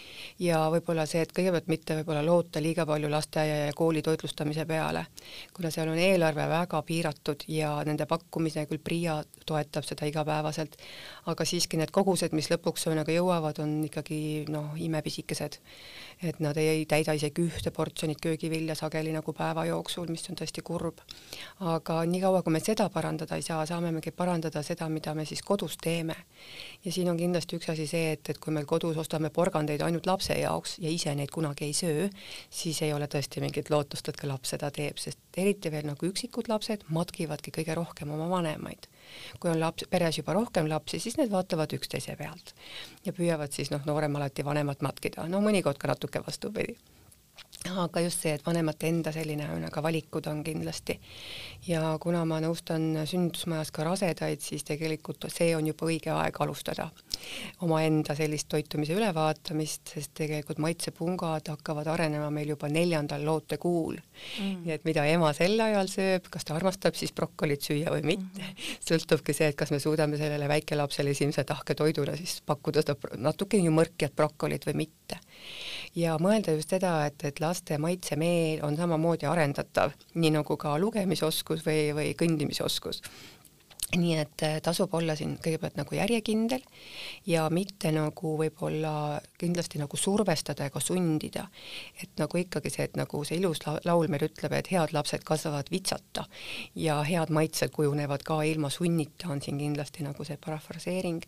ja 0.43 0.65
võib-olla 0.73 1.07
see, 1.07 1.23
et 1.23 1.33
kõigepealt 1.37 1.71
mitte 1.71 1.99
võib-olla 2.01 2.25
loota 2.27 2.63
liiga 2.63 2.87
palju 2.87 3.11
lasteaia 3.11 3.67
ja 3.67 3.77
kooli 3.77 4.03
toitlustamise 4.03 4.67
peale, 4.67 5.07
kuna 5.55 5.71
seal 5.71 5.93
on 5.93 5.99
eelarve 5.99 6.49
väga 6.51 6.83
piiratud 6.83 7.47
ja 7.49 7.77
nende 7.87 8.07
pakkumise 8.07 8.67
küll 8.67 8.83
PRIA 8.83 9.21
toetab 9.47 9.87
seda 9.87 10.09
igapäevaselt, 10.11 10.75
aga 11.31 11.47
siiski 11.47 11.79
need 11.79 11.95
kogused, 11.95 12.35
mis 12.35 12.51
lõpuks 12.51 12.89
nagu 12.97 13.13
jõuavad, 13.13 13.63
on 13.63 13.79
ikkagi 13.87 14.47
noh, 14.51 14.75
imepisikesed 14.81 15.61
et 16.23 16.41
nad 16.41 16.57
ei 16.57 16.85
täida 16.89 17.13
isegi 17.17 17.45
ühte 17.45 17.71
portsjonit 17.75 18.21
köögivilja 18.23 18.75
sageli 18.79 19.13
nagu 19.13 19.33
päeva 19.37 19.67
jooksul, 19.69 20.09
mis 20.09 20.25
on 20.31 20.39
tõesti 20.41 20.65
kurb. 20.65 20.96
Aga 21.61 22.03
niikaua, 22.05 22.43
kui 22.45 22.53
me 22.53 22.61
seda 22.61 22.89
parandada 22.93 23.37
ei 23.39 23.45
saa, 23.45 23.65
saamegi 23.69 24.13
parandada 24.13 24.61
seda, 24.63 24.89
mida 24.93 25.15
me 25.15 25.25
siis 25.25 25.43
kodus 25.43 25.77
teeme. 25.83 26.17
ja 26.85 26.93
siin 26.93 27.09
on 27.11 27.17
kindlasti 27.17 27.57
üks 27.57 27.71
asi 27.73 27.87
see, 27.87 28.13
et, 28.13 28.29
et 28.29 28.39
kui 28.39 28.53
meil 28.53 28.67
kodus 28.69 28.97
ostame 29.01 29.31
porgandeid 29.31 29.81
ainult 29.83 30.07
lapse 30.07 30.37
jaoks 30.39 30.77
ja 30.79 30.91
ise 30.91 31.15
neid 31.15 31.33
kunagi 31.33 31.65
ei 31.65 31.73
söö, 31.73 32.09
siis 32.51 32.83
ei 32.83 32.93
ole 32.93 33.09
tõesti 33.09 33.41
mingit 33.41 33.71
lootust, 33.71 34.09
et 34.09 34.21
ka 34.21 34.29
laps 34.29 34.53
seda 34.55 34.71
teeb, 34.71 35.01
sest 35.01 35.19
eriti 35.37 35.73
veel 35.73 35.89
nagu 35.89 36.11
üksikud 36.11 36.51
lapsed 36.53 36.85
matkivadki 36.89 37.55
kõige 37.59 37.77
rohkem 37.79 38.13
oma 38.13 38.29
vanemaid. 38.31 38.91
Kui 39.41 39.51
on 39.51 39.61
laps, 39.61 39.87
peres 39.91 40.19
juba 40.19 40.35
rohkem 40.37 40.69
lapsi, 40.69 41.01
siis 41.01 41.17
need 41.17 41.33
vaatavad 41.33 41.73
üksteise 41.73 42.17
pealt 42.19 42.53
ja 43.07 43.15
püüavad 43.17 43.55
siis 43.55 43.73
noh, 43.73 43.85
noorem 43.87 44.17
alati 44.17 44.45
vanemat 44.45 44.85
matkida, 44.85 45.29
no 45.31 45.41
mõnikord 45.45 45.81
ka 45.81 45.95
natuke 45.95 46.21
vastupidi 46.27 46.77
aga 47.69 48.01
just 48.05 48.23
see, 48.23 48.35
et 48.37 48.45
vanemate 48.47 48.89
enda 48.91 49.13
selline 49.15 49.47
nagu 49.61 49.83
valikud 49.83 50.27
on 50.31 50.43
kindlasti. 50.45 50.99
ja 51.67 51.97
kuna 52.01 52.25
ma 52.25 52.41
nõustan 52.41 53.07
sünnitusmajas 53.07 53.73
ka 53.75 53.85
rasedaid, 53.85 54.41
siis 54.41 54.65
tegelikult 54.65 55.27
see 55.33 55.55
on 55.57 55.67
juba 55.67 55.89
õige 55.89 56.13
aeg 56.15 56.41
alustada 56.41 56.91
omaenda 57.65 58.15
sellist 58.15 58.49
toitumise 58.53 58.95
ülevaatamist, 58.97 59.95
sest 59.95 60.13
tegelikult 60.19 60.61
maitsepungad 60.63 61.49
hakkavad 61.51 61.89
arenema 61.91 62.29
meil 62.31 62.53
juba 62.55 62.69
neljandal 62.73 63.25
lootekuul 63.27 63.97
mm.. 63.97 64.67
nii 64.67 64.75
et 64.77 64.85
mida 64.89 65.07
ema 65.11 65.33
sel 65.37 65.59
ajal 65.61 65.91
sööb, 65.91 66.29
kas 66.31 66.47
ta 66.47 66.57
armastab 66.59 66.99
siis 66.99 67.15
brokolit 67.17 67.65
süüa 67.67 67.95
või 67.95 68.05
mitte 68.13 68.43
mm., 68.45 68.77
sõltubki 68.87 69.35
see, 69.37 69.51
et 69.53 69.59
kas 69.59 69.73
me 69.75 69.81
suudame 69.83 70.21
sellele 70.21 70.49
väikelapsele 70.51 71.17
esimese 71.17 71.45
tahketoiduna 71.49 72.17
siis 72.21 72.41
pakkuda 72.47 72.85
seda 72.85 73.17
natuke 73.17 73.61
ju 73.61 73.73
mõrkjat 73.75 74.15
brokolit 74.17 74.69
või 74.69 74.85
mitte 74.85 75.21
ja 75.97 76.17
mõelda 76.21 76.57
just 76.57 76.75
seda, 76.75 76.99
et, 77.09 77.23
et 77.25 77.41
laste 77.41 77.79
maitsemeel 77.81 78.65
on 78.67 78.77
samamoodi 78.77 79.29
arendatav, 79.31 79.97
nii 80.15 80.35
nagu 80.39 80.59
ka 80.61 80.77
lugemisoskus 80.81 81.65
või, 81.67 81.91
või 81.97 82.13
kõndimisoskus 82.19 83.03
nii 83.95 84.17
et 84.19 84.43
äh, 84.43 84.57
tasub 84.63 84.95
olla 84.99 85.15
siin 85.17 85.37
kõigepealt 85.43 85.77
nagu 85.79 85.95
järjekindel 85.95 86.63
ja 87.31 87.45
mitte 87.55 87.93
nagu 87.95 88.33
võib-olla 88.41 89.21
kindlasti 89.39 89.79
nagu 89.79 89.97
survestada 89.97 90.67
ega 90.67 90.81
sundida. 90.83 91.47
et 92.03 92.11
nagu 92.19 92.39
ikkagi 92.39 92.71
see, 92.71 92.85
et 92.85 92.97
nagu 92.99 93.23
see 93.25 93.39
ilus 93.39 93.63
laul 93.85 94.11
meil 94.11 94.27
ütleb, 94.27 94.53
et 94.59 94.73
head 94.75 94.93
lapsed 94.93 95.23
kasvavad 95.25 95.71
vitsata 95.71 96.27
ja 96.75 96.99
head 97.07 97.31
maitsed 97.31 97.71
kujunevad 97.71 98.27
ka 98.27 98.43
ilma 98.43 98.71
sunnita, 98.71 99.31
on 99.31 99.43
siin 99.43 99.59
kindlasti 99.59 100.03
nagu 100.03 100.25
see 100.25 100.37
parafraseering. 100.37 101.23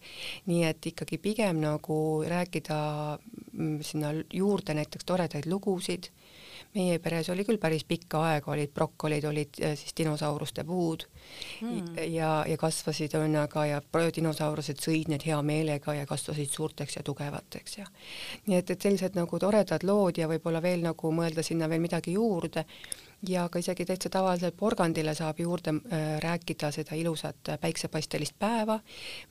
nii 0.47 0.65
et 0.65 0.91
ikkagi 0.93 1.19
pigem 1.19 1.63
nagu 1.63 2.25
rääkida 2.27 2.81
mm, 3.53 3.79
sinna 3.83 4.13
juurde 4.33 4.75
näiteks 4.75 5.07
toredaid 5.07 5.47
lugusid 5.47 6.11
meie 6.75 6.99
peres 7.03 7.29
oli 7.33 7.45
küll 7.49 7.61
päris 7.61 7.85
pikka 7.89 8.21
aega, 8.29 8.53
olid 8.53 8.73
brokolid, 8.75 9.25
olid 9.29 9.61
äh, 9.65 9.75
siis 9.79 9.95
dinosauruste 9.97 10.65
puud 10.69 11.05
mm. 11.63 11.99
ja, 12.13 12.33
ja 12.49 12.57
kasvasid 12.61 13.17
õnnaga 13.19 13.65
ja 13.69 13.81
dinosaurused 14.15 14.83
sõid 14.83 15.09
need 15.13 15.25
hea 15.27 15.41
meelega 15.43 15.95
ja 15.95 16.07
kasvasid 16.07 16.53
suurteks 16.53 16.99
ja 16.99 17.03
tugevateks 17.07 17.79
ja 17.79 17.87
nii 18.47 18.61
et, 18.61 18.71
et 18.71 18.89
sellised 18.89 19.17
nagu 19.19 19.39
toredad 19.39 19.85
lood 19.89 20.19
ja 20.21 20.29
võib-olla 20.29 20.63
veel 20.63 20.85
nagu 20.85 21.13
mõelda 21.13 21.43
sinna 21.47 21.69
veel 21.69 21.85
midagi 21.85 22.17
juurde 22.19 22.65
ja 23.29 23.49
ka 23.49 23.59
isegi 23.59 23.87
täitsa 23.89 24.11
tavalisele 24.13 24.53
porgandile 24.57 25.15
saab 25.15 25.41
juurde 25.41 25.75
äh, 25.75 26.09
rääkida 26.23 26.73
seda 26.75 26.99
ilusat 26.99 27.57
päiksepaistelist 27.61 28.37
päeva, 28.39 28.79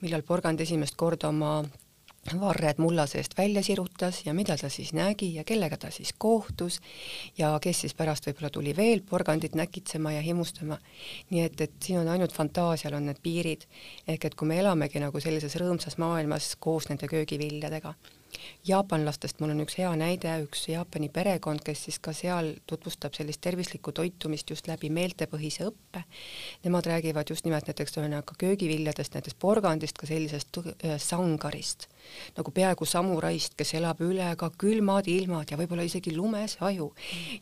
millal 0.02 0.26
porgand 0.26 0.60
esimest 0.60 0.98
korda 0.98 1.30
oma 1.30 1.62
varred 2.40 2.78
mulla 2.78 3.06
seest 3.06 3.38
välja 3.38 3.62
sirutas 3.62 4.22
ja 4.26 4.34
mida 4.34 4.56
ta 4.56 4.68
siis 4.68 4.92
nägi 4.92 5.34
ja 5.34 5.44
kellega 5.44 5.76
ta 5.76 5.90
siis 5.90 6.14
kohtus 6.18 6.80
ja 7.38 7.58
kes 7.62 7.80
siis 7.80 7.94
pärast 7.94 8.26
võib-olla 8.26 8.50
tuli 8.50 8.76
veel 8.76 9.00
porgandit 9.10 9.54
näkitsema 9.54 10.12
ja 10.12 10.20
himustama. 10.20 10.78
nii 11.30 11.42
et, 11.44 11.60
et 11.60 11.72
siin 11.82 11.98
on 11.98 12.08
ainult 12.08 12.32
fantaasial 12.32 12.94
on 12.94 13.06
need 13.06 13.22
piirid, 13.22 13.64
ehk 14.08 14.24
et 14.24 14.34
kui 14.34 14.48
me 14.48 14.58
elamegi 14.60 15.00
nagu 15.00 15.20
sellises 15.20 15.56
rõõmsas 15.56 15.98
maailmas 15.98 16.56
koos 16.60 16.88
nende 16.88 17.08
köögiviljadega 17.08 17.94
jaapanlastest 18.68 19.40
mul 19.40 19.52
on 19.54 19.62
üks 19.64 19.76
hea 19.80 19.90
näide, 19.98 20.32
üks 20.44 20.66
Jaapani 20.68 21.08
perekond, 21.12 21.62
kes 21.64 21.84
siis 21.86 21.98
ka 22.02 22.12
seal 22.16 22.52
tutvustab 22.68 23.16
sellist 23.16 23.40
tervislikku 23.44 23.92
toitumist 23.96 24.50
just 24.52 24.68
läbi 24.70 24.90
meeltepõhise 24.94 25.68
õppe. 25.70 26.04
Nemad 26.64 26.90
räägivad 26.90 27.32
just 27.32 27.46
nimelt 27.48 27.68
näiteks 27.70 27.96
ühesõnaga 27.96 28.36
köögiviljadest, 28.38 29.16
näiteks 29.16 29.38
porgandist, 29.40 29.98
ka 29.98 30.08
sellisest 30.10 30.60
äh, 30.60 30.96
sangarist, 31.02 31.88
nagu 32.36 32.50
peaaegu 32.54 32.86
samuraist, 32.88 33.54
kes 33.58 33.74
elab 33.78 34.00
üle 34.04 34.28
ka 34.38 34.50
külmad 34.58 35.08
ilmad 35.10 35.50
ja 35.50 35.58
võib-olla 35.60 35.84
isegi 35.86 36.14
lumes 36.16 36.56
aju. 36.60 36.92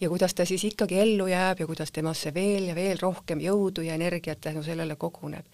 ja 0.01 0.09
kuidas 0.09 0.35
ta 0.35 0.45
siis 0.45 0.65
ikkagi 0.65 0.99
ellu 1.01 1.27
jääb 1.31 1.61
ja 1.61 1.67
kuidas 1.67 1.93
temasse 1.93 2.35
veel 2.35 2.71
ja 2.71 2.75
veel 2.75 2.99
rohkem 3.01 3.41
jõudu 3.41 3.85
ja 3.87 3.95
energiat 3.95 4.41
tänu 4.41 4.63
sellele 4.63 4.97
koguneb. 4.97 5.45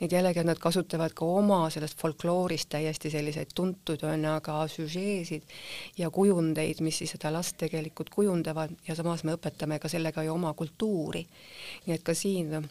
nii 0.00 0.06
et 0.06 0.12
jällegi 0.12 0.44
nad 0.44 0.58
kasutavad 0.58 1.14
ka 1.14 1.24
oma 1.24 1.70
sellest 1.70 1.98
folkloorist 1.98 2.68
täiesti 2.68 3.10
selliseid 3.10 3.54
tuntud 3.54 4.00
ühesõnaga 4.00 4.66
süžeesid 4.68 5.42
ja 5.98 6.10
kujundeid, 6.10 6.80
mis 6.80 6.98
siis 6.98 7.14
seda 7.16 7.32
last 7.32 7.56
tegelikult 7.58 8.10
kujundavad 8.10 8.70
ja 8.88 8.94
samas 8.94 9.24
me 9.24 9.34
õpetame 9.36 9.78
ka 9.78 9.88
sellega 9.88 10.22
ju 10.22 10.34
oma 10.34 10.52
kultuuri. 10.54 11.26
nii 11.86 11.94
et 11.94 12.02
ka 12.02 12.14
siin 12.14 12.70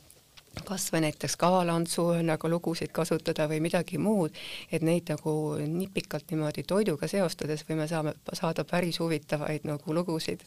kas 0.66 0.90
või 0.94 1.04
näiteks 1.08 1.36
kavalantsu 1.40 2.06
nagu 2.26 2.50
lugusid 2.50 2.92
kasutada 2.96 3.48
või 3.50 3.60
midagi 3.64 3.98
muud, 3.98 4.36
et 4.72 4.86
neid 4.86 5.10
nagu 5.10 5.34
nipikalt 5.68 6.32
niimoodi 6.32 6.64
toiduga 6.68 7.08
seostades 7.08 7.66
võime 7.70 7.88
saame 7.88 8.14
saada 8.34 8.66
päris 8.66 9.00
huvitavaid 9.00 9.68
nagu 9.70 9.94
lugusid. 9.94 10.44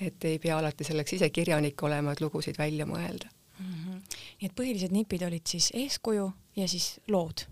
et 0.00 0.24
ei 0.24 0.38
pea 0.38 0.58
alati 0.58 0.84
selleks 0.84 1.12
ise 1.12 1.30
kirjanik 1.30 1.82
olema, 1.82 2.12
et 2.12 2.20
lugusid 2.20 2.58
välja 2.58 2.86
mõelda 2.86 3.28
mm. 3.58 3.72
-hmm. 3.72 4.00
nii 4.40 4.48
et 4.50 4.56
põhilised 4.60 4.92
nipid 4.92 5.22
olid 5.22 5.46
siis 5.46 5.70
eeskuju 5.74 6.32
ja 6.56 6.68
siis 6.68 7.00
lood 7.08 7.46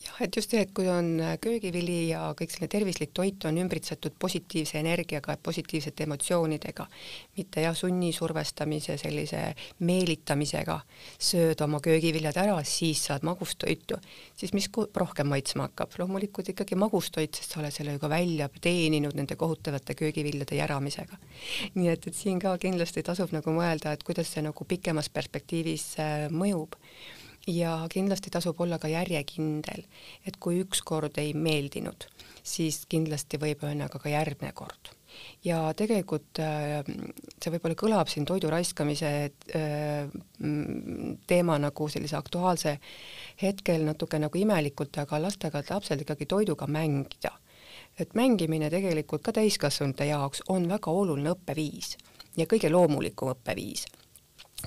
jah, 0.00 0.20
et 0.24 0.36
just 0.36 0.52
see, 0.52 0.62
et 0.64 0.72
kui 0.74 0.88
on 0.88 1.08
äh, 1.20 1.34
köögivili 1.42 2.10
ja 2.10 2.30
kõik 2.36 2.52
selline 2.52 2.70
tervislik 2.72 3.12
toit 3.16 3.44
on 3.48 3.58
ümbritsetud 3.60 4.14
positiivse 4.20 4.78
energiaga, 4.80 5.36
positiivsete 5.42 6.06
emotsioonidega, 6.06 6.86
mitte 7.36 7.64
jah, 7.64 7.76
sunni 7.76 8.12
survestamise, 8.16 8.96
sellise 9.00 9.42
meelitamisega, 9.86 10.78
sööd 11.30 11.60
oma 11.66 11.82
köögiviljad 11.84 12.40
ära, 12.40 12.56
siis 12.64 13.04
saad 13.10 13.26
magustoitu, 13.28 14.00
siis 14.40 14.54
mis 14.56 14.70
rohkem 14.96 15.28
maitsma 15.32 15.68
hakkab, 15.68 15.96
loomulikult 16.00 16.52
ikkagi 16.54 16.78
magustoit, 16.80 17.36
sest 17.36 17.54
sa 17.54 17.62
oled 17.62 17.74
selle 17.74 17.96
ju 17.96 18.02
ka 18.02 18.12
välja 18.12 18.48
teeninud 18.60 19.16
nende 19.18 19.36
kohutavate 19.40 19.96
köögiviljade 19.98 20.56
järamisega. 20.56 21.20
nii 21.74 21.88
et, 21.92 22.06
et 22.06 22.16
siin 22.16 22.40
ka 22.40 22.56
kindlasti 22.60 23.04
tasub 23.04 23.34
nagu 23.36 23.52
mõelda, 23.54 23.92
et 23.92 24.04
kuidas 24.06 24.32
see 24.32 24.44
nagu 24.44 24.64
pikemas 24.64 25.12
perspektiivis 25.12 25.86
äh, 26.00 26.28
mõjub 26.32 26.78
ja 27.46 27.74
kindlasti 27.92 28.30
tasub 28.30 28.60
olla 28.60 28.78
ka 28.78 28.88
järjekindel, 28.88 29.84
et 30.26 30.36
kui 30.40 30.60
üks 30.64 30.82
kord 30.86 31.18
ei 31.18 31.34
meeldinud, 31.34 32.06
siis 32.42 32.84
kindlasti 32.88 33.40
võib 33.40 33.64
ühesõnaga 33.64 34.00
ka 34.02 34.12
järgmine 34.12 34.52
kord 34.56 34.94
ja 35.44 35.58
tegelikult 35.76 36.40
äh, 36.42 36.80
see 37.40 37.52
võib-olla 37.54 37.76
kõlab 37.78 38.10
siin 38.10 38.26
toidu 38.28 38.50
raiskamise 38.52 39.10
äh, 39.56 40.12
teema 41.30 41.58
nagu 41.62 41.88
sellise 41.90 42.16
aktuaalse 42.18 42.76
hetkel 43.42 43.86
natuke 43.88 44.20
nagu 44.22 44.38
imelikult, 44.38 45.00
aga 45.02 45.22
lastega, 45.22 45.64
lapsel 45.70 46.04
ikkagi 46.04 46.28
toiduga 46.30 46.68
mängida. 46.70 47.36
et 47.98 48.14
mängimine 48.14 48.70
tegelikult 48.70 49.22
ka 49.22 49.32
täiskasvanute 49.32 50.06
jaoks 50.08 50.42
on 50.48 50.68
väga 50.68 50.90
oluline 50.90 51.34
õppeviis 51.34 51.96
ja 52.36 52.46
kõige 52.46 52.70
loomulikum 52.70 53.32
õppeviis 53.34 53.86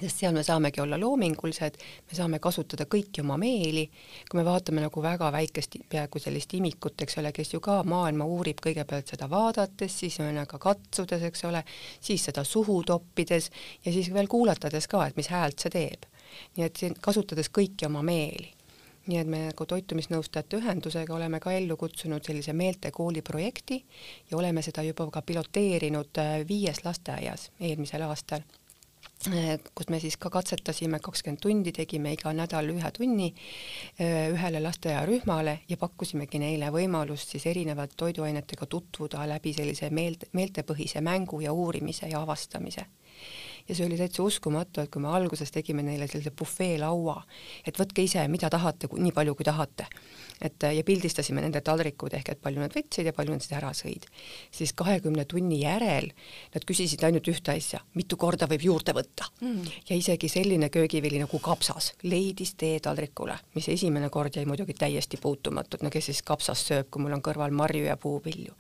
sest 0.01 0.19
seal 0.19 0.34
me 0.34 0.43
saamegi 0.43 0.82
olla 0.82 0.97
loomingulised, 0.99 1.77
me 2.10 2.17
saame 2.17 2.39
kasutada 2.43 2.86
kõiki 2.89 3.21
oma 3.23 3.38
meeli, 3.39 3.86
kui 4.29 4.39
me 4.39 4.45
vaatame 4.47 4.84
nagu 4.84 5.03
väga 5.03 5.29
väikest, 5.34 5.77
peaaegu 5.89 6.21
sellist 6.21 6.53
imikut, 6.58 7.01
eks 7.06 7.19
ole, 7.21 7.32
kes 7.36 7.53
ju 7.53 7.62
ka 7.63 7.79
maailma 7.88 8.25
uurib 8.25 8.62
kõigepealt 8.63 9.13
seda 9.13 9.29
vaadates, 9.29 9.99
siis 9.99 10.17
ühesõnaga 10.19 10.60
katsudes, 10.62 11.27
eks 11.29 11.45
ole, 11.49 11.63
siis 12.01 12.25
seda 12.29 12.43
suhu 12.47 12.82
toppides 12.88 13.51
ja 13.86 13.93
siis 13.93 14.10
veel 14.13 14.32
kuulatades 14.32 14.89
ka, 14.89 15.06
et 15.08 15.19
mis 15.19 15.32
häält 15.34 15.60
see 15.60 15.73
teeb. 15.73 16.10
nii 16.58 16.65
et 16.65 16.79
siin 16.79 16.95
kasutades 17.01 17.51
kõiki 17.53 17.86
oma 17.86 18.01
meeli. 18.01 18.49
Nii 19.06 19.17
et 19.19 19.27
me 19.27 19.39
nagu 19.49 19.65
toitumisnõustajate 19.67 20.58
ühendusega 20.58 21.13
oleme 21.13 21.39
ka 21.43 21.51
ellu 21.51 21.75
kutsunud 21.77 22.23
sellise 22.23 22.53
meeltekooli 22.56 23.21
projekti 23.21 23.82
ja 24.32 24.38
oleme 24.38 24.63
seda 24.63 24.82
juba 24.88 25.10
ka 25.12 25.21
piloteerinud 25.21 26.23
äh, 26.23 26.36
viies 26.47 26.86
lasteaias 26.86 27.49
eelmisel 27.60 28.08
aastal 28.08 28.47
kus 29.76 29.88
me 29.89 29.99
siis 30.04 30.17
ka 30.19 30.30
katsetasime, 30.30 30.99
kakskümmend 30.99 31.39
tundi 31.41 31.71
tegime 31.71 32.12
iga 32.13 32.34
nädal 32.36 32.67
ühe 32.73 32.91
tunni 32.91 33.30
äh, 33.32 34.28
ühele 34.34 34.60
lasteaiarühmale 34.63 35.60
ja 35.69 35.78
pakkusimegi 35.80 36.41
neile 36.43 36.71
võimalust 36.76 37.32
siis 37.32 37.45
erinevate 37.47 37.95
toiduainetega 37.97 38.67
tutvuda 38.67 39.28
läbi 39.30 39.54
sellise 39.56 39.89
meelt, 39.89 40.28
meeltepõhise 40.34 41.02
mängu 41.02 41.39
ja 41.45 41.54
uurimise 41.54 42.12
ja 42.12 42.21
avastamise 42.21 42.86
ja 43.67 43.76
see 43.76 43.86
oli 43.88 43.97
täitsa 43.99 44.23
uskumatu, 44.23 44.82
et 44.84 44.91
kui 44.91 45.02
me 45.02 45.12
alguses 45.13 45.52
tegime 45.52 45.84
neile 45.86 46.08
sellise 46.08 46.34
bufeelaua, 46.36 47.21
et 47.67 47.80
võtke 47.80 48.04
ise, 48.04 48.26
mida 48.28 48.49
tahate, 48.54 48.89
nii 48.97 49.15
palju 49.15 49.36
kui 49.39 49.47
tahate 49.47 49.88
et 50.43 50.65
ja 50.76 50.84
pildistasime 50.86 51.41
nende 51.43 51.62
taldrikud 51.65 52.13
ehk 52.17 52.34
et 52.34 52.41
palju 52.43 52.62
nad 52.63 52.73
võtsid 52.76 53.08
ja 53.08 53.13
palju 53.15 53.36
nad 53.36 53.43
siis 53.43 53.56
ära 53.58 53.71
sõid. 53.76 54.08
siis 54.52 54.73
kahekümne 54.73 55.26
tunni 55.30 55.62
järel 55.62 56.10
nad 56.54 56.65
küsisid 56.67 57.04
ainult 57.04 57.28
ühte 57.32 57.56
asja, 57.56 57.80
mitu 57.95 58.17
korda 58.17 58.47
võib 58.52 58.65
juurde 58.67 58.95
võtta 58.95 59.30
mm. 59.41 59.71
ja 59.89 59.95
isegi 59.95 60.30
selline 60.30 60.69
köögivili 60.73 61.21
nagu 61.21 61.39
kapsas 61.39 61.93
leidis 62.04 62.56
tee 62.60 62.80
taldrikule, 62.84 63.38
mis 63.56 63.69
esimene 63.69 64.10
kord 64.10 64.36
jäi 64.36 64.45
muidugi 64.49 64.76
täiesti 64.78 65.17
puutumatult, 65.21 65.84
no 65.84 65.91
kes 65.93 66.12
siis 66.12 66.21
kapsast 66.26 66.71
sööb, 66.71 66.89
kui 66.91 67.04
mul 67.04 67.15
on 67.15 67.23
kõrval 67.23 67.54
marju 67.56 67.88
ja 67.88 67.97
puuvilju. 67.97 68.54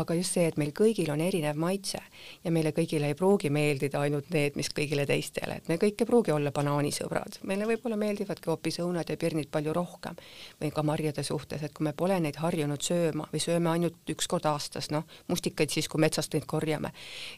aga 0.00 0.14
just 0.18 0.34
see, 0.34 0.46
et 0.50 0.58
meil 0.58 0.72
kõigil 0.76 1.12
on 1.12 1.20
erinev 1.20 1.56
maitse 1.56 2.00
ja 2.44 2.50
meile 2.50 2.72
kõigile 2.76 3.12
ei 3.12 3.18
pruugi 3.18 3.50
meeldida 3.50 4.00
ainult 4.00 4.30
need, 4.30 4.39
mis 4.58 4.70
kõigile 4.74 5.06
teistele, 5.08 5.58
et 5.60 5.68
me 5.70 5.76
kõik 5.80 6.02
ei 6.02 6.08
pruugi 6.08 6.34
olla 6.34 6.52
banaanisõbrad, 6.54 7.40
meile 7.48 7.66
võib-olla 7.68 7.98
meeldivadki 8.00 8.50
hoopis 8.50 8.80
õunad 8.84 9.10
ja 9.10 9.18
pirnid 9.20 9.50
palju 9.52 9.74
rohkem 9.76 10.18
või 10.60 10.72
ka 10.74 10.84
marjade 10.86 11.24
suhtes, 11.26 11.64
et 11.66 11.74
kui 11.76 11.86
me 11.86 11.94
pole 11.96 12.18
neid 12.20 12.40
harjunud 12.42 12.82
sööma 12.84 13.28
või 13.32 13.42
sööme 13.42 13.72
ainult 13.72 14.14
üks 14.14 14.30
kord 14.30 14.48
aastas, 14.50 14.90
noh, 14.94 15.06
mustikaid 15.28 15.72
siis, 15.72 15.88
kui 15.88 16.02
metsast 16.02 16.34
neid 16.36 16.48
korjame, 16.50 16.92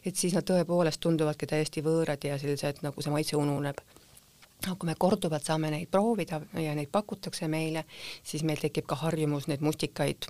et 0.05 0.15
siis 0.19 0.35
nad 0.37 0.47
tõepoolest 0.47 1.01
tunduvadki 1.03 1.49
täiesti 1.49 1.85
võõrad 1.85 2.23
ja 2.27 2.39
sellised, 2.41 2.83
nagu 2.85 3.01
see 3.01 3.13
maitse 3.13 3.39
ununeb. 3.39 3.83
Aga 4.63 4.77
kui 4.79 4.87
me 4.87 4.93
korduvalt 4.95 5.43
saame 5.43 5.67
neid 5.73 5.89
proovida 5.91 6.39
ja 6.55 6.71
neid 6.75 6.87
pakutakse 6.91 7.49
meile, 7.51 7.83
siis 8.23 8.45
meil 8.47 8.61
tekib 8.61 8.87
ka 8.87 8.95
harjumus 9.01 9.49
neid 9.51 9.65
mustikaid 9.65 10.29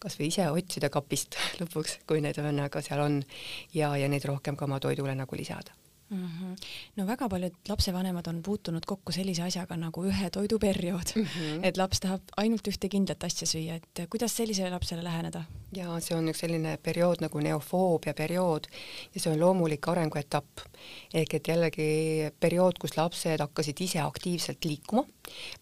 kas 0.00 0.16
või 0.18 0.30
ise 0.32 0.48
otsida 0.50 0.90
kapist 0.92 1.36
lõpuks, 1.60 2.00
kui 2.08 2.24
need 2.24 2.40
ühesõnaga 2.40 2.82
seal 2.84 3.04
on 3.04 3.20
ja, 3.76 3.92
ja 4.00 4.08
neid 4.08 4.24
rohkem 4.28 4.56
ka 4.56 4.68
oma 4.68 4.80
toidule 4.82 5.14
nagu 5.16 5.36
lisada 5.36 5.79
mm. 6.10 6.26
-hmm. 6.26 6.56
no 6.96 7.06
väga 7.06 7.28
paljud 7.28 7.54
lapsevanemad 7.68 8.26
on 8.26 8.42
puutunud 8.42 8.86
kokku 8.86 9.12
sellise 9.12 9.42
asjaga 9.42 9.76
nagu 9.76 10.04
ühe 10.04 10.30
toiduperiood 10.30 11.14
mm, 11.16 11.24
-hmm. 11.24 11.60
et 11.62 11.76
laps 11.76 12.00
tahab 12.00 12.22
ainult 12.36 12.68
ühte 12.68 12.88
kindlat 12.88 13.24
asja 13.24 13.46
süüa, 13.46 13.74
et 13.74 14.06
kuidas 14.10 14.36
sellisele 14.36 14.70
lapsele 14.70 15.04
läheneda? 15.04 15.44
ja 15.76 16.00
see 16.00 16.16
on 16.16 16.28
üks 16.28 16.40
selline 16.44 16.76
periood 16.82 17.20
nagu 17.20 17.40
neofoobia 17.40 18.14
periood 18.14 18.66
ja 19.14 19.20
see 19.20 19.32
on 19.32 19.40
loomulik 19.40 19.88
arenguetapp 19.88 20.66
ehk 21.14 21.34
et 21.38 21.50
jällegi 21.52 21.88
periood, 22.40 22.78
kus 22.80 22.96
lapsed 22.96 23.42
hakkasid 23.42 23.80
ise 23.86 24.02
aktiivselt 24.04 24.64
liikuma 24.64 25.06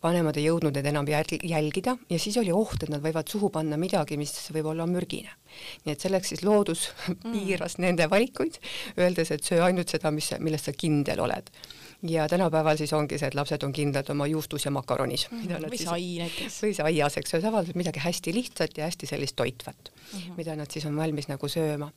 vanemad 0.02 0.38
ei 0.38 0.46
jõudnud 0.48 0.76
neid 0.76 0.88
enam 0.90 1.08
jälgida 1.08 1.96
ja 2.10 2.18
siis 2.18 2.36
oli 2.40 2.52
oht, 2.54 2.82
et 2.82 2.92
nad 2.92 3.02
võivad 3.04 3.28
suhu 3.28 3.50
panna 3.54 3.78
midagi, 3.80 4.18
mis 4.20 4.32
võib 4.54 4.70
olla 4.72 4.86
mürgine. 4.88 5.34
nii 5.84 5.94
et 5.94 6.00
selleks 6.00 6.34
siis 6.34 6.44
loodus 6.44 6.88
mm. 7.08 7.32
piiras 7.32 7.78
nende 7.78 8.08
valikuid, 8.10 8.60
öeldes, 8.98 9.32
et 9.34 9.44
söö 9.44 9.64
ainult 9.64 9.88
seda, 9.88 10.12
mis, 10.14 10.30
milles 10.38 10.68
sa 10.68 10.72
kindel 10.76 11.24
oled 11.24 11.50
ja 12.02 12.28
tänapäeval 12.28 12.76
siis 12.76 12.92
ongi 12.92 13.18
see, 13.18 13.26
et 13.26 13.34
lapsed 13.34 13.62
on 13.66 13.72
kindlad 13.74 14.10
oma 14.10 14.26
juustus 14.26 14.64
ja 14.64 14.70
makaronis 14.70 15.26
mm. 15.30 15.40
-hmm. 15.42 15.70
või 15.70 15.78
sai 15.82 16.04
näiteks. 16.18 16.62
või 16.62 16.74
saias, 16.74 17.16
eks 17.16 17.32
ju, 17.34 17.40
tavaliselt 17.42 17.76
midagi 17.76 18.00
hästi 18.00 18.34
lihtsat 18.34 18.78
ja 18.78 18.84
hästi 18.84 19.06
sellist 19.06 19.36
toitvat 19.36 19.90
mm, 19.90 20.18
-hmm. 20.18 20.36
mida 20.36 20.56
nad 20.56 20.70
siis 20.70 20.86
on 20.86 20.96
valmis 20.96 21.28
nagu 21.28 21.48
sööma. 21.48 21.90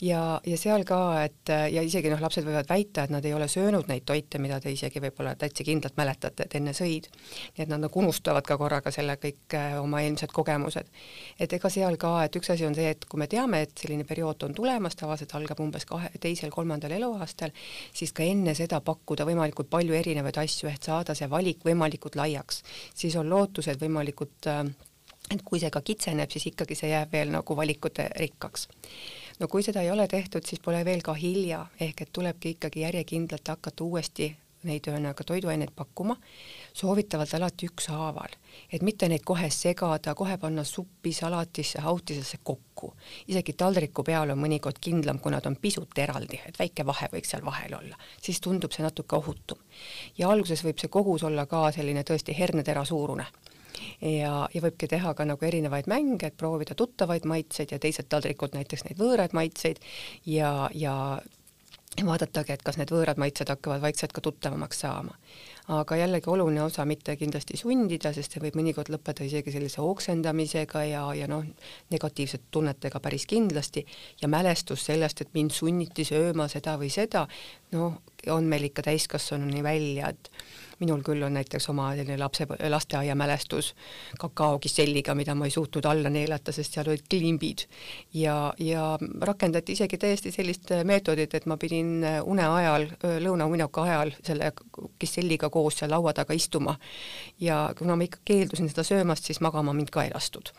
ja, 0.00 0.40
ja 0.46 0.56
seal 0.56 0.84
ka, 0.84 1.24
et 1.24 1.48
ja 1.72 1.82
isegi 1.82 2.10
noh, 2.10 2.20
lapsed 2.20 2.44
võivad 2.44 2.68
väita, 2.68 3.02
et 3.02 3.10
nad 3.10 3.24
ei 3.24 3.34
ole 3.34 3.48
söönud 3.48 3.88
neid 3.88 4.04
toite, 4.04 4.38
mida 4.38 4.60
te 4.60 4.70
isegi 4.70 5.00
võib-olla 5.00 5.34
täitsa 5.34 5.64
kindlalt 5.64 5.96
mäletate, 5.96 6.42
et 6.42 6.54
enne 6.54 6.72
sõid. 6.72 7.08
nii 7.56 7.64
et 7.64 7.68
nad 7.68 7.80
nagu 7.80 7.98
unustavad 7.98 8.44
ka 8.44 8.58
korraga 8.58 8.90
selle 8.90 9.16
kõik 9.16 9.54
äh, 9.54 9.80
oma 9.80 10.02
eelmised 10.02 10.32
kogemused. 10.32 10.86
et 11.40 11.52
ega 11.52 11.70
seal 11.70 11.96
ka, 11.96 12.24
et 12.24 12.36
üks 12.36 12.52
asi 12.52 12.66
on 12.66 12.74
see, 12.74 12.90
et 12.90 13.04
kui 13.04 13.18
me 13.18 13.26
teame, 13.26 13.62
et 13.62 13.72
selline 13.78 14.04
periood 14.04 14.42
on 14.42 14.54
tulemas, 14.54 14.96
tavaliselt 14.96 15.34
algab 15.34 15.60
umbes 15.60 15.84
kahe, 15.84 16.10
teisel-kolmandal 16.20 16.92
eluaastal, 16.92 17.50
siis 17.94 18.12
ka 18.12 18.22
enne 18.22 18.54
seda 18.54 18.80
pakkuda 18.80 19.24
võimalikult 19.24 19.37
võimalikult 19.38 19.70
palju 19.70 19.94
erinevaid 19.94 20.42
asju, 20.42 20.68
et 20.68 20.82
saada 20.82 21.14
see 21.14 21.30
valik 21.30 21.62
võimalikult 21.64 22.18
laiaks, 22.18 22.62
siis 22.94 23.16
on 23.16 23.30
lootused 23.30 23.78
võimalikult 23.80 24.50
äh, 24.50 24.64
et 25.30 25.44
kui 25.44 25.60
see 25.60 25.70
ka 25.70 25.82
kitseneb, 25.84 26.30
siis 26.32 26.48
ikkagi 26.50 26.76
see 26.78 26.90
jääb 26.92 27.12
veel 27.12 27.32
nagu 27.32 27.56
valikute 27.56 28.08
rikkaks. 28.16 28.68
no 29.38 29.48
kui 29.48 29.62
seda 29.62 29.82
ei 29.84 29.90
ole 29.90 30.08
tehtud, 30.08 30.44
siis 30.46 30.60
pole 30.64 30.84
veel 30.84 31.02
ka 31.04 31.14
hilja, 31.14 31.66
ehk 31.80 32.02
et 32.02 32.12
tulebki 32.12 32.56
ikkagi 32.56 32.84
järjekindlalt 32.86 33.54
hakata 33.54 33.84
uuesti 33.84 34.32
neid 34.66 34.88
ühesõnaga 34.90 35.24
toiduaineid 35.24 35.70
pakkuma, 35.76 36.16
soovitavalt 36.74 37.34
alati 37.38 37.68
ükshaaval, 37.70 38.34
et 38.72 38.82
mitte 38.82 39.08
neid 39.08 39.22
kohe 39.24 39.50
segada, 39.54 40.14
kohe 40.18 40.38
panna 40.38 40.64
suppi, 40.64 41.12
salatisse, 41.12 41.78
hautisesse 41.84 42.40
kokku. 42.42 42.67
Isegi 43.28 43.54
taldriku 43.58 44.04
peal 44.06 44.32
on 44.34 44.40
mõnikord 44.40 44.80
kindlam, 44.80 45.20
kui 45.22 45.32
nad 45.34 45.46
on 45.46 45.56
pisut 45.60 45.98
eraldi, 45.98 46.40
et 46.46 46.58
väike 46.58 46.86
vahe 46.86 47.10
võiks 47.12 47.34
seal 47.34 47.44
vahel 47.44 47.76
olla, 47.80 47.98
siis 48.22 48.40
tundub 48.44 48.74
see 48.74 48.86
natuke 48.86 49.16
ohutum. 49.16 49.60
ja 50.18 50.30
alguses 50.30 50.64
võib 50.64 50.80
see 50.80 50.88
kogus 50.88 51.24
olla 51.24 51.46
ka 51.46 51.68
selline 51.72 52.04
tõesti 52.04 52.36
hernetera 52.38 52.84
suurune. 52.84 53.26
Ja, 54.02 54.48
ja 54.54 54.60
võibki 54.62 54.88
teha 54.90 55.12
ka 55.14 55.24
nagu 55.24 55.44
erinevaid 55.44 55.86
mänge, 55.90 56.26
et 56.26 56.36
proovida 56.36 56.74
tuttavaid 56.74 57.26
maitseid 57.30 57.72
ja 57.72 57.78
teiselt 57.78 58.08
taldrikult 58.10 58.56
näiteks 58.58 58.84
neid 58.86 58.98
võõraid 58.98 59.34
maitseid. 59.38 59.78
Ja, 60.26 60.70
ja 60.74 61.20
vaadatagi, 62.06 62.52
et 62.54 62.62
kas 62.62 62.78
need 62.78 62.90
võõrad 62.92 63.18
maitsed 63.20 63.48
hakkavad 63.48 63.82
vaikselt 63.82 64.12
ka 64.12 64.22
tuttavamaks 64.24 64.80
saama. 64.84 65.16
aga 65.68 65.96
jällegi 65.96 66.30
oluline 66.32 66.62
osa 66.62 66.84
mitte 66.88 67.16
kindlasti 67.16 67.56
sundida, 67.60 68.12
sest 68.16 68.32
see 68.32 68.40
võib 68.40 68.54
mõnikord 68.56 68.88
lõppeda 68.88 69.24
isegi 69.26 69.52
sellise 69.52 69.82
oksendamisega 69.84 70.84
ja, 70.88 71.02
ja 71.14 71.26
noh, 71.28 71.44
negatiivsete 71.90 72.48
tunnetega 72.50 73.00
päris 73.04 73.26
kindlasti 73.28 73.84
ja 74.22 74.28
mälestus 74.28 74.86
sellest, 74.88 75.20
et 75.20 75.34
mind 75.34 75.52
sunniti 75.52 76.04
sööma 76.08 76.48
seda 76.48 76.78
või 76.80 76.88
seda, 76.90 77.26
noh, 77.72 78.00
on 78.32 78.48
meil 78.48 78.70
ikka 78.70 78.86
täiskasvanuni 78.88 79.62
välja, 79.62 80.08
et 80.08 80.32
minul 80.78 81.02
küll 81.06 81.22
on 81.26 81.34
näiteks 81.34 81.68
oma 81.72 81.90
selline 81.96 82.18
lapse, 82.18 82.46
lasteaiamälestus 82.68 83.74
kakaokiselliga, 84.18 85.14
mida 85.14 85.34
ma 85.34 85.48
ei 85.48 85.50
suutnud 85.50 85.84
alla 85.90 86.10
neelata, 86.10 86.52
sest 86.52 86.76
seal 86.76 86.88
olid 86.88 87.06
klimbid. 87.10 87.66
ja, 88.14 88.52
ja 88.58 88.98
rakendati 89.20 89.72
isegi 89.72 89.98
täiesti 89.98 90.32
sellist 90.32 90.70
meetodit, 90.84 91.34
et 91.34 91.46
ma 91.46 91.56
pidin 91.56 92.04
une 92.24 92.46
ajal, 92.46 92.88
lõunauinuka 93.24 93.82
ajal 93.82 94.12
selle 94.22 94.52
kiselliga 94.98 95.50
koos 95.50 95.80
seal 95.80 95.90
laua 95.90 96.12
taga 96.12 96.34
istuma. 96.34 96.76
ja 97.40 97.72
kuna 97.78 97.96
ma 97.96 98.06
ikka 98.06 98.22
keeldusin 98.24 98.70
seda 98.70 98.84
söömast, 98.86 99.24
siis 99.24 99.40
magama 99.40 99.72
mind 99.72 99.90
ka 99.90 100.04
ei 100.04 100.14
lastud. 100.14 100.52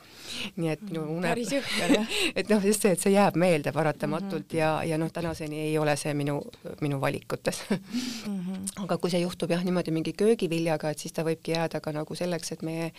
nii 0.55 0.69
et 0.69 0.81
minu 0.81 1.05
une 1.15 1.27
päris 1.27 1.53
jõhker, 1.55 1.93
jah. 1.99 2.17
et 2.35 2.49
noh, 2.49 2.65
just 2.65 2.81
see, 2.81 2.91
et 2.91 3.01
see 3.01 3.13
jääb 3.13 3.35
meelde 3.39 3.71
paratamatult 3.71 4.51
mm 4.51 4.51
-hmm. 4.51 4.57
ja, 4.57 4.83
ja 4.83 4.97
noh, 4.97 5.11
tänaseni 5.11 5.59
ei 5.59 5.77
ole 5.77 5.95
see 5.95 6.13
minu, 6.13 6.41
minu 6.81 7.01
valikutes 7.01 7.63
mm. 7.69 7.79
-hmm. 8.27 8.83
aga 8.83 8.97
kui 8.97 9.11
see 9.11 9.21
juhtub 9.21 9.51
jah, 9.51 9.63
niimoodi 9.63 9.91
mingi 9.91 10.08
mingi 10.09 10.17
köögiviljaga, 10.17 10.89
et 10.89 10.99
siis 10.99 11.13
ta 11.13 11.23
võibki 11.23 11.53
jääda 11.53 11.79
ka 11.81 11.91
nagu 11.93 12.15
selleks, 12.15 12.53
et 12.53 12.61
meie, 12.63 12.91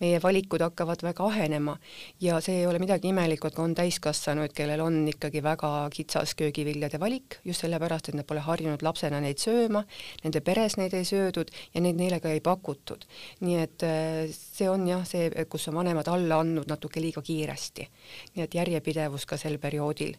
meie 0.00 0.20
valikud 0.22 0.62
hakkavad 0.64 1.02
väga 1.02 1.24
ahenema 1.24 1.76
ja 2.20 2.40
see 2.40 2.62
ei 2.62 2.66
ole 2.66 2.78
midagi 2.78 3.08
imelikku, 3.08 3.48
et 3.48 3.58
on 3.58 3.74
täiskasvanuid, 3.74 4.52
kellel 4.54 4.80
on 4.80 5.02
ikkagi 5.08 5.42
väga 5.42 5.88
kitsas 5.92 6.34
köögiviljade 6.34 7.00
valik, 7.00 7.38
just 7.44 7.64
sellepärast, 7.64 8.08
et 8.08 8.18
nad 8.18 8.26
pole 8.26 8.40
harjunud 8.40 8.82
lapsena 8.82 9.20
neid 9.20 9.38
sööma, 9.42 9.84
nende 10.24 10.40
peres 10.40 10.76
neid 10.76 10.94
ei 10.94 11.04
söödud 11.04 11.50
ja 11.74 11.82
neid 11.84 11.98
neile 12.00 12.20
ka 12.20 12.32
ei 12.32 12.40
pakutud. 12.40 13.04
nii 13.40 13.58
et 13.60 13.82
äh, 13.82 14.32
see 14.32 14.68
on 14.70 14.86
jah, 14.88 15.04
see, 15.06 15.30
kus 15.50 15.68
on 15.68 15.78
vanemad 15.80 16.08
alla 16.08 16.40
andnud 16.40 16.68
natuke 16.68 17.00
liiga 17.00 17.22
kiiresti. 17.22 17.88
nii 18.34 18.44
et 18.44 18.54
järjepidevus 18.54 19.26
ka 19.26 19.36
sel 19.36 19.58
perioodil 19.58 20.14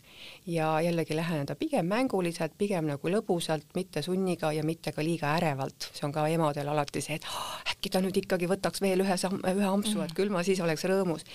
ja 0.45 0.79
jällegi 0.81 1.15
läheneda 1.15 1.55
pigem 1.55 1.87
mänguliselt, 1.87 2.53
pigem 2.57 2.85
nagu 2.89 3.09
lõbusalt, 3.09 3.67
mitte 3.75 4.01
sunniga 4.01 4.51
ja 4.53 4.63
mitte 4.63 4.91
ka 4.91 5.03
liiga 5.03 5.35
ärevalt, 5.37 5.89
see 5.93 6.05
on 6.05 6.13
ka 6.13 6.25
emadel 6.35 6.69
alati 6.71 7.01
see, 7.03 7.17
et 7.19 7.27
oh, 7.29 7.47
äkki 7.71 7.91
ta 7.93 8.01
nüüd 8.03 8.17
ikkagi 8.21 8.49
võtaks 8.51 8.83
veel 8.83 9.03
ühe 9.05 9.17
samm, 9.19 9.41
ühe 9.49 9.67
ampsu, 9.69 10.01
et 10.03 10.13
küll 10.17 10.33
ma 10.33 10.43
siis 10.45 10.61
oleks 10.63 10.85
rõõmus. 10.89 11.25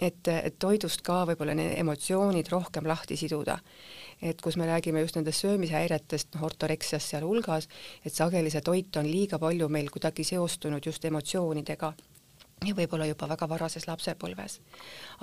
et, 0.00 0.28
et 0.28 0.58
toidust 0.58 1.02
ka 1.06 1.24
võib-olla 1.28 1.54
need 1.54 1.74
emotsioonid 1.78 2.48
rohkem 2.52 2.86
lahti 2.88 3.16
siduda. 3.20 3.58
et 4.22 4.40
kus 4.40 4.56
me 4.60 4.66
räägime 4.68 5.00
just 5.00 5.16
nendest 5.16 5.46
söömishäiretest, 5.46 6.34
noh, 6.34 6.44
ortoreksiast 6.44 7.14
sealhulgas, 7.14 7.68
et 8.04 8.14
sageli 8.14 8.50
see 8.50 8.60
toit 8.60 8.96
on 8.96 9.08
liiga 9.08 9.38
palju 9.38 9.68
meil 9.68 9.90
kuidagi 9.90 10.24
seostunud 10.24 10.86
just 10.86 11.04
emotsioonidega 11.04 11.94
ja 12.66 12.74
võib-olla 12.76 13.06
juba 13.08 13.24
väga 13.28 13.46
varases 13.48 13.86
lapsepõlves. 13.88 14.58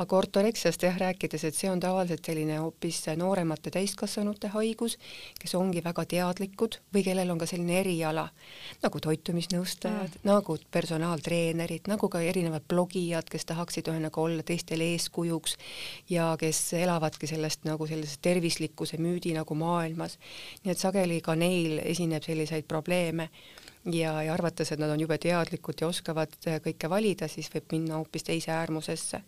aga 0.01 0.15
ortoreksiast 0.17 0.83
jah, 0.83 0.95
rääkides, 0.97 1.43
et 1.45 1.55
see 1.55 1.69
on 1.69 1.79
tavaliselt 1.79 2.25
selline 2.25 2.57
hoopis 2.57 3.03
nooremate 3.17 3.69
täiskasvanute 3.73 4.49
haigus, 4.55 4.97
kes 5.39 5.53
ongi 5.55 5.83
väga 5.85 6.05
teadlikud 6.05 6.79
või 6.93 7.03
kellel 7.05 7.29
on 7.29 7.37
ka 7.37 7.45
selline 7.45 7.79
eriala, 7.79 8.27
nagu 8.81 9.01
toitumisnõustajad 9.05 10.17
mm., 10.17 10.25
nagu 10.25 10.57
personaaltreenerid, 10.71 11.85
nagu 11.93 12.09
ka 12.09 12.23
erinevad 12.25 12.65
blogijad, 12.67 13.29
kes 13.29 13.45
tahaksid 13.45 13.91
ühesõnaga 13.91 14.21
olla 14.21 14.43
teistele 14.43 14.89
eeskujuks 14.95 15.57
ja 16.09 16.31
kes 16.41 16.73
elavadki 16.73 17.29
sellest 17.29 17.69
nagu 17.69 17.85
sellise 17.85 18.17
tervislikkuse 18.21 18.97
müüdi 18.97 19.35
nagu 19.37 19.55
maailmas. 19.55 20.17
nii 20.63 20.73
et 20.73 20.81
sageli 20.81 21.21
ka 21.21 21.35
neil 21.35 21.77
esineb 21.85 22.25
selliseid 22.25 22.65
probleeme 22.65 23.29
ja, 23.93 24.23
ja 24.23 24.33
arvates, 24.33 24.71
et 24.71 24.79
nad 24.79 24.91
on 24.91 24.99
jube 24.99 25.17
teadlikud 25.17 25.81
ja 25.81 25.87
oskavad 25.87 26.33
äh, 26.47 26.59
kõike 26.63 26.89
valida, 26.89 27.27
siis 27.31 27.49
võib 27.53 27.71
minna 27.71 27.99
hoopis 27.99 28.27
teise 28.27 28.51
äärmusesse. 28.51 29.21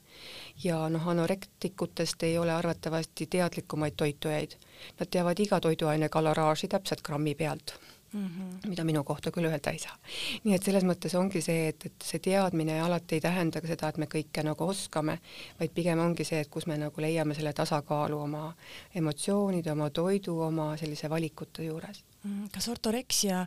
ja 0.63 0.80
noh, 0.89 1.08
anorektikutest 1.08 2.24
ei 2.24 2.38
ole 2.38 2.54
arvatavasti 2.54 3.28
teadlikumaid 3.28 3.95
toitujaid. 3.98 4.58
Nad 5.00 5.12
teavad 5.12 5.39
iga 5.39 5.60
toiduaine 5.60 6.10
kaloraaži 6.10 6.67
täpselt 6.67 7.02
grammi 7.02 7.36
pealt 7.36 7.76
mm, 8.13 8.28
-hmm. 8.28 8.69
mida 8.69 8.84
minu 8.84 9.04
kohta 9.04 9.32
küll 9.32 9.45
öelda 9.45 9.72
ei 9.72 9.80
saa. 9.80 9.98
nii 10.43 10.56
et 10.56 10.63
selles 10.63 10.84
mõttes 10.84 11.15
ongi 11.17 11.41
see, 11.41 11.67
et, 11.67 11.86
et 11.86 11.93
see 12.04 12.19
teadmine 12.19 12.82
alati 12.82 13.15
ei 13.15 13.22
tähenda 13.22 13.62
ka 13.62 13.67
seda, 13.67 13.89
et 13.89 13.98
me 13.98 14.06
kõike 14.06 14.43
nagu 14.43 14.67
oskame, 14.67 15.19
vaid 15.60 15.72
pigem 15.76 16.00
ongi 16.00 16.24
see, 16.24 16.39
et 16.39 16.50
kus 16.50 16.67
me 16.67 16.78
nagu 16.78 17.02
leiame 17.02 17.36
selle 17.36 17.54
tasakaalu 17.54 18.19
oma 18.19 18.54
emotsioonide, 18.95 19.72
oma 19.72 19.89
toidu, 19.89 20.39
oma 20.41 20.76
sellise 20.78 21.10
valikute 21.10 21.63
juures. 21.63 22.04
Mhm. 22.24 22.45
kas 22.54 22.67
ortoreksia 22.67 23.45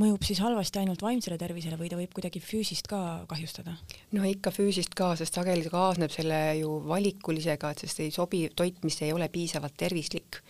mõjub 0.00 0.24
siis 0.26 0.40
halvasti 0.44 0.80
ainult 0.82 1.00
vaimsele 1.00 1.38
tervisele 1.40 1.78
või 1.80 1.88
ta 1.88 1.96
võib 1.96 2.12
kuidagi 2.12 2.40
füüsist 2.44 2.88
ka 2.90 2.98
kahjustada? 3.28 3.72
no 4.12 4.24
ikka 4.28 4.52
füüsist 4.52 4.92
ka, 4.96 5.14
sest 5.16 5.38
sageli 5.38 5.64
kaasneb 5.72 6.12
selle 6.12 6.40
ju 6.60 6.74
valikulisega, 6.84 7.70
et 7.72 7.84
sest 7.84 8.02
ei 8.04 8.12
sobi 8.12 8.42
toit, 8.56 8.76
mis 8.84 8.98
ei 9.06 9.14
ole 9.16 9.28
piisavalt 9.32 9.76
tervislik. 9.76 10.40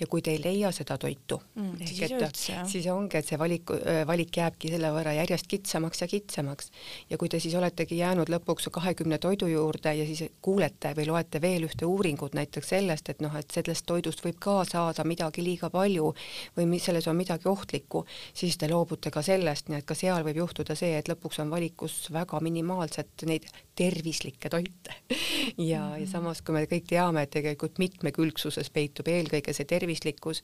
ja 0.00 0.08
kui 0.08 0.24
te 0.24 0.32
ei 0.32 0.40
leia 0.40 0.72
seda 0.72 0.96
toitu 1.00 1.40
mm,, 1.54 1.74
siis 1.84 2.00
et 2.06 2.14
üldse, 2.16 2.56
siis 2.70 2.88
ongi, 2.92 3.20
et 3.20 3.28
see 3.28 3.40
valik, 3.40 3.74
valik 4.08 4.40
jääbki 4.40 4.72
selle 4.72 4.92
võrra 4.96 5.12
järjest 5.18 5.50
kitsamaks 5.52 6.00
ja 6.00 6.08
kitsamaks. 6.08 6.72
ja 7.10 7.20
kui 7.20 7.28
te 7.28 7.40
siis 7.40 7.54
oletegi 7.60 8.00
jäänud 8.00 8.32
lõpuks 8.32 8.70
kahekümne 8.72 9.20
toidu 9.20 9.50
juurde 9.52 9.94
ja 9.94 10.08
siis 10.08 10.32
kuulete 10.42 10.94
või 10.96 11.10
loete 11.10 11.42
veel 11.44 11.68
ühte 11.68 11.84
uuringut 11.84 12.32
näiteks 12.34 12.72
sellest, 12.72 13.12
et 13.12 13.20
noh, 13.20 13.36
et 13.36 13.52
sellest 13.52 13.84
toidust 13.86 14.24
võib 14.24 14.40
ka 14.40 14.62
saada 14.64 15.04
midagi 15.04 15.44
liiga 15.44 15.68
palju 15.70 16.14
või 16.56 16.68
mis 16.72 16.88
selles 16.88 17.06
on 17.10 17.20
midagi 17.20 17.52
ohtlikku, 17.52 18.06
siis 18.32 18.56
te 18.56 18.68
loobute 18.72 18.93
loobute 18.94 19.10
ka 19.10 19.22
sellest, 19.22 19.68
nii 19.68 19.80
et 19.80 19.86
ka 19.86 19.94
seal 19.98 20.22
võib 20.24 20.38
juhtuda 20.38 20.74
see, 20.78 20.94
et 20.94 21.08
lõpuks 21.10 21.40
on 21.42 21.50
valikus 21.50 22.10
väga 22.14 22.38
minimaalselt 22.40 23.24
neid 23.26 23.46
tervislikke 23.74 24.48
toite. 24.48 24.94
ja 25.58 25.80
mm, 25.80 25.92
-hmm. 25.92 26.00
ja 26.00 26.06
samas, 26.06 26.42
kui 26.42 26.54
me 26.54 26.66
kõik 26.66 26.86
teame, 26.88 27.22
et 27.22 27.30
tegelikult 27.30 27.78
mitmekülgsuses 27.78 28.70
peitub 28.70 29.08
eelkõige 29.08 29.52
see 29.52 29.64
tervislikkus 29.64 30.42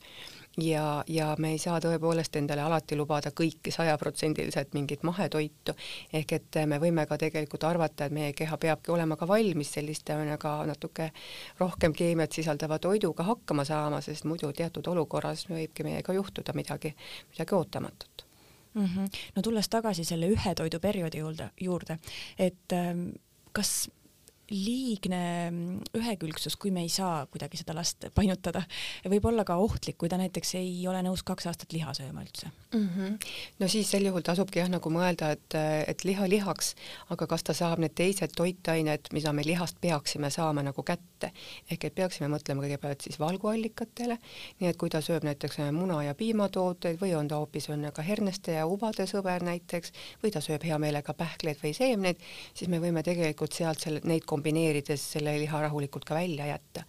ja, 0.58 1.04
ja 1.06 1.36
me 1.38 1.52
ei 1.52 1.58
saa 1.58 1.78
tõepoolest 1.80 2.36
endale 2.36 2.62
alati 2.62 2.96
lubada 2.96 3.30
kõiki 3.30 3.70
sajaprotsendiliselt 3.70 4.74
mingit 4.74 5.02
mahetoitu, 5.02 5.74
ehk 6.12 6.32
et 6.32 6.60
me 6.66 6.78
võime 6.78 7.06
ka 7.06 7.18
tegelikult 7.18 7.64
arvata, 7.64 8.04
et 8.04 8.12
meie 8.12 8.32
keha 8.32 8.56
peabki 8.58 8.90
olema 8.90 9.16
ka 9.16 9.28
valmis 9.28 9.72
selliste 9.72 10.14
nagu 10.14 10.54
natuke 10.66 11.10
rohkem 11.58 11.92
keemiat 11.92 12.32
sisaldava 12.32 12.78
toiduga 12.78 13.22
hakkama 13.22 13.64
saama, 13.64 14.00
sest 14.00 14.24
muidu 14.24 14.52
teatud 14.52 14.86
olukorras 14.86 15.46
võibki 15.48 15.86
meiega 15.86 16.12
juhtuda 16.12 16.52
midagi, 16.52 16.96
midagi 17.30 17.54
ootamatut 17.54 18.29
mm. 18.74 18.84
-hmm. 18.84 19.08
no 19.36 19.42
tulles 19.42 19.68
tagasi 19.68 20.04
selle 20.04 20.28
ühe 20.28 20.54
toiduperioodi 20.54 21.18
juurde, 21.18 21.50
juurde, 21.60 21.98
et 22.38 22.72
ähm, 22.72 23.08
kas 23.52 23.90
liigne 24.50 25.22
ühekülgsus, 25.96 26.56
kui 26.60 26.72
me 26.74 26.84
ei 26.84 26.92
saa 26.92 27.24
kuidagi 27.30 27.60
seda 27.60 27.74
last 27.76 28.08
painutada, 28.14 28.62
võib 29.10 29.26
olla 29.30 29.44
ka 29.46 29.56
ohtlik, 29.62 29.98
kui 30.00 30.10
ta 30.10 30.18
näiteks 30.20 30.54
ei 30.60 30.72
ole 30.90 31.02
nõus 31.06 31.22
kaks 31.26 31.46
aastat 31.50 31.72
liha 31.76 31.94
sööma 31.96 32.24
üldse 32.24 32.50
mm. 32.50 32.88
-hmm. 32.88 33.30
no 33.60 33.68
siis 33.68 33.90
sel 33.90 34.06
juhul 34.08 34.24
tasubki 34.26 34.58
jah, 34.58 34.70
nagu 34.72 34.90
mõelda, 34.90 35.32
et, 35.36 35.58
et 35.86 36.04
liha 36.04 36.28
lihaks, 36.28 36.74
aga 37.10 37.26
kas 37.30 37.46
ta 37.46 37.54
saab 37.56 37.78
need 37.82 37.94
teised 37.94 38.34
toitained, 38.36 39.12
mida 39.12 39.32
me 39.32 39.44
lihast 39.46 39.80
peaksime 39.80 40.30
saama 40.30 40.62
nagu 40.66 40.82
kätte, 40.82 41.32
ehk 41.70 41.84
et 41.84 41.94
peaksime 41.94 42.30
mõtlema 42.32 42.64
kõigepealt 42.64 43.06
siis 43.06 43.18
valguallikatele, 43.20 44.18
nii 44.60 44.70
et 44.70 44.76
kui 44.80 44.90
ta 44.90 45.00
sööb 45.04 45.24
näiteks 45.26 45.60
muna 45.72 46.02
ja 46.04 46.14
piimatooteid 46.14 47.00
või 47.00 47.14
on 47.18 47.28
ta 47.28 47.40
hoopis 47.40 47.68
on 47.70 47.86
ka 47.94 48.02
herneste 48.02 48.52
ja 48.58 48.66
ubade 48.66 49.06
sõber 49.06 49.44
näiteks 49.46 49.92
või 50.22 50.32
ta 50.34 50.42
sööb 50.44 50.64
hea 50.66 50.78
meelega 50.78 51.14
pähkleid 51.14 51.60
või 51.62 51.74
seemneid, 51.76 52.20
siis 52.54 52.70
me 52.70 52.80
võime 52.82 53.02
tegelikult 53.06 53.56
sealt 53.56 53.80
selle, 53.84 54.02
neid 54.04 54.24
kombineerides 54.40 55.02
selle 55.14 55.34
liha 55.38 55.60
rahulikult 55.66 56.06
ka 56.08 56.16
välja 56.16 56.46
jätta. 56.48 56.84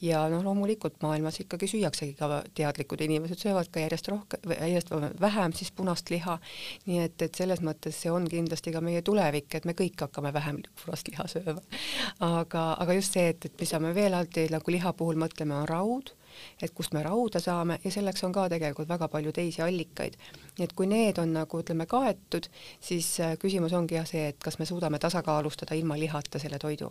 ja 0.00 0.24
noh, 0.32 0.42
loomulikult 0.44 1.02
maailmas 1.02 1.40
ikkagi 1.40 1.68
süüaksegi 1.68 2.16
ka 2.18 2.42
teadlikud 2.56 3.00
inimesed 3.04 3.38
söövad 3.38 3.68
ka 3.72 3.84
järjest 3.84 4.08
rohkem, 4.08 4.40
järjest 4.56 4.90
vähem 5.20 5.52
siis 5.52 5.72
punast 5.72 6.10
liha. 6.10 6.38
nii 6.86 6.98
et, 7.04 7.22
et 7.22 7.34
selles 7.34 7.60
mõttes 7.60 8.00
see 8.02 8.12
on 8.12 8.28
kindlasti 8.28 8.72
ka 8.72 8.80
meie 8.80 9.02
tulevik, 9.02 9.54
et 9.54 9.68
me 9.68 9.76
kõik 9.76 10.06
hakkame 10.06 10.32
vähem 10.32 10.62
punast 10.84 11.08
liha 11.12 11.28
sööma. 11.28 11.60
aga, 12.20 12.66
aga 12.80 12.98
just 13.00 13.12
see, 13.12 13.28
et, 13.34 13.44
et 13.44 13.60
mis 13.60 13.78
me 13.80 13.94
veel 13.94 14.14
alati 14.14 14.48
nagu 14.50 14.70
liha 14.70 14.92
puhul 14.96 15.20
mõtleme, 15.20 15.60
on 15.60 15.68
raud 15.68 16.14
et 16.62 16.74
kust 16.74 16.94
me 16.94 17.02
rauda 17.02 17.40
saame 17.40 17.78
ja 17.84 17.90
selleks 17.90 18.24
on 18.24 18.32
ka 18.32 18.48
tegelikult 18.52 18.88
väga 18.88 19.08
palju 19.08 19.32
teisi 19.32 19.62
allikaid. 19.62 20.16
nii 20.58 20.64
et 20.64 20.72
kui 20.72 20.86
need 20.86 21.18
on 21.18 21.32
nagu 21.34 21.60
ütleme 21.60 21.86
kaetud, 21.90 22.48
siis 22.80 23.08
äh, 23.20 23.36
küsimus 23.40 23.72
ongi 23.72 23.98
jah 23.98 24.06
see, 24.08 24.28
et 24.32 24.38
kas 24.42 24.58
me 24.58 24.66
suudame 24.66 24.98
tasakaalustada 24.98 25.74
ilma 25.74 25.98
lihata 25.98 26.38
selle 26.38 26.58
toidu. 26.58 26.90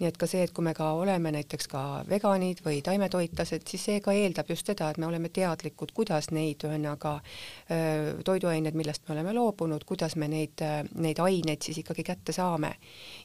nii 0.00 0.08
et 0.08 0.16
ka 0.16 0.26
see, 0.26 0.44
et 0.44 0.52
kui 0.52 0.64
me 0.64 0.74
ka 0.74 0.92
oleme 0.92 1.32
näiteks 1.34 1.68
ka 1.68 1.84
veganid 2.08 2.62
või 2.64 2.80
taimetoitlased, 2.82 3.66
siis 3.68 3.84
see 3.90 4.00
ka 4.04 4.12
eeldab 4.12 4.50
just 4.50 4.66
seda, 4.66 4.90
et 4.90 4.98
me 4.98 5.06
oleme 5.06 5.28
teadlikud, 5.28 5.92
kuidas 5.94 6.30
neid 6.30 6.64
ühesõnaga 6.64 7.14
äh, 7.18 8.14
toiduained, 8.24 8.74
millest 8.74 9.08
me 9.08 9.14
oleme 9.16 9.34
loobunud, 9.36 9.84
kuidas 9.88 10.16
me 10.20 10.28
neid, 10.28 10.60
äh, 10.64 10.82
neid 10.94 11.20
aineid 11.22 11.62
siis 11.62 11.80
ikkagi 11.82 12.04
kätte 12.06 12.32
saame. 12.32 12.74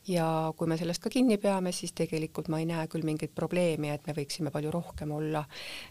ja 0.07 0.53
kui 0.57 0.68
me 0.68 0.78
sellest 0.78 1.01
ka 1.03 1.10
kinni 1.10 1.38
peame, 1.38 1.72
siis 1.72 1.93
tegelikult 1.95 2.49
ma 2.49 2.60
ei 2.60 2.68
näe 2.70 2.88
küll 2.91 3.05
mingit 3.05 3.34
probleemi, 3.36 3.89
et 3.93 4.07
me 4.07 4.14
võiksime 4.18 4.51
palju 4.51 4.72
rohkem 4.72 5.12
olla 5.12 5.43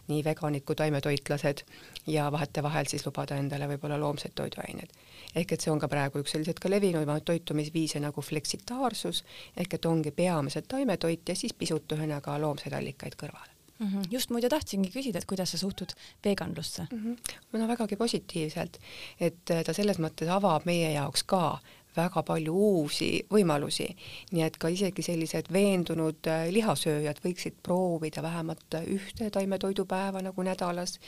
nii 0.07 0.23
veganid 0.23 0.65
kui 0.65 0.75
taimetoitlased 0.75 1.63
ja 2.07 2.31
vahetevahel 2.31 2.89
siis 2.89 3.05
lubada 3.05 3.37
endale 3.39 3.67
võib-olla 3.73 3.99
loomseid 3.99 4.35
toiduaineid. 4.35 4.89
ehk 5.35 5.51
et 5.51 5.61
see 5.61 5.71
on 5.71 5.79
ka 5.79 5.87
praegu 5.87 6.23
üks 6.23 6.31
selliseid 6.35 6.59
ka 6.59 6.69
levinumaid 6.69 7.23
toitumisviise 7.25 7.99
nagu 7.99 8.21
fleksitaarsus, 8.21 9.23
ehk 9.57 9.73
et 9.73 9.85
ongi 9.85 10.11
peamiselt 10.11 10.67
taimetoit 10.67 11.29
ja 11.29 11.35
siis 11.35 11.53
pisut 11.53 11.91
ühesõnaga 11.91 12.39
loomseid 12.41 12.73
allikaid 12.73 13.15
kõrvale 13.15 13.59
mm. 13.79 13.87
-hmm. 13.87 14.07
just 14.11 14.29
muidu 14.29 14.49
tahtsingi 14.49 14.89
küsida, 14.89 15.19
et 15.19 15.25
kuidas 15.25 15.51
sa 15.51 15.57
suhtud 15.57 15.93
veganlusse 16.25 16.87
mm? 16.91 17.15
-hmm. 17.15 17.59
no 17.59 17.67
vägagi 17.67 17.95
positiivselt, 17.95 18.79
et 19.19 19.45
ta 19.45 19.73
selles 19.73 19.99
mõttes 19.99 20.29
avab 20.29 20.65
meie 20.65 20.91
jaoks 20.91 21.23
ka 21.23 21.59
väga 21.99 22.23
palju 22.23 22.55
uusi 22.55 23.11
võimalusi. 23.31 23.89
nii 24.31 24.43
et 24.45 24.57
ka 24.57 24.71
isegi 24.71 25.03
sellised 25.05 25.51
veendunud 25.53 26.27
äh, 26.27 26.47
lihasööjad 26.53 27.19
võiksid 27.23 27.59
proovida 27.63 28.23
vähemalt 28.23 28.79
ühte 28.85 29.29
taimetoidupäeva 29.33 30.21
nagu 30.23 30.43
nädalas 30.43 30.99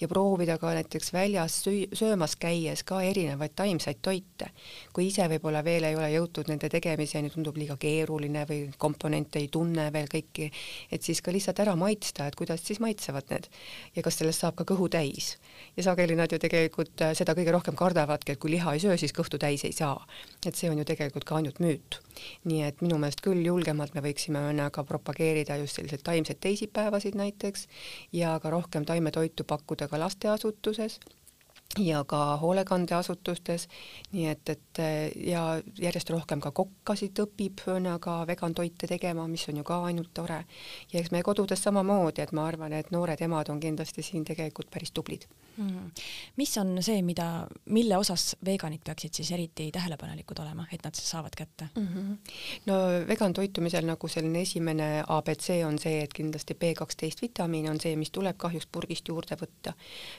ja 0.00 0.08
proovida 0.08 0.58
ka 0.58 0.72
näiteks 0.74 1.12
väljas 1.12 1.60
söömas 1.92 2.36
käies 2.36 2.84
ka 2.84 3.00
erinevaid 3.02 3.54
taimseid 3.56 4.02
toite. 4.02 4.50
kui 4.92 5.08
ise 5.08 5.28
võib-olla 5.28 5.62
veel 5.64 5.84
ei 5.84 5.96
ole 5.96 6.10
jõutud 6.12 6.48
nende 6.48 6.68
tegemiseni, 6.72 7.30
tundub 7.30 7.56
liiga 7.56 7.76
keeruline 7.76 8.44
või 8.48 8.60
komponente 8.78 9.38
ei 9.38 9.48
tunne 9.52 9.88
veel 9.92 10.08
kõiki, 10.10 10.50
et 10.92 11.02
siis 11.02 11.20
ka 11.22 11.32
lihtsalt 11.34 11.60
ära 11.64 11.76
maitsta, 11.76 12.26
et 12.26 12.36
kuidas 12.38 12.64
siis 12.64 12.80
maitsevad 12.80 13.30
need 13.30 13.48
ja 13.96 14.02
kas 14.02 14.18
sellest 14.20 14.44
saab 14.44 14.56
ka 14.58 14.66
kõhu 14.68 14.88
täis. 14.92 15.36
ja 15.76 15.82
sageli 15.82 16.16
nad 16.16 16.32
ju 16.32 16.38
tegelikult 16.38 17.02
äh, 17.02 17.14
seda 17.14 17.34
kõige 17.34 17.52
rohkem 17.54 17.76
kardavadki, 17.78 18.32
et 18.32 18.42
kui 18.42 18.50
liha 18.50 18.74
ei 18.74 18.82
söö, 18.82 18.96
siis 18.96 19.14
kõhtu 19.16 19.38
täis 19.38 19.64
ei 19.64 19.72
saa 19.72 19.98
et 20.46 20.54
see 20.54 20.70
on 20.70 20.78
ju 20.78 20.84
tegelikult 20.86 21.24
ka 21.26 21.36
ainult 21.38 21.58
müüt. 21.62 21.98
nii 22.44 22.62
et 22.66 22.82
minu 22.82 22.98
meelest 22.98 23.22
küll 23.24 23.44
julgemalt 23.46 23.94
me 23.94 24.02
võiksime 24.04 24.70
ka 24.72 24.84
propageerida 24.84 25.56
just 25.62 25.78
selliseid 25.78 26.02
taimseid 26.06 26.40
teisipäevasid 26.40 27.14
näiteks 27.18 27.68
ja 28.12 28.38
ka 28.42 28.50
rohkem 28.50 28.84
taimetoitu 28.84 29.44
pakkuda 29.44 29.88
ka 29.88 29.98
lasteasutuses 29.98 31.00
ja 31.76 32.04
ka 32.04 32.36
hoolekandeasutustes, 32.40 33.68
nii 34.12 34.26
et, 34.26 34.48
et 34.48 34.80
ja 35.26 35.42
järjest 35.78 36.10
rohkem 36.10 36.40
ka 36.40 36.50
kokkasid 36.50 37.20
õpib 37.22 37.60
ka 38.00 38.14
vegan 38.26 38.54
toite 38.54 38.88
tegema, 38.90 39.28
mis 39.28 39.44
on 39.48 39.60
ju 39.60 39.64
ka 39.64 39.82
ainult 39.84 40.14
tore. 40.14 40.44
ja 40.92 41.00
eks 41.00 41.10
meie 41.10 41.22
kodudes 41.22 41.62
samamoodi, 41.62 42.22
et 42.22 42.32
ma 42.32 42.46
arvan, 42.48 42.72
et 42.72 42.90
noored 42.90 43.20
emad 43.20 43.50
on 43.52 43.60
kindlasti 43.60 44.02
siin 44.02 44.24
tegelikult 44.24 44.70
päris 44.70 44.92
tublid 44.92 45.28
mm. 45.58 45.90
mis 46.36 46.56
on 46.58 46.78
see, 46.84 47.02
mida, 47.02 47.46
mille 47.74 47.96
osas 47.98 48.32
veganid 48.44 48.82
peaksid 48.86 49.18
siis 49.18 49.30
eriti 49.34 49.68
tähelepanelikud 49.74 50.40
olema, 50.42 50.66
et 50.72 50.84
nad 50.84 50.96
saavad 50.96 51.34
kätte 51.36 51.68
mm? 51.74 51.86
-hmm. 51.86 52.32
no 52.66 52.74
vegan 53.08 53.32
toitumisel 53.32 53.86
nagu 53.86 54.08
selline 54.08 54.42
esimene 54.46 54.88
abc 55.06 55.50
on 55.66 55.78
see, 55.78 56.02
et 56.02 56.14
kindlasti 56.14 56.54
B 56.54 56.72
kaksteist 56.78 57.22
vitamiin 57.22 57.70
on 57.70 57.80
see, 57.80 57.96
mis 57.96 58.10
tuleb 58.10 58.36
kahjuks 58.36 58.66
purgist 58.72 59.08
juurde 59.08 59.36
võtta 59.40 59.74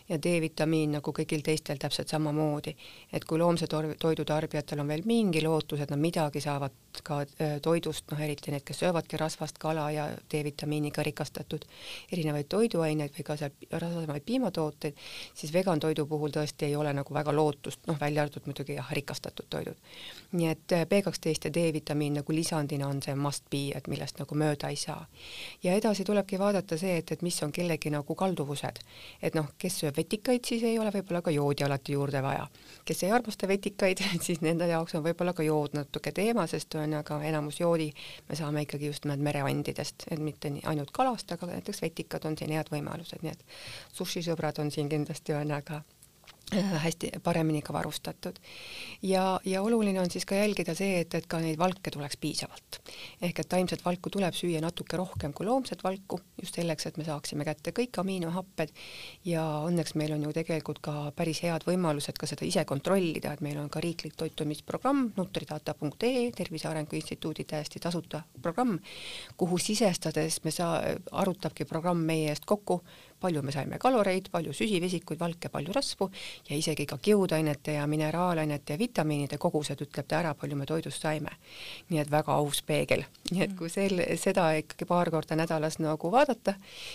ja 0.09 0.17
D-vitamiin 0.17 0.97
nagu 0.99 1.11
kõigil 1.11 1.38
kõigil 1.39 1.45
teistel 1.45 1.77
täpselt 1.77 2.07
samamoodi. 2.07 2.75
et 3.13 3.25
kui 3.25 3.37
loomse 3.37 3.67
toidu 3.67 4.25
tarbijatel 4.25 4.79
on 4.79 4.87
veel 4.87 5.01
mingi 5.05 5.41
lootus, 5.41 5.79
et 5.79 5.89
nad 5.89 5.99
midagi 5.99 6.41
saavad 6.41 6.71
ka 7.03 7.25
toidust, 7.61 8.05
noh 8.11 8.19
eriti 8.19 8.51
need, 8.51 8.63
kes 8.63 8.79
söövadki 8.79 9.17
rasvast 9.17 9.57
kala 9.57 9.91
ja 9.91 10.07
D-vitamiiniga 10.31 11.03
rikastatud 11.03 11.65
erinevaid 12.11 12.47
toiduaineid 12.49 13.13
või 13.15 13.23
ka 13.23 13.37
seal 13.37 13.51
rasvasemaid 13.71 14.23
piimatooteid, 14.25 14.95
siis 15.33 15.53
vegan 15.53 15.79
toidu 15.79 16.05
puhul 16.05 16.31
tõesti 16.31 16.65
ei 16.65 16.75
ole 16.75 16.93
nagu 16.93 17.13
väga 17.13 17.31
lootust, 17.31 17.85
noh 17.87 17.99
välja 17.99 18.23
arvatud 18.23 18.45
muidugi 18.45 18.75
jah, 18.75 18.91
rikastatud 18.91 19.45
toidud. 19.49 19.77
nii 20.31 20.47
et 20.47 20.71
äh, 20.73 20.85
B 20.85 21.01
kaksteist 21.03 21.45
ja 21.45 21.53
D-vitamiin 21.53 22.19
nagu 22.19 22.33
lisandina 22.33 22.87
on 22.87 23.01
see 23.01 23.15
must 23.15 23.45
be, 23.49 23.69
et 23.75 23.87
millest 23.87 24.19
nagu 24.19 24.35
mööda 24.35 24.69
ei 24.69 24.75
saa. 24.75 25.07
ja 25.63 25.73
edasi 25.73 26.03
tulebki 26.03 26.39
vaadata 26.39 26.77
see, 26.77 26.97
et, 26.97 27.11
et 27.11 27.21
mis 27.21 27.43
on 27.43 27.51
kellegi 27.51 27.89
nagu 27.89 28.15
kalduvused, 28.15 28.79
et 29.21 29.35
noh, 29.35 29.53
kes 29.57 29.79
sööb 29.83 29.97
vetikaid, 29.97 30.45
siis 30.45 30.63
ei 30.63 30.79
ole 30.79 30.91
võib-olla 30.91 31.21
ka 31.21 31.28
ka 31.29 31.35
joodi 31.35 31.63
alati 31.63 31.93
juurde 31.93 32.21
vaja. 32.25 32.47
kes 32.85 33.03
ei 33.03 33.11
armasta 33.11 33.47
vetikaid, 33.47 34.01
siis 34.25 34.41
nende 34.41 34.67
jaoks 34.67 34.95
on 34.97 35.03
võib-olla 35.05 35.33
ka 35.37 35.45
jood 35.45 35.75
natuke 35.77 36.11
teema, 36.15 36.47
sest 36.49 36.75
on 36.75 36.95
aga 36.97 37.21
enamus 37.29 37.59
joodi 37.59 37.91
me 38.29 38.35
saame 38.39 38.65
ikkagi 38.65 38.89
just 38.89 39.05
nimelt 39.05 39.21
mereandidest, 39.29 40.07
et 40.09 40.19
mitte 40.19 40.49
nii 40.49 40.65
ainult 40.71 40.91
kalast, 40.95 41.31
aga 41.31 41.51
näiteks 41.53 41.83
vetikad 41.85 42.25
on 42.25 42.37
siin 42.37 42.55
head 42.57 42.73
võimalused, 42.73 43.21
nii 43.21 43.35
et 43.35 43.45
sushi 43.93 44.25
sõbrad 44.25 44.61
on 44.63 44.73
siin 44.73 44.89
kindlasti 44.89 45.37
on 45.37 45.53
aga 45.59 45.83
hästi 46.55 47.11
paremini 47.23 47.61
ka 47.61 47.73
varustatud. 47.73 48.39
ja, 49.01 49.39
ja 49.45 49.61
oluline 49.61 50.01
on 50.01 50.11
siis 50.11 50.25
ka 50.25 50.35
jälgida 50.35 50.75
see, 50.75 50.99
et, 51.01 51.13
et 51.13 51.27
ka 51.27 51.39
neid 51.39 51.57
valke 51.59 51.91
tuleks 51.91 52.17
piisavalt. 52.17 52.79
ehk 53.21 53.39
et 53.39 53.49
taimset 53.49 53.85
valku 53.85 54.09
tuleb 54.09 54.33
süüa 54.33 54.61
natuke 54.61 54.97
rohkem 54.97 55.33
kui 55.33 55.45
loomset 55.45 55.83
valku, 55.83 56.19
just 56.41 56.55
selleks, 56.55 56.85
et 56.85 56.97
me 56.97 57.05
saaksime 57.05 57.45
kätte 57.45 57.73
kõik 57.75 57.99
aminohapped 58.01 58.73
ja 59.25 59.43
õnneks 59.67 59.95
meil 59.95 60.13
on 60.15 60.23
ju 60.23 60.33
tegelikult 60.33 60.81
ka 60.81 61.11
päris 61.15 61.43
head 61.43 61.65
võimalused 61.67 62.17
ka 62.19 62.29
seda 62.29 62.45
ise 62.45 62.65
kontrollida, 62.65 63.33
et 63.33 63.41
meil 63.45 63.59
on 63.61 63.69
ka 63.69 63.81
riiklik 63.83 64.17
toitumisprogramm 64.19 65.11
nutridata.ee, 65.17 66.31
Tervise 66.35 66.67
Arengu 66.69 66.95
Instituudi 66.95 67.45
täiesti 67.45 67.79
tasuta 67.79 68.23
programm, 68.41 68.79
kuhu 69.37 69.57
sisestades 69.61 70.41
me 70.43 70.51
saa-, 70.51 70.97
arutabki 71.11 71.65
programm 71.65 72.03
meie 72.05 72.29
eest 72.33 72.45
kokku, 72.49 72.81
palju 73.19 73.41
me 73.45 73.51
saime 73.51 73.79
kaloreid, 73.81 74.29
palju 74.31 74.53
süsivesikuid, 74.55 75.19
valke, 75.19 75.49
palju 75.49 75.73
rasvu 75.75 76.09
ja 76.49 76.57
isegi 76.57 76.85
ka 76.89 76.97
kiudainete 76.97 77.75
ja 77.77 77.87
mineraalainete 77.87 78.73
ja 78.73 78.79
vitamiinide 78.79 79.37
kogused 79.37 79.81
ütleb 79.85 80.07
ta 80.07 80.19
ära, 80.21 80.33
palju 80.33 80.57
me 80.59 80.65
toidust 80.69 81.01
saime. 81.01 81.35
nii 81.89 81.99
et 82.01 82.11
väga 82.11 82.33
aus 82.33 82.61
peegel, 82.65 83.03
nii 83.31 83.43
et 83.43 83.55
kui 83.57 83.69
sel, 83.69 84.01
seda 84.19 84.49
ikkagi 84.59 84.85
paar 84.89 85.09
korda 85.11 85.35
nädalas 85.35 85.79
nagu 85.79 86.11
vaadata, 86.11 86.53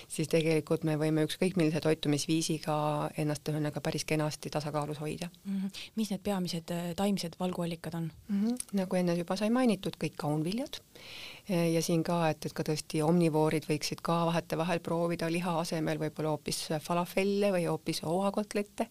siis 0.09 0.29
tegelikult 0.31 0.85
me 0.85 0.97
võime 1.01 1.25
ükskõik 1.27 1.59
millise 1.61 1.81
toitumisviisiga 1.85 2.77
ennast 3.18 3.49
ühesõnaga 3.49 3.83
päris 3.85 4.05
kenasti 4.09 4.51
tasakaalus 4.51 5.01
hoida 5.03 5.29
mm. 5.45 5.57
-hmm. 5.57 5.83
mis 5.97 6.11
need 6.11 6.22
peamised 6.22 6.75
taimsed 6.97 7.37
valguallikad 7.41 7.95
on 7.95 8.11
mm? 8.29 8.45
-hmm. 8.45 8.57
nagu 8.81 8.97
enne 8.97 9.16
juba 9.18 9.37
sai 9.37 9.51
mainitud, 9.51 9.97
kõik 10.01 10.16
kaunviljad 10.16 10.81
ja 11.49 11.81
siin 11.85 12.01
ka, 12.05 12.17
et, 12.33 12.47
et 12.47 12.55
ka 12.57 12.65
tõesti 12.65 13.03
omnivoorid 13.05 13.67
võiksid 13.69 14.01
ka 14.05 14.17
vahetevahel 14.31 14.81
proovida 14.85 15.29
liha 15.29 15.53
asemel 15.61 16.01
võib-olla 16.01 16.33
hoopis 16.33 16.61
falafelle 16.81 17.51
või 17.53 17.67
hoopis 17.69 18.01
oakotlette 18.09 18.87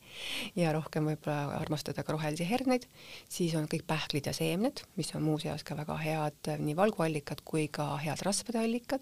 ja 0.59 0.73
rohkem 0.75 1.09
võib-olla 1.09 1.57
armastada 1.57 2.05
ka 2.05 2.13
rohelisi 2.13 2.45
herneid, 2.45 2.85
siis 3.29 3.55
on 3.57 3.65
kõik 3.71 3.87
pähklid 3.89 4.29
ja 4.29 4.35
seemned, 4.37 4.83
mis 4.99 5.09
on 5.17 5.25
muuseas 5.25 5.65
ka 5.65 5.77
väga 5.79 5.97
head 6.03 6.53
nii 6.61 6.77
valguallikad 6.77 7.41
kui 7.45 7.67
ka 7.73 7.95
head 8.03 8.21
rasvade 8.25 8.61
allikad. 8.61 9.01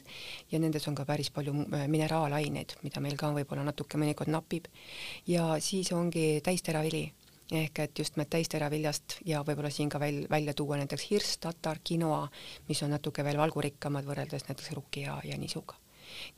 Ja 0.51 0.59
nendes 0.59 0.87
on 0.87 0.95
ka 0.95 1.05
päris 1.07 1.31
palju 1.33 1.53
äh, 1.67 1.87
mineraalaineid, 1.91 2.77
mida 2.85 3.03
meil 3.03 3.19
ka 3.19 3.33
võib-olla 3.35 3.67
natuke 3.67 3.99
mõnikord 3.99 4.31
napib. 4.31 4.71
ja 5.27 5.57
siis 5.59 5.91
ongi 5.91 6.39
täisteravili 6.43 7.09
ehk 7.51 7.79
et 7.83 7.99
just 7.99 8.15
nimelt 8.15 8.31
täisteraviljast 8.31 9.17
ja 9.27 9.43
võib-olla 9.47 9.71
siin 9.73 9.89
ka 9.91 9.99
veel 9.99 10.23
välja 10.31 10.53
tuua 10.57 10.79
näiteks 10.79 11.07
hirss, 11.09 11.37
tatar, 11.43 11.81
quinoa, 11.87 12.23
mis 12.69 12.81
on 12.83 12.93
natuke 12.95 13.23
veel 13.27 13.37
valgurikkamad 13.37 14.07
võrreldes 14.07 14.47
näiteks 14.47 14.71
ruki 14.77 15.05
ja, 15.07 15.19
ja 15.23 15.37
nisuga. 15.37 15.75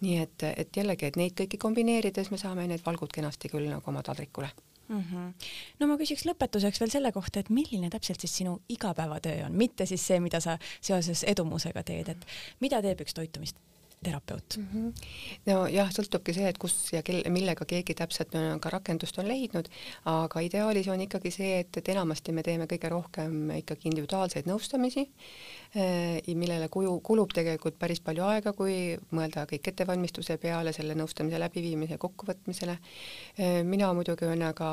nii 0.02 0.18
et, 0.22 0.44
et 0.58 0.78
jällegi, 0.78 1.06
et 1.06 1.18
neid 1.18 1.34
kõiki 1.38 1.58
kombineerides 1.58 2.30
me 2.32 2.38
saame 2.38 2.68
need 2.68 2.86
valgud 2.86 3.14
kenasti 3.14 3.50
küll 3.50 3.70
nagu 3.70 3.90
oma 3.90 4.04
taldrikule 4.04 4.50
mm. 4.88 5.00
-hmm. 5.00 5.34
no 5.80 5.88
ma 5.88 5.98
küsiks 5.98 6.26
lõpetuseks 6.30 6.80
veel 6.80 6.92
selle 6.92 7.12
kohta, 7.12 7.40
et 7.40 7.50
milline 7.50 7.90
täpselt 7.90 8.20
siis 8.20 8.38
sinu 8.38 8.60
igapäevatöö 8.70 9.46
on, 9.46 9.56
mitte 9.58 9.86
siis 9.86 10.08
see, 10.08 10.20
mida 10.20 10.40
sa 10.40 10.58
seoses 10.82 11.24
edumusega 11.24 11.84
teed, 11.84 12.10
et 12.10 12.26
mida 12.60 12.82
teeb 12.82 13.02
üks 13.02 13.14
toitumist 13.14 13.58
terapeut 14.04 14.58
mm? 14.58 14.68
-hmm. 14.74 15.08
nojah, 15.50 15.92
sõltubki 15.96 16.36
see, 16.36 16.48
et 16.50 16.60
kus 16.62 16.76
ja 16.94 17.02
kel-, 17.06 17.24
millega 17.34 17.66
keegi 17.66 17.96
täpselt 17.98 18.34
ka 18.34 18.70
rakendust 18.74 19.18
on 19.20 19.28
leidnud, 19.28 19.70
aga 20.10 20.44
ideaalis 20.46 20.88
on 20.92 21.02
ikkagi 21.06 21.32
see, 21.32 21.60
et, 21.64 21.78
et 21.78 21.90
enamasti 21.96 22.32
me 22.32 22.44
teeme 22.44 22.68
kõige 22.70 22.90
rohkem 22.92 23.52
ikkagi 23.58 23.90
individuaalseid 23.92 24.50
nõustamisi, 24.50 25.08
eh, 25.76 26.36
millele 26.36 26.70
kuju, 26.74 27.00
kulub 27.06 27.34
tegelikult 27.34 27.80
päris 27.80 28.02
palju 28.04 28.26
aega, 28.28 28.54
kui 28.54 28.98
mõelda 29.12 29.46
kõik 29.50 29.72
ettevalmistuse 29.74 30.38
peale, 30.38 30.74
selle 30.74 30.96
nõustamise 30.96 31.40
läbiviimise 31.40 31.98
kokkuvõtmisele. 31.98 32.78
Eh, 33.38 33.64
mina 33.64 33.94
muidugi 33.94 34.30
on 34.30 34.42
aga 34.50 34.70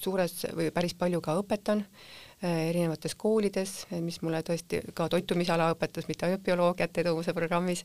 suures 0.00 0.46
või 0.56 0.70
päris 0.74 0.94
palju 0.94 1.20
ka 1.20 1.36
õpetan 1.40 1.84
erinevates 2.42 3.14
koolides, 3.16 3.86
mis 4.04 4.18
mulle 4.20 4.42
tõesti 4.44 4.82
ka 4.94 5.08
toitumisala 5.08 5.70
õpetas, 5.72 6.04
mitte 6.08 6.26
ainult 6.26 6.42
bioloogiat 6.44 6.98
edumuse 7.00 7.32
programmis. 7.32 7.84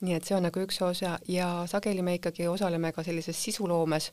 nii 0.00 0.14
et 0.14 0.24
see 0.24 0.36
on 0.36 0.46
nagu 0.46 0.60
üks 0.62 0.78
osa 0.86 1.18
ja 1.28 1.48
sageli 1.66 2.02
me 2.02 2.14
ikkagi 2.14 2.46
osaleme 2.48 2.92
ka 2.92 3.02
sellises 3.02 3.42
sisuloomes 3.44 4.10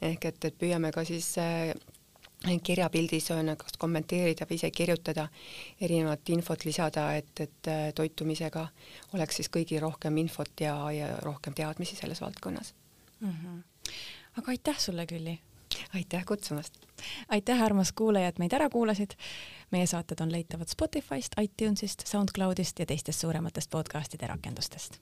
ehk 0.00 0.24
et, 0.24 0.44
et 0.44 0.56
püüame 0.56 0.92
ka 0.92 1.04
siis 1.04 1.34
äh, 1.38 1.74
kirjapildis 2.62 3.30
on 3.30 3.52
kas 3.58 3.76
kommenteerida 3.78 4.46
või 4.48 4.56
ise 4.56 4.70
kirjutada 4.70 5.28
erinevat 5.80 6.28
infot 6.28 6.64
lisada, 6.64 7.10
et, 7.16 7.40
et 7.40 7.68
äh, 7.68 7.90
toitumisega 7.94 8.68
oleks 9.14 9.36
siis 9.36 9.52
kõigil 9.52 9.80
rohkem 9.84 10.16
infot 10.16 10.60
ja, 10.60 10.76
ja 10.92 11.16
rohkem 11.20 11.54
teadmisi 11.54 11.96
selles 11.96 12.20
valdkonnas 12.20 12.74
mm. 13.20 13.28
-hmm. 13.28 13.92
aga 14.38 14.50
aitäh 14.50 14.78
sulle, 14.78 15.06
Külli! 15.06 15.38
Aitäh 15.94 16.24
kutsumast! 16.24 16.74
aitäh, 17.28 17.62
armas 17.62 17.92
kuulaja, 17.92 18.28
et 18.28 18.38
meid 18.38 18.52
ära 18.52 18.70
kuulasid. 18.70 19.16
meie 19.70 19.86
saated 19.86 20.20
on 20.20 20.32
leitavad 20.32 20.68
Spotify'st, 20.68 21.40
iTunes'ist, 21.40 22.06
SoundCloud'ist 22.06 22.78
ja 22.78 22.86
teistest 22.86 23.20
suurematest 23.20 23.70
podcast'ide 23.70 24.26
rakendustest 24.26 25.00